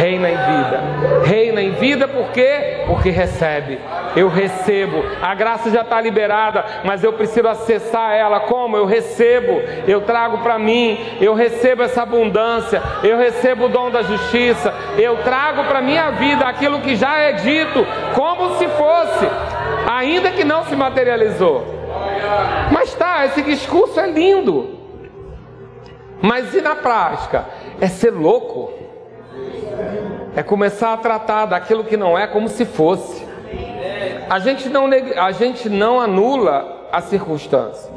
Reina 0.00 0.30
em 0.30 0.36
vida. 0.36 0.80
Reina 1.24 1.62
em 1.62 1.70
vida 1.72 2.08
por 2.08 2.30
quê? 2.32 2.84
Porque 2.86 3.10
recebe. 3.10 3.78
eu 4.16 4.28
recebo. 4.28 5.04
A 5.20 5.34
graça 5.34 5.70
já 5.70 5.82
está 5.82 6.00
liberada, 6.00 6.64
mas 6.84 7.04
eu 7.04 7.12
preciso 7.12 7.46
acessar 7.46 8.14
ela. 8.14 8.40
Como? 8.40 8.78
Eu 8.78 8.86
recebo, 8.86 9.60
eu 9.86 10.00
trago 10.00 10.38
para 10.38 10.58
mim, 10.58 10.98
eu 11.20 11.34
recebo 11.34 11.82
essa 11.82 12.02
abundância, 12.02 12.82
eu 13.02 13.18
recebo 13.18 13.66
o 13.66 13.68
dom 13.68 13.90
da 13.90 14.00
justiça, 14.00 14.72
eu 14.96 15.18
trago 15.18 15.64
para 15.64 15.82
minha 15.82 16.10
vida 16.12 16.46
aquilo 16.46 16.80
que 16.80 16.96
já 16.96 17.18
é 17.18 17.32
dito, 17.32 17.86
como 18.14 18.56
se 18.56 18.66
fosse, 18.68 19.28
ainda 19.86 20.30
que 20.30 20.44
não 20.44 20.64
se 20.64 20.74
materializou. 20.74 21.66
Mas 22.72 22.94
tá, 22.94 23.26
esse 23.26 23.42
discurso 23.42 24.00
é 24.00 24.10
lindo. 24.10 24.78
Mas 26.22 26.54
e 26.54 26.62
na 26.62 26.74
prática? 26.74 27.44
É 27.80 27.86
ser 27.86 28.10
louco. 28.10 28.79
É 30.40 30.42
começar 30.42 30.94
a 30.94 30.96
tratar 30.96 31.44
daquilo 31.44 31.84
que 31.84 31.98
não 31.98 32.18
é 32.18 32.26
como 32.26 32.48
se 32.48 32.64
fosse. 32.64 33.28
A 34.30 34.38
gente 34.38 34.70
não, 34.70 34.86
a 34.86 35.32
gente 35.32 35.68
não 35.68 36.00
anula 36.00 36.88
a 36.90 37.02
circunstância. 37.02 37.90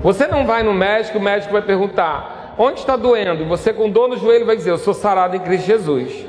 Você 0.00 0.26
não 0.26 0.44
vai 0.44 0.62
no 0.62 0.74
médico, 0.74 1.16
o 1.16 1.22
médico 1.22 1.50
vai 1.50 1.62
perguntar: 1.62 2.54
onde 2.58 2.80
está 2.80 2.94
doendo? 2.94 3.46
Você, 3.46 3.72
com 3.72 3.88
dor 3.88 4.06
no 4.06 4.18
joelho, 4.18 4.44
vai 4.44 4.54
dizer: 4.54 4.68
eu 4.68 4.76
sou 4.76 4.92
sarado 4.92 5.34
em 5.34 5.40
Cristo 5.40 5.64
Jesus. 5.64 6.26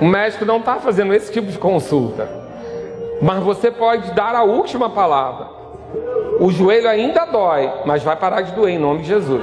O 0.00 0.04
médico 0.04 0.44
não 0.44 0.58
está 0.58 0.76
fazendo 0.76 1.12
esse 1.12 1.32
tipo 1.32 1.48
de 1.48 1.58
consulta. 1.58 2.30
Mas 3.20 3.42
você 3.42 3.72
pode 3.72 4.12
dar 4.12 4.36
a 4.36 4.44
última 4.44 4.88
palavra. 4.88 5.48
O 6.38 6.52
joelho 6.52 6.88
ainda 6.88 7.24
dói, 7.24 7.72
mas 7.84 8.04
vai 8.04 8.14
parar 8.14 8.42
de 8.42 8.52
doer 8.52 8.74
em 8.74 8.78
nome 8.78 9.00
de 9.00 9.08
Jesus. 9.08 9.42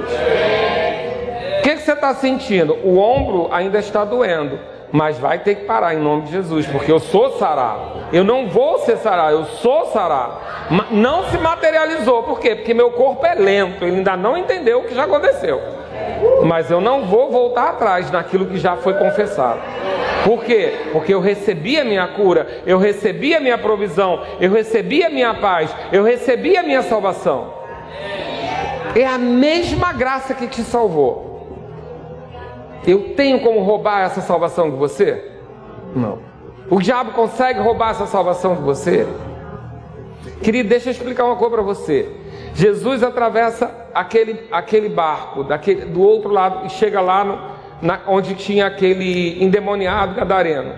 Você 1.86 1.92
está 1.92 2.12
sentindo? 2.14 2.76
O 2.82 2.98
ombro 2.98 3.48
ainda 3.52 3.78
está 3.78 4.04
doendo, 4.04 4.58
mas 4.90 5.20
vai 5.20 5.38
ter 5.38 5.54
que 5.54 5.66
parar 5.66 5.94
em 5.94 6.00
nome 6.00 6.22
de 6.22 6.32
Jesus, 6.32 6.66
porque 6.66 6.90
eu 6.90 6.98
sou 6.98 7.38
sarado. 7.38 8.08
Eu 8.12 8.24
não 8.24 8.48
vou 8.48 8.80
ser 8.80 8.96
sarado, 8.96 9.36
eu 9.36 9.44
sou 9.44 9.86
sarado. 9.92 10.34
Não 10.90 11.30
se 11.30 11.38
materializou, 11.38 12.24
por 12.24 12.40
quê? 12.40 12.56
Porque 12.56 12.74
meu 12.74 12.90
corpo 12.90 13.24
é 13.24 13.36
lento, 13.36 13.84
ele 13.84 13.98
ainda 13.98 14.16
não 14.16 14.36
entendeu 14.36 14.80
o 14.80 14.82
que 14.82 14.96
já 14.96 15.04
aconteceu. 15.04 15.62
Mas 16.42 16.72
eu 16.72 16.80
não 16.80 17.04
vou 17.04 17.30
voltar 17.30 17.68
atrás 17.68 18.10
naquilo 18.10 18.46
que 18.46 18.58
já 18.58 18.74
foi 18.74 18.94
confessado. 18.94 19.60
Por 20.24 20.42
quê? 20.42 20.88
Porque 20.90 21.14
eu 21.14 21.20
recebi 21.20 21.78
a 21.78 21.84
minha 21.84 22.08
cura, 22.08 22.62
eu 22.66 22.78
recebi 22.78 23.32
a 23.32 23.38
minha 23.38 23.58
provisão, 23.58 24.24
eu 24.40 24.50
recebi 24.50 25.04
a 25.04 25.08
minha 25.08 25.34
paz, 25.34 25.70
eu 25.92 26.02
recebi 26.02 26.56
a 26.56 26.64
minha 26.64 26.82
salvação. 26.82 27.54
É 28.92 29.06
a 29.06 29.18
mesma 29.18 29.92
graça 29.92 30.34
que 30.34 30.48
te 30.48 30.62
salvou. 30.62 31.25
Eu 32.86 33.14
tenho 33.14 33.40
como 33.40 33.60
roubar 33.60 34.02
essa 34.02 34.20
salvação 34.20 34.70
de 34.70 34.76
você? 34.76 35.32
Não. 35.94 36.18
O 36.70 36.80
diabo 36.80 37.12
consegue 37.12 37.60
roubar 37.60 37.90
essa 37.90 38.06
salvação 38.06 38.54
de 38.54 38.62
você? 38.62 39.06
Querido, 40.42 40.68
deixa 40.68 40.88
eu 40.88 40.92
explicar 40.92 41.24
uma 41.24 41.36
coisa 41.36 41.54
para 41.54 41.62
você. 41.62 42.08
Jesus 42.54 43.02
atravessa 43.02 43.70
aquele, 43.92 44.40
aquele 44.50 44.88
barco 44.88 45.44
daquele, 45.44 45.86
do 45.86 46.00
outro 46.00 46.30
lado 46.30 46.66
e 46.66 46.70
chega 46.70 47.00
lá 47.00 47.24
no, 47.24 47.38
na, 47.82 48.00
onde 48.06 48.34
tinha 48.34 48.66
aquele 48.66 49.42
endemoniado 49.42 50.14
gadareno. 50.14 50.72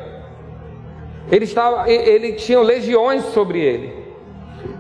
Ele, 1.30 1.44
estava, 1.44 1.90
ele 1.90 2.32
tinha 2.32 2.60
legiões 2.60 3.24
sobre 3.26 3.60
ele. 3.60 3.98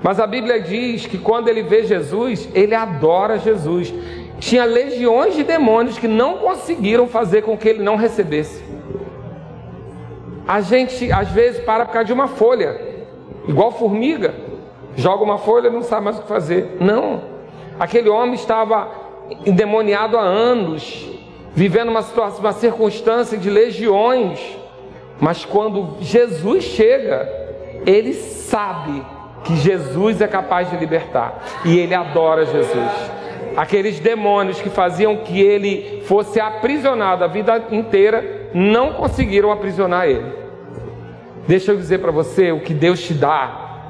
Mas 0.02 0.18
a 0.18 0.26
Bíblia 0.26 0.60
diz 0.60 1.06
que 1.06 1.18
quando 1.18 1.48
ele 1.48 1.62
vê 1.62 1.84
Jesus, 1.84 2.48
ele 2.54 2.74
adora 2.74 3.38
Jesus. 3.38 3.92
Tinha 4.38 4.64
legiões 4.64 5.34
de 5.34 5.42
demônios 5.42 5.98
que 5.98 6.08
não 6.08 6.38
conseguiram 6.38 7.06
fazer 7.08 7.42
com 7.42 7.56
que 7.56 7.68
ele 7.68 7.82
não 7.82 7.96
recebesse. 7.96 8.62
A 10.46 10.60
gente 10.60 11.10
às 11.12 11.28
vezes 11.30 11.62
para 11.64 11.84
por 11.84 11.92
causa 11.92 12.06
de 12.06 12.12
uma 12.12 12.28
folha, 12.28 12.80
igual 13.46 13.72
formiga, 13.72 14.34
joga 14.96 15.22
uma 15.22 15.38
folha 15.38 15.68
e 15.68 15.70
não 15.70 15.82
sabe 15.82 16.04
mais 16.04 16.18
o 16.18 16.22
que 16.22 16.28
fazer. 16.28 16.76
Não, 16.80 17.22
aquele 17.78 18.08
homem 18.08 18.34
estava 18.34 18.88
endemoniado 19.44 20.16
há 20.16 20.22
anos, 20.22 21.06
vivendo 21.54 21.88
uma 21.88 22.02
situação, 22.02 22.40
uma 22.40 22.52
circunstância 22.52 23.36
de 23.36 23.50
legiões, 23.50 24.40
mas 25.20 25.44
quando 25.44 25.96
Jesus 26.00 26.64
chega, 26.64 27.28
ele 27.84 28.14
sabe 28.14 29.04
que 29.44 29.56
Jesus 29.56 30.20
é 30.20 30.26
capaz 30.26 30.70
de 30.70 30.76
libertar 30.76 31.42
e 31.64 31.78
ele 31.78 31.94
adora 31.94 32.46
Jesus. 32.46 33.18
Aqueles 33.58 33.98
demônios 33.98 34.62
que 34.62 34.70
faziam 34.70 35.16
que 35.16 35.40
ele 35.40 36.04
fosse 36.06 36.38
aprisionado 36.38 37.24
a 37.24 37.26
vida 37.26 37.60
inteira 37.72 38.50
não 38.54 38.92
conseguiram 38.92 39.50
aprisionar 39.50 40.06
ele. 40.06 40.32
Deixa 41.44 41.72
eu 41.72 41.76
dizer 41.76 41.98
para 41.98 42.12
você: 42.12 42.52
o 42.52 42.60
que 42.60 42.72
Deus 42.72 43.02
te 43.02 43.12
dá, 43.12 43.80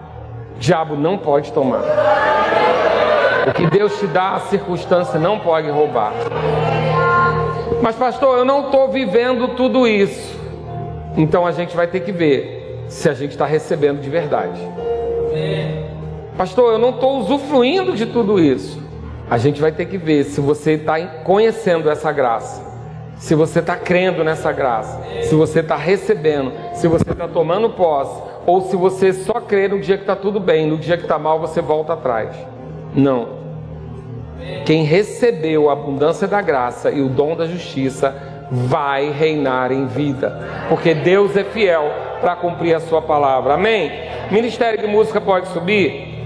diabo 0.59 0.97
não 0.97 1.19
pode 1.19 1.53
tomar. 1.53 1.83
O 3.47 3.53
que 3.53 3.67
Deus 3.67 3.99
te 3.99 4.07
dá, 4.07 4.37
a 4.37 4.41
circunstância 4.41 5.21
não 5.21 5.39
pode 5.39 5.69
roubar. 5.69 6.15
Mas, 7.83 7.95
pastor, 7.95 8.39
eu 8.39 8.47
não 8.47 8.65
estou 8.65 8.89
vivendo 8.89 9.49
tudo 9.49 9.87
isso. 9.87 10.35
Então 11.15 11.47
a 11.47 11.53
gente 11.53 11.77
vai 11.77 11.87
ter 11.87 12.01
que 12.01 12.11
ver 12.11 12.87
se 12.89 13.07
a 13.07 13.13
gente 13.13 13.33
está 13.33 13.45
recebendo 13.45 14.01
de 14.01 14.09
verdade. 14.09 14.67
Pastor, 16.39 16.73
eu 16.73 16.79
não 16.79 16.89
estou 16.89 17.19
usufruindo 17.19 17.93
de 17.93 18.07
tudo 18.07 18.41
isso. 18.41 18.88
A 19.31 19.37
gente 19.37 19.61
vai 19.61 19.71
ter 19.71 19.87
que 19.87 19.99
ver 19.99 20.25
se 20.25 20.41
você 20.41 20.73
está 20.73 20.99
conhecendo 21.23 21.91
essa 21.91 22.11
graça, 22.11 22.63
se 23.17 23.35
você 23.35 23.59
está 23.59 23.77
crendo 23.77 24.25
nessa 24.25 24.51
graça, 24.53 25.01
se 25.23 25.35
você 25.35 25.61
está 25.61 25.77
recebendo, 25.77 26.53
se 26.75 26.89
você 26.89 27.11
está 27.11 27.29
tomando 27.29 27.71
posse, 27.71 28.23
ou 28.47 28.63
se 28.63 28.77
você 28.77 29.13
só 29.13 29.35
crê 29.35 29.69
no 29.69 29.81
dia 29.81 29.97
que 29.97 30.05
está 30.05 30.17
tudo 30.17 30.41
bem, 30.41 30.67
no 30.67 30.79
dia 30.79 30.97
que 30.97 31.03
está 31.03 31.19
mal 31.19 31.39
você 31.39 31.61
volta 31.61 31.93
atrás. 31.93 32.35
Não. 32.95 33.37
Quem 34.65 34.85
recebeu 34.85 35.69
a 35.69 35.75
abundância 35.75 36.27
da 36.27 36.41
graça 36.41 36.91
e 36.91 37.03
o 37.03 37.09
dom 37.09 37.37
da 37.37 37.47
justiça 37.47 38.15
vai 38.51 39.11
reinar 39.11 39.71
em 39.73 39.87
vida, 39.87 40.67
porque 40.71 40.95
Deus 40.95 41.37
é 41.37 41.45
fiel 41.45 41.93
para 42.21 42.35
cumprir 42.35 42.75
a 42.75 42.81
sua 42.81 43.03
palavra. 43.03 43.55
Amém? 43.55 43.93
Ministério 44.31 44.81
de 44.81 44.87
música 44.87 45.21
pode 45.21 45.49
subir? 45.49 46.18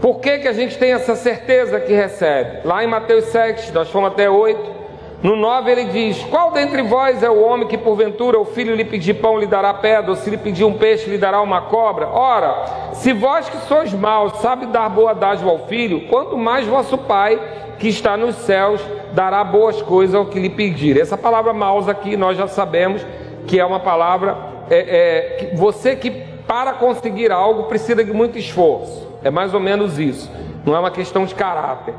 Por 0.00 0.18
que, 0.18 0.38
que 0.38 0.48
a 0.48 0.52
gente 0.52 0.78
tem 0.78 0.92
essa 0.92 1.14
certeza 1.14 1.78
que 1.78 1.92
recebe? 1.92 2.60
Lá 2.64 2.82
em 2.82 2.86
Mateus 2.86 3.26
7, 3.26 3.70
nós 3.72 3.90
fomos 3.90 4.10
até 4.10 4.30
8. 4.30 4.80
No 5.22 5.36
9 5.36 5.70
ele 5.70 5.84
diz: 5.84 6.24
Qual 6.24 6.50
dentre 6.52 6.80
vós 6.80 7.22
é 7.22 7.28
o 7.28 7.42
homem 7.42 7.68
que 7.68 7.76
porventura 7.76 8.38
o 8.40 8.46
filho 8.46 8.74
lhe 8.74 8.84
pedir 8.84 9.14
pão 9.14 9.38
lhe 9.38 9.46
dará 9.46 9.74
pedra, 9.74 10.10
ou 10.10 10.16
se 10.16 10.30
lhe 10.30 10.38
pedir 10.38 10.64
um 10.64 10.72
peixe 10.72 11.10
lhe 11.10 11.18
dará 11.18 11.42
uma 11.42 11.60
cobra? 11.62 12.08
Ora, 12.08 12.94
se 12.94 13.12
vós 13.12 13.46
que 13.46 13.58
sois 13.66 13.92
maus 13.92 14.32
sabe 14.40 14.64
dar 14.66 14.88
boa 14.88 15.14
dádiva 15.14 15.50
ao 15.50 15.66
filho, 15.66 16.08
quanto 16.08 16.38
mais 16.38 16.66
vosso 16.66 16.96
Pai 16.96 17.38
que 17.78 17.88
está 17.88 18.16
nos 18.16 18.36
céus 18.36 18.80
dará 19.12 19.44
boas 19.44 19.82
coisas 19.82 20.14
ao 20.14 20.26
que 20.26 20.38
lhe 20.38 20.48
pedir. 20.48 20.98
Essa 20.98 21.18
palavra 21.18 21.52
maus 21.52 21.88
aqui 21.88 22.16
nós 22.16 22.38
já 22.38 22.48
sabemos 22.48 23.04
que 23.46 23.60
é 23.60 23.64
uma 23.64 23.80
palavra 23.80 24.36
é, 24.70 24.78
é, 24.78 25.20
que 25.36 25.56
você 25.56 25.94
que 25.94 26.10
para 26.46 26.72
conseguir 26.72 27.30
algo 27.30 27.64
precisa 27.64 28.02
de 28.02 28.12
muito 28.12 28.38
esforço. 28.38 29.09
É 29.22 29.30
mais 29.30 29.54
ou 29.54 29.60
menos 29.60 29.98
isso. 29.98 30.30
Não 30.64 30.74
é 30.74 30.78
uma 30.78 30.90
questão 30.90 31.24
de 31.24 31.34
caráter. 31.34 31.94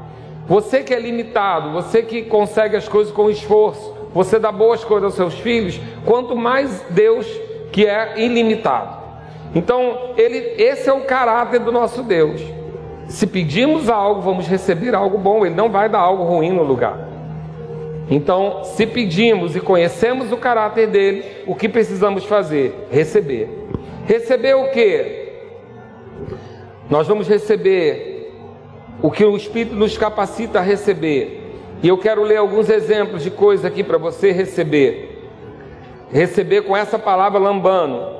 Você 0.47 0.83
que 0.83 0.93
é 0.93 0.99
limitado, 0.99 1.71
você 1.71 2.01
que 2.01 2.23
consegue 2.23 2.75
as 2.75 2.87
coisas 2.87 3.13
com 3.13 3.29
esforço, 3.29 3.95
você 4.13 4.37
dá 4.37 4.51
boas 4.51 4.83
coisas 4.83 5.05
aos 5.05 5.13
seus 5.15 5.33
filhos, 5.35 5.79
quanto 6.05 6.35
mais 6.35 6.83
Deus 6.89 7.25
que 7.71 7.85
é 7.85 8.19
ilimitado. 8.21 8.99
Então, 9.53 10.13
ele, 10.17 10.37
esse 10.61 10.89
é 10.89 10.93
o 10.93 11.01
caráter 11.01 11.59
do 11.59 11.71
nosso 11.71 12.03
Deus. 12.03 12.41
Se 13.07 13.27
pedimos 13.27 13.89
algo, 13.89 14.21
vamos 14.21 14.47
receber 14.47 14.95
algo 14.95 15.17
bom, 15.17 15.45
ele 15.45 15.55
não 15.55 15.69
vai 15.69 15.89
dar 15.89 15.99
algo 15.99 16.23
ruim 16.23 16.51
no 16.51 16.63
lugar. 16.63 17.07
Então, 18.09 18.63
se 18.63 18.85
pedimos 18.85 19.55
e 19.55 19.59
conhecemos 19.61 20.31
o 20.31 20.37
caráter 20.37 20.87
dele, 20.87 21.25
o 21.47 21.55
que 21.55 21.69
precisamos 21.69 22.25
fazer? 22.25 22.87
Receber. 22.91 23.49
Receber 24.05 24.55
o 24.55 24.69
que? 24.71 25.20
Nós 26.91 27.07
vamos 27.07 27.25
receber 27.25 28.33
o 29.01 29.09
que 29.09 29.23
o 29.23 29.37
Espírito 29.37 29.73
nos 29.77 29.97
capacita 29.97 30.59
a 30.59 30.61
receber. 30.61 31.55
E 31.81 31.87
eu 31.87 31.97
quero 31.97 32.21
ler 32.21 32.35
alguns 32.35 32.69
exemplos 32.69 33.23
de 33.23 33.31
coisas 33.31 33.65
aqui 33.65 33.81
para 33.81 33.97
você 33.97 34.33
receber. 34.33 35.29
Receber 36.11 36.63
com 36.63 36.75
essa 36.75 36.99
palavra 36.99 37.39
lambano. 37.39 38.17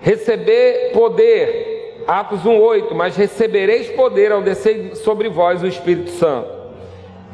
Receber 0.00 0.92
poder, 0.92 2.04
Atos 2.06 2.44
1:8, 2.44 2.94
mas 2.94 3.16
recebereis 3.16 3.90
poder 3.90 4.30
ao 4.30 4.42
descer 4.42 4.94
sobre 4.94 5.28
vós 5.28 5.60
o 5.60 5.66
Espírito 5.66 6.10
Santo. 6.10 6.48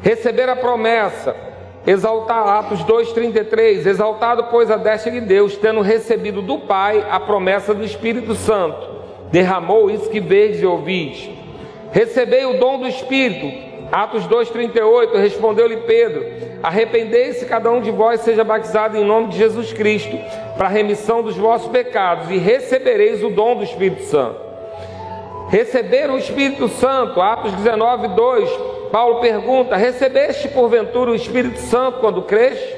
Receber 0.01 0.49
a 0.49 0.55
promessa, 0.55 1.35
exaltar 1.85 2.47
Atos 2.47 2.83
2:33, 2.85 3.85
exaltado 3.85 4.45
pois 4.45 4.71
a 4.71 4.77
destra 4.77 5.11
de 5.11 5.21
Deus, 5.21 5.55
tendo 5.57 5.81
recebido 5.81 6.41
do 6.41 6.57
Pai 6.57 7.05
a 7.07 7.19
promessa 7.19 7.71
do 7.71 7.83
Espírito 7.83 8.33
Santo, 8.33 8.88
derramou 9.31 9.89
isso 9.89 10.09
que 10.09 10.19
vedes 10.19 10.61
e 10.61 10.65
ouvis. 10.65 11.29
Recebei 11.91 12.45
o 12.45 12.59
dom 12.59 12.79
do 12.79 12.87
Espírito, 12.87 13.69
Atos 13.91 14.27
2,38, 14.27 15.15
respondeu-lhe 15.17 15.77
Pedro: 15.77 16.23
Arrependei-se 16.61 17.45
cada 17.45 17.71
um 17.71 17.81
de 17.81 17.91
vós 17.91 18.21
seja 18.21 18.43
batizado 18.43 18.97
em 18.97 19.03
nome 19.03 19.29
de 19.29 19.37
Jesus 19.37 19.73
Cristo, 19.73 20.17
para 20.57 20.67
a 20.67 20.71
remissão 20.71 21.23
dos 21.23 21.35
vossos 21.35 21.69
pecados, 21.69 22.29
e 22.29 22.37
recebereis 22.37 23.23
o 23.23 23.29
dom 23.29 23.55
do 23.55 23.63
Espírito 23.63 24.03
Santo. 24.03 24.49
Receber 25.49 26.11
o 26.11 26.17
Espírito 26.17 26.67
Santo, 26.67 27.19
Atos 27.19 27.51
19, 27.53 28.09
2, 28.09 28.49
Paulo 28.91 29.19
pergunta: 29.19 29.75
Recebeste 29.75 30.47
porventura 30.49 31.09
o 31.09 31.15
Espírito 31.15 31.57
Santo 31.57 31.99
quando 31.99 32.21
creste? 32.21 32.77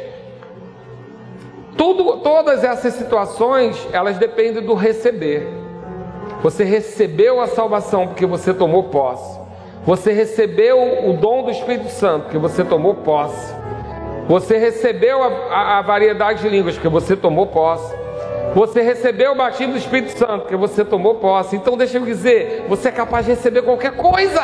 Tudo, 1.75 2.17
todas 2.17 2.63
essas 2.63 2.93
situações, 2.93 3.75
elas 3.91 4.17
dependem 4.17 4.63
do 4.63 4.73
receber. 4.73 5.60
Você 6.41 6.63
recebeu 6.63 7.39
a 7.39 7.47
salvação 7.47 8.07
porque 8.07 8.25
você 8.25 8.53
tomou 8.53 8.83
posse. 8.85 9.39
Você 9.85 10.11
recebeu 10.11 11.09
o 11.09 11.13
dom 11.13 11.43
do 11.43 11.51
Espírito 11.51 11.89
Santo 11.89 12.23
porque 12.23 12.37
você 12.37 12.63
tomou 12.63 12.95
posse. 12.95 13.53
Você 14.27 14.57
recebeu 14.57 15.23
a, 15.23 15.27
a, 15.27 15.77
a 15.79 15.81
variedade 15.81 16.41
de 16.41 16.49
línguas 16.49 16.75
porque 16.75 16.87
você 16.87 17.15
tomou 17.15 17.47
posse. 17.47 17.93
Você 18.53 18.81
recebeu 18.81 19.31
o 19.31 19.35
batismo 19.35 19.73
do 19.73 19.79
Espírito 19.79 20.17
Santo 20.17 20.41
porque 20.41 20.55
você 20.55 20.83
tomou 20.83 21.15
posse. 21.15 21.55
Então 21.55 21.77
deixa 21.77 21.97
eu 21.97 22.05
dizer, 22.05 22.65
você 22.67 22.89
é 22.89 22.91
capaz 22.91 23.25
de 23.25 23.31
receber 23.31 23.61
qualquer 23.61 23.93
coisa. 23.93 24.41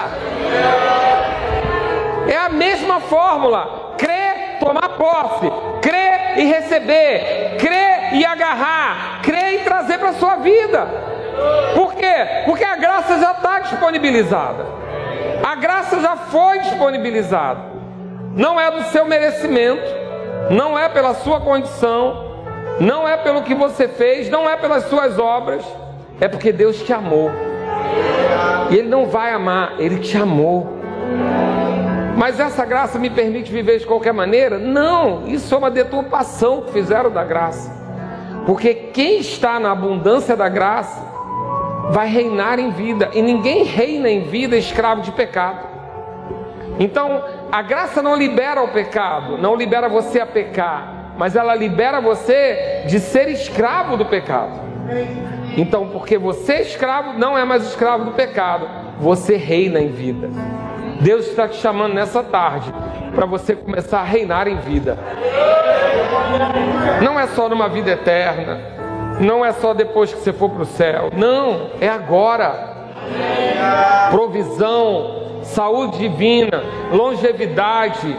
É 2.27 2.37
a 2.37 2.49
mesma 2.49 2.99
fórmula. 3.01 3.93
Crer, 3.97 4.59
tomar 4.59 4.89
posse. 4.89 5.51
Crer 5.81 6.39
e 6.39 6.45
receber. 6.45 7.57
Crer 7.57 8.13
e 8.13 8.25
agarrar. 8.25 9.21
Crer 9.21 9.55
e 9.55 9.57
trazer 9.59 9.97
para 9.97 10.13
sua 10.13 10.37
vida. 10.37 11.16
Por 11.75 11.93
quê? 11.93 12.43
Porque 12.45 12.63
a 12.63 12.75
graça 12.75 13.19
já 13.19 13.31
está 13.31 13.59
disponibilizada. 13.59 14.65
A 15.43 15.55
graça 15.55 15.99
já 15.99 16.15
foi 16.15 16.59
disponibilizada. 16.59 17.61
Não 18.35 18.59
é 18.59 18.69
do 18.69 18.83
seu 18.83 19.05
merecimento, 19.05 19.89
não 20.51 20.77
é 20.77 20.89
pela 20.89 21.13
sua 21.15 21.39
condição, 21.41 22.27
não 22.79 23.07
é 23.07 23.17
pelo 23.17 23.41
que 23.41 23.55
você 23.55 23.87
fez, 23.87 24.29
não 24.29 24.49
é 24.49 24.55
pelas 24.55 24.83
suas 24.85 25.17
obras, 25.17 25.63
é 26.19 26.27
porque 26.27 26.51
Deus 26.51 26.81
te 26.83 26.93
amou. 26.93 27.31
E 28.69 28.75
Ele 28.77 28.87
não 28.87 29.07
vai 29.07 29.31
amar, 29.31 29.73
Ele 29.79 29.99
te 29.99 30.17
amou. 30.17 30.77
Mas 32.15 32.39
essa 32.39 32.65
graça 32.65 32.97
me 32.97 33.09
permite 33.09 33.51
viver 33.51 33.79
de 33.79 33.85
qualquer 33.85 34.11
maneira? 34.11 34.57
Não, 34.57 35.27
isso 35.27 35.53
é 35.53 35.57
uma 35.57 35.69
deturpação 35.69 36.61
que 36.61 36.71
fizeram 36.71 37.11
da 37.11 37.23
graça. 37.23 37.71
Porque 38.45 38.73
quem 38.73 39.19
está 39.19 39.59
na 39.59 39.71
abundância 39.71 40.35
da 40.35 40.49
graça 40.49 41.06
vai 41.91 42.07
reinar 42.07 42.59
em 42.59 42.71
vida, 42.71 43.09
e 43.13 43.21
ninguém 43.21 43.63
reina 43.63 44.09
em 44.09 44.21
vida 44.21 44.55
escravo 44.57 45.01
de 45.01 45.11
pecado. 45.11 45.67
Então, 46.79 47.23
a 47.51 47.61
graça 47.61 48.01
não 48.01 48.15
libera 48.15 48.61
o 48.61 48.67
pecado, 48.67 49.37
não 49.37 49.55
libera 49.55 49.89
você 49.89 50.19
a 50.19 50.25
pecar, 50.25 51.13
mas 51.17 51.35
ela 51.35 51.55
libera 51.55 51.99
você 51.99 52.83
de 52.87 52.99
ser 52.99 53.29
escravo 53.29 53.97
do 53.97 54.05
pecado. 54.05 54.59
Então, 55.57 55.89
porque 55.89 56.17
você 56.17 56.53
é 56.53 56.61
escravo, 56.61 57.17
não 57.17 57.37
é 57.37 57.43
mais 57.43 57.63
escravo 57.65 58.05
do 58.05 58.11
pecado, 58.11 58.67
você 58.99 59.35
reina 59.35 59.79
em 59.79 59.89
vida. 59.89 60.29
Deus 61.01 61.27
está 61.27 61.47
te 61.47 61.57
chamando 61.57 61.93
nessa 61.93 62.23
tarde 62.23 62.71
para 63.15 63.25
você 63.25 63.55
começar 63.55 63.99
a 63.99 64.03
reinar 64.03 64.47
em 64.47 64.57
vida. 64.57 64.97
Não 67.01 67.19
é 67.19 67.27
só 67.27 67.49
numa 67.49 67.67
vida 67.67 67.91
eterna, 67.91 68.76
não 69.19 69.43
é 69.43 69.51
só 69.53 69.73
depois 69.73 70.13
que 70.13 70.19
você 70.19 70.33
for 70.33 70.49
para 70.49 70.63
o 70.63 70.65
céu, 70.65 71.09
não, 71.15 71.71
é 71.81 71.87
agora. 71.87 72.75
Provisão, 74.11 75.41
saúde 75.43 75.97
divina, 75.97 76.63
longevidade, 76.91 78.17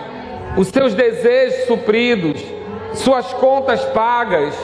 os 0.57 0.69
seus 0.69 0.95
desejos 0.95 1.67
supridos, 1.67 2.43
suas 2.95 3.33
contas 3.35 3.85
pagas, 3.87 4.55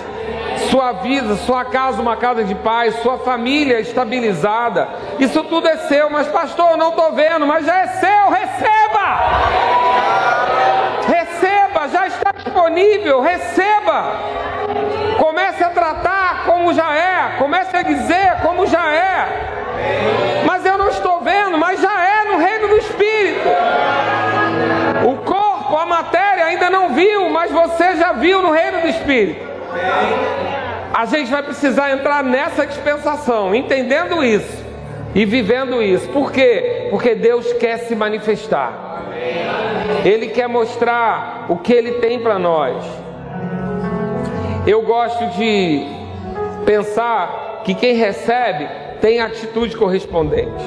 sua 0.70 0.92
vida, 0.92 1.36
sua 1.36 1.64
casa, 1.64 2.00
uma 2.00 2.16
casa 2.16 2.44
de 2.44 2.54
paz, 2.54 2.96
sua 2.96 3.18
família 3.18 3.80
estabilizada. 3.80 4.88
Isso 5.18 5.42
tudo 5.44 5.68
é 5.68 5.76
seu, 5.76 6.10
mas 6.10 6.26
pastor, 6.28 6.76
não 6.76 6.90
estou 6.90 7.12
vendo, 7.12 7.46
mas 7.46 7.64
já 7.66 7.78
é 7.78 7.86
seu, 7.86 8.30
receba! 8.30 8.74
Receba, 11.06 11.88
já 11.88 12.06
está 12.06 12.32
disponível, 12.32 13.20
receba! 13.20 15.03
Comece 15.18 15.62
a 15.62 15.70
tratar 15.70 16.44
como 16.46 16.72
já 16.72 16.94
é, 16.94 17.36
comece 17.38 17.76
a 17.76 17.82
dizer 17.82 18.36
como 18.42 18.66
já 18.66 18.92
é. 18.92 20.44
Mas 20.46 20.64
eu 20.64 20.78
não 20.78 20.88
estou 20.88 21.20
vendo, 21.20 21.58
mas 21.58 21.80
já 21.80 22.04
é 22.04 22.24
no 22.24 22.38
reino 22.38 22.68
do 22.68 22.76
Espírito. 22.76 23.48
O 25.04 25.16
corpo, 25.16 25.76
a 25.76 25.86
matéria 25.86 26.46
ainda 26.46 26.70
não 26.70 26.94
viu, 26.94 27.28
mas 27.30 27.50
você 27.50 27.96
já 27.96 28.12
viu 28.12 28.42
no 28.42 28.50
reino 28.50 28.80
do 28.80 28.88
Espírito. 28.88 29.44
A 30.92 31.06
gente 31.06 31.30
vai 31.30 31.42
precisar 31.42 31.90
entrar 31.90 32.22
nessa 32.22 32.66
dispensação, 32.66 33.54
entendendo 33.54 34.22
isso 34.22 34.64
e 35.14 35.24
vivendo 35.24 35.82
isso. 35.82 36.08
Por 36.08 36.30
quê? 36.30 36.88
Porque 36.90 37.14
Deus 37.14 37.52
quer 37.54 37.78
se 37.78 37.94
manifestar. 37.94 39.02
Ele 40.04 40.28
quer 40.28 40.48
mostrar 40.48 41.46
o 41.48 41.56
que 41.56 41.72
ele 41.72 41.92
tem 41.92 42.20
para 42.20 42.38
nós. 42.38 43.03
Eu 44.66 44.80
gosto 44.80 45.26
de 45.36 45.86
pensar 46.64 47.60
que 47.64 47.74
quem 47.74 47.94
recebe 47.94 48.66
tem 49.00 49.20
atitude 49.20 49.76
correspondente. 49.76 50.64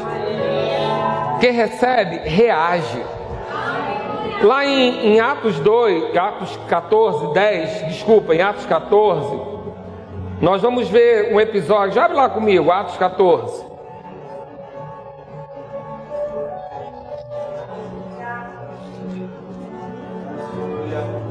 Quem 1.40 1.52
recebe, 1.52 2.18
reage. 2.30 3.04
Lá 4.44 4.64
em, 4.66 5.14
em, 5.14 5.20
Atos 5.20 5.60
2, 5.60 6.16
Atos 6.16 6.60
14, 6.68 7.34
10, 7.34 7.88
desculpa, 7.88 8.36
em 8.36 8.42
Atos 8.42 8.68
14, 8.68 9.36
nós 10.40 10.62
vamos 10.62 10.88
ver 10.88 11.34
um 11.34 11.42
episódio, 11.42 12.00
abre 12.00 12.16
lá 12.16 12.30
comigo, 12.30 12.70
Atos 12.70 12.98
14. 12.98 13.67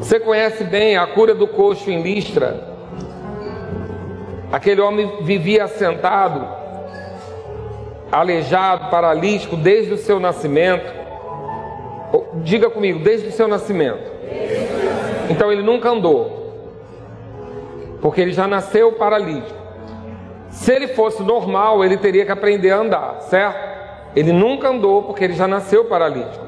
Você 0.06 0.20
conhece 0.20 0.62
bem 0.62 0.96
a 0.96 1.04
cura 1.04 1.34
do 1.34 1.48
coxo 1.48 1.90
em 1.90 2.00
Listra? 2.00 2.62
Aquele 4.52 4.80
homem 4.80 5.24
vivia 5.24 5.64
assentado, 5.64 6.46
aleijado, 8.12 8.88
paralítico 8.88 9.56
desde 9.56 9.94
o 9.94 9.98
seu 9.98 10.20
nascimento. 10.20 10.94
Diga 12.34 12.70
comigo, 12.70 13.00
desde 13.00 13.30
o 13.30 13.32
seu 13.32 13.48
nascimento. 13.48 14.08
Então 15.28 15.50
ele 15.50 15.64
nunca 15.64 15.90
andou, 15.90 16.52
porque 18.00 18.20
ele 18.20 18.32
já 18.32 18.46
nasceu 18.46 18.92
paralítico. 18.92 19.58
Se 20.50 20.72
ele 20.72 20.86
fosse 20.86 21.20
normal, 21.20 21.84
ele 21.84 21.96
teria 21.96 22.24
que 22.24 22.30
aprender 22.30 22.70
a 22.70 22.78
andar, 22.78 23.22
certo? 23.22 23.58
Ele 24.14 24.30
nunca 24.30 24.68
andou 24.68 25.02
porque 25.02 25.24
ele 25.24 25.34
já 25.34 25.48
nasceu 25.48 25.86
paralítico. 25.86 26.46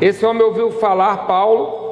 Esse 0.00 0.26
homem 0.26 0.42
ouviu 0.42 0.72
falar 0.72 1.18
Paulo 1.18 1.85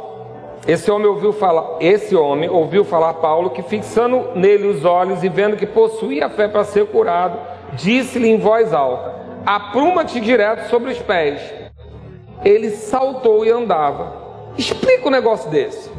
esse 0.67 0.91
homem 0.91 1.07
ouviu 1.07 1.33
falar, 1.33 1.77
esse 1.81 2.17
homem 2.17 2.49
ouviu 2.49 2.85
falar 2.85 3.15
Paulo 3.15 3.51
que 3.51 3.63
fixando 3.63 4.31
nele 4.35 4.67
os 4.67 4.85
olhos 4.85 5.23
e 5.23 5.29
vendo 5.29 5.57
que 5.57 5.67
possuía 5.67 6.31
fé 6.31 6.49
para 6.49 6.65
ser 6.65 6.87
curado, 6.87 7.39
disse-lhe 7.75 8.29
em 8.29 8.39
voz 8.39 8.73
alta: 8.73 9.15
Apruma-te 9.45 10.19
direto 10.21 10.71
sobre 10.71 10.91
os 10.93 10.99
pés. 10.99 11.41
Ele 12.43 12.71
saltou 12.71 13.45
e 13.45 13.51
andava. 13.51 14.25
Explica 14.57 15.07
um 15.07 15.11
negócio 15.11 15.51
desse. 15.51 15.91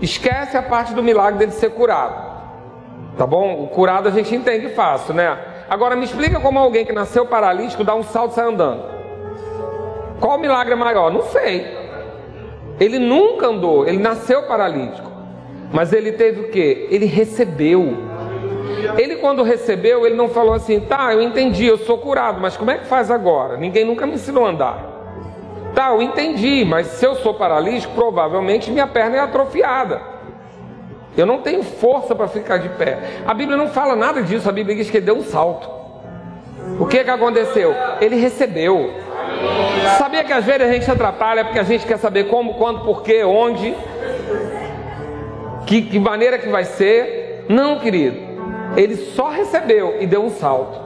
Esquece 0.00 0.56
a 0.56 0.62
parte 0.62 0.94
do 0.94 1.02
milagre 1.02 1.38
dele 1.38 1.52
ser 1.52 1.70
curado. 1.70 2.32
Tá 3.18 3.26
bom? 3.26 3.62
O 3.62 3.68
curado 3.68 4.08
a 4.08 4.10
gente 4.10 4.34
entende 4.34 4.70
fácil, 4.70 5.12
né? 5.12 5.36
Agora 5.68 5.94
me 5.94 6.04
explica 6.04 6.40
como 6.40 6.58
alguém 6.58 6.84
que 6.84 6.92
nasceu 6.92 7.26
paralítico 7.26 7.84
dá 7.84 7.94
um 7.94 8.02
salto 8.02 8.32
e 8.32 8.34
sai 8.34 8.48
andando. 8.48 8.82
Qual 10.18 10.38
o 10.38 10.40
milagre 10.40 10.74
maior? 10.74 11.12
Não 11.12 11.22
sei. 11.24 11.81
Ele 12.82 12.98
nunca 12.98 13.46
andou, 13.46 13.86
ele 13.86 13.98
nasceu 13.98 14.42
paralítico. 14.42 15.08
Mas 15.72 15.92
ele 15.92 16.10
teve 16.10 16.40
o 16.40 16.48
que? 16.50 16.88
Ele 16.90 17.06
recebeu. 17.06 17.96
Ele, 18.98 19.16
quando 19.16 19.44
recebeu, 19.44 20.04
ele 20.04 20.16
não 20.16 20.28
falou 20.28 20.52
assim: 20.52 20.80
tá, 20.80 21.14
eu 21.14 21.22
entendi, 21.22 21.64
eu 21.64 21.78
sou 21.78 21.96
curado, 21.98 22.40
mas 22.40 22.56
como 22.56 22.72
é 22.72 22.78
que 22.78 22.86
faz 22.86 23.08
agora? 23.08 23.56
Ninguém 23.56 23.84
nunca 23.84 24.04
me 24.04 24.14
ensinou 24.14 24.44
a 24.44 24.50
andar. 24.50 24.92
Tá, 25.72 25.90
eu 25.90 26.02
entendi, 26.02 26.64
mas 26.64 26.88
se 26.88 27.06
eu 27.06 27.14
sou 27.14 27.34
paralítico, 27.34 27.94
provavelmente 27.94 28.68
minha 28.68 28.86
perna 28.86 29.16
é 29.16 29.20
atrofiada. 29.20 30.02
Eu 31.16 31.24
não 31.24 31.38
tenho 31.38 31.62
força 31.62 32.16
para 32.16 32.26
ficar 32.26 32.56
de 32.56 32.68
pé. 32.70 32.98
A 33.24 33.32
Bíblia 33.32 33.56
não 33.56 33.68
fala 33.68 33.94
nada 33.94 34.22
disso, 34.22 34.48
a 34.48 34.52
Bíblia 34.52 34.74
diz 34.74 34.90
que 34.90 34.96
ele 34.96 35.06
deu 35.06 35.16
um 35.16 35.22
salto. 35.22 35.70
O 36.80 36.86
que, 36.86 37.04
que 37.04 37.10
aconteceu? 37.10 37.74
Ele 38.00 38.16
recebeu. 38.16 38.90
Sabia 39.98 40.24
que 40.24 40.32
às 40.32 40.44
vezes 40.44 40.62
a 40.62 40.72
gente 40.72 40.90
atrapalha 40.90 41.44
porque 41.44 41.58
a 41.58 41.64
gente 41.64 41.86
quer 41.86 41.98
saber 41.98 42.24
como, 42.24 42.54
quando, 42.54 42.84
porquê, 42.84 43.24
onde, 43.24 43.74
que, 45.66 45.82
que 45.82 45.98
maneira 45.98 46.38
que 46.38 46.48
vai 46.48 46.64
ser. 46.64 47.44
Não, 47.48 47.78
querido. 47.78 48.16
Ele 48.76 48.96
só 48.96 49.28
recebeu 49.28 49.96
e 50.00 50.06
deu 50.06 50.24
um 50.24 50.30
salto. 50.30 50.80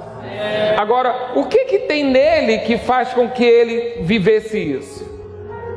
Agora, 0.77 1.33
o 1.35 1.45
que, 1.45 1.65
que 1.65 1.79
tem 1.81 2.05
nele 2.05 2.59
que 2.59 2.77
faz 2.77 3.13
com 3.13 3.29
que 3.29 3.45
ele 3.45 4.03
vivesse 4.03 4.59
isso? 4.59 5.07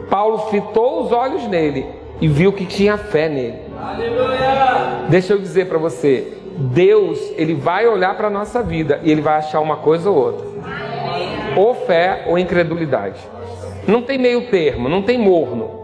Paulo 0.09 0.49
fitou 0.49 1.03
os 1.03 1.11
olhos 1.11 1.47
nele 1.47 1.85
e 2.19 2.27
viu 2.27 2.51
que 2.51 2.65
tinha 2.65 2.97
fé 2.97 3.29
nele. 3.29 3.59
Aleluia! 3.79 5.05
Deixa 5.07 5.33
eu 5.33 5.39
dizer 5.39 5.67
para 5.67 5.77
você, 5.77 6.38
Deus, 6.59 7.19
ele 7.37 7.53
vai 7.53 7.87
olhar 7.87 8.15
para 8.17 8.27
a 8.27 8.29
nossa 8.31 8.61
vida 8.61 8.99
e 9.01 9.09
ele 9.09 9.21
vai 9.21 9.37
achar 9.37 9.61
uma 9.61 9.77
coisa 9.77 10.09
ou 10.09 10.17
outra. 10.17 10.45
Ou 11.55 11.73
fé 11.73 12.25
ou 12.27 12.37
incredulidade. 12.37 13.19
Não 13.87 14.01
tem 14.01 14.17
meio 14.17 14.49
termo, 14.49 14.89
não 14.89 15.01
tem 15.01 15.17
morno. 15.17 15.79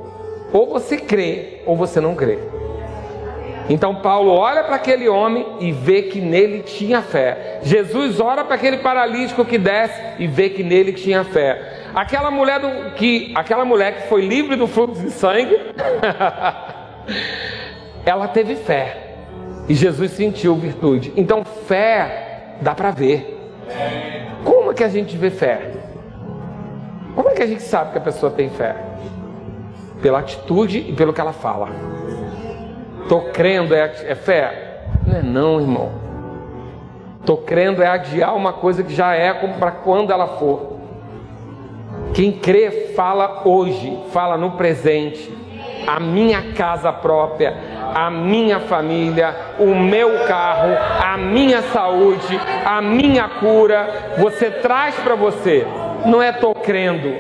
Ou 0.52 0.68
você 0.68 0.98
crê 0.98 1.62
ou 1.66 1.78
você 1.78 2.02
não 2.02 2.14
crê. 2.14 2.40
Então 3.70 3.96
Paulo 3.96 4.32
olha 4.32 4.64
para 4.64 4.76
aquele 4.76 5.08
homem 5.10 5.46
e 5.60 5.72
vê 5.72 6.04
que 6.04 6.20
nele 6.20 6.62
tinha 6.62 7.02
fé. 7.02 7.60
Jesus 7.64 8.20
ora 8.20 8.44
para 8.44 8.56
aquele 8.56 8.78
paralítico 8.78 9.44
que 9.46 9.58
desce 9.58 10.00
e 10.20 10.28
vê 10.28 10.50
que 10.50 10.62
nele 10.62 10.92
tinha 10.94 11.24
fé. 11.24 11.88
Aquela 11.96 12.30
mulher 12.30 12.60
do, 12.60 12.92
que 12.92 13.32
aquela 13.34 13.64
mulher 13.64 13.96
que 13.96 14.08
foi 14.10 14.22
livre 14.22 14.56
do 14.56 14.68
fluxo 14.68 15.02
de 15.02 15.10
sangue, 15.10 15.58
ela 18.06 18.28
teve 18.28 18.56
fé. 18.56 19.05
E 19.68 19.74
Jesus 19.74 20.12
sentiu 20.12 20.56
virtude. 20.56 21.12
Então 21.16 21.44
fé 21.44 22.56
dá 22.62 22.74
para 22.74 22.92
ver. 22.92 23.32
Como 24.44 24.72
é 24.72 24.74
que 24.74 24.84
a 24.84 24.90
gente 24.90 25.18
vê 25.18 25.30
fé? 25.30 25.72
Como 27.16 27.30
é 27.30 27.34
que 27.34 27.42
a 27.42 27.48
gente 27.48 27.64
sabe 27.64 27.92
que 27.92 27.98
a 27.98 28.02
pessoa 28.02 28.32
tem 28.32 28.50
fé? 28.50 28.76
Pela 30.02 30.20
atitude 30.20 30.80
e 30.80 30.94
pelo 30.94 31.14
que 31.14 31.22
ela 31.22 31.34
fala. 31.34 31.70
Tô 33.10 33.22
crendo 33.22 33.74
é, 33.74 33.84
é 34.06 34.16
fé? 34.16 34.84
Não 35.06 35.18
é 35.18 35.22
não, 35.22 35.62
irmão. 35.62 35.92
Tô 37.26 37.38
crendo 37.38 37.82
é 37.82 37.88
adiar 37.88 38.36
uma 38.36 38.54
coisa 38.54 38.84
que 38.84 38.94
já 38.94 39.16
é 39.16 39.34
para 39.34 39.72
quando 39.72 40.12
ela 40.12 40.28
for. 40.28 40.76
Quem 42.14 42.32
crê 42.32 42.94
fala 42.96 43.42
hoje, 43.46 44.00
fala 44.12 44.38
no 44.38 44.52
presente. 44.52 45.34
A 45.88 46.00
minha 46.00 46.54
casa 46.54 46.92
própria, 46.92 47.56
a 47.96 48.12
minha 48.12 48.60
família, 48.60 49.34
o 49.58 49.74
meu 49.74 50.26
carro, 50.28 50.78
a 51.02 51.18
minha 51.18 51.62
saúde, 51.64 52.40
a 52.64 52.82
minha 52.82 53.28
cura, 53.28 54.16
você 54.20 54.52
traz 54.52 54.94
para 54.96 55.16
você. 55.16 55.66
Não 56.06 56.22
é 56.22 56.32
tô 56.32 56.54
crendo. 56.54 57.16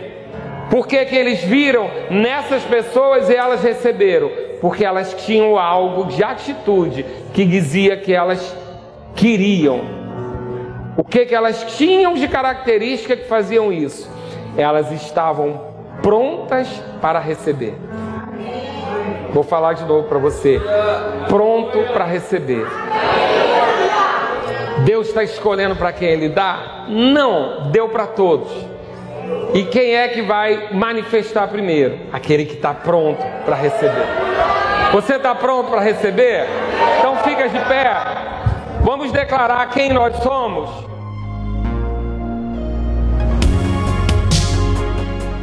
Por 0.69 0.85
que, 0.87 1.05
que 1.05 1.15
eles 1.15 1.43
viram 1.43 1.89
nessas 2.11 2.63
pessoas 2.63 3.29
e 3.29 3.35
elas 3.35 3.63
receberam? 3.63 4.45
porque 4.65 4.83
elas 4.83 5.13
tinham 5.13 5.59
algo 5.59 6.05
de 6.05 6.23
atitude 6.23 7.05
que 7.33 7.45
dizia 7.45 7.97
que 7.97 8.13
elas 8.13 8.57
queriam. 9.15 9.81
O 10.97 11.03
que, 11.03 11.25
que 11.25 11.35
elas 11.35 11.77
tinham 11.77 12.15
de 12.15 12.27
característica 12.27 13.15
que 13.15 13.27
faziam 13.27 13.71
isso? 13.71 14.09
Elas 14.57 14.91
estavam 14.91 15.61
prontas 16.01 16.67
para 17.01 17.19
receber. 17.19 17.75
Vou 19.35 19.43
falar 19.43 19.73
de 19.73 19.83
novo 19.83 20.07
para 20.07 20.17
você. 20.17 20.61
Pronto 21.27 21.77
para 21.91 22.05
receber. 22.05 22.65
Deus 24.85 25.09
está 25.09 25.23
escolhendo 25.23 25.75
para 25.75 25.91
quem 25.91 26.07
Ele 26.07 26.29
dá? 26.29 26.85
Não, 26.87 27.69
deu 27.69 27.89
para 27.89 28.07
todos. 28.07 28.49
E 29.53 29.65
quem 29.65 29.93
é 29.93 30.07
que 30.07 30.21
vai 30.21 30.69
manifestar 30.71 31.49
primeiro? 31.49 31.99
Aquele 32.13 32.45
que 32.45 32.53
está 32.53 32.73
pronto 32.73 33.21
para 33.43 33.57
receber. 33.57 34.05
Você 34.93 35.15
está 35.15 35.35
pronto 35.35 35.69
para 35.69 35.81
receber? 35.81 36.47
Então 36.99 37.17
fica 37.17 37.49
de 37.49 37.59
pé. 37.65 37.93
Vamos 38.83 39.11
declarar 39.11 39.69
quem 39.69 39.91
nós 39.91 40.15
somos. 40.23 40.94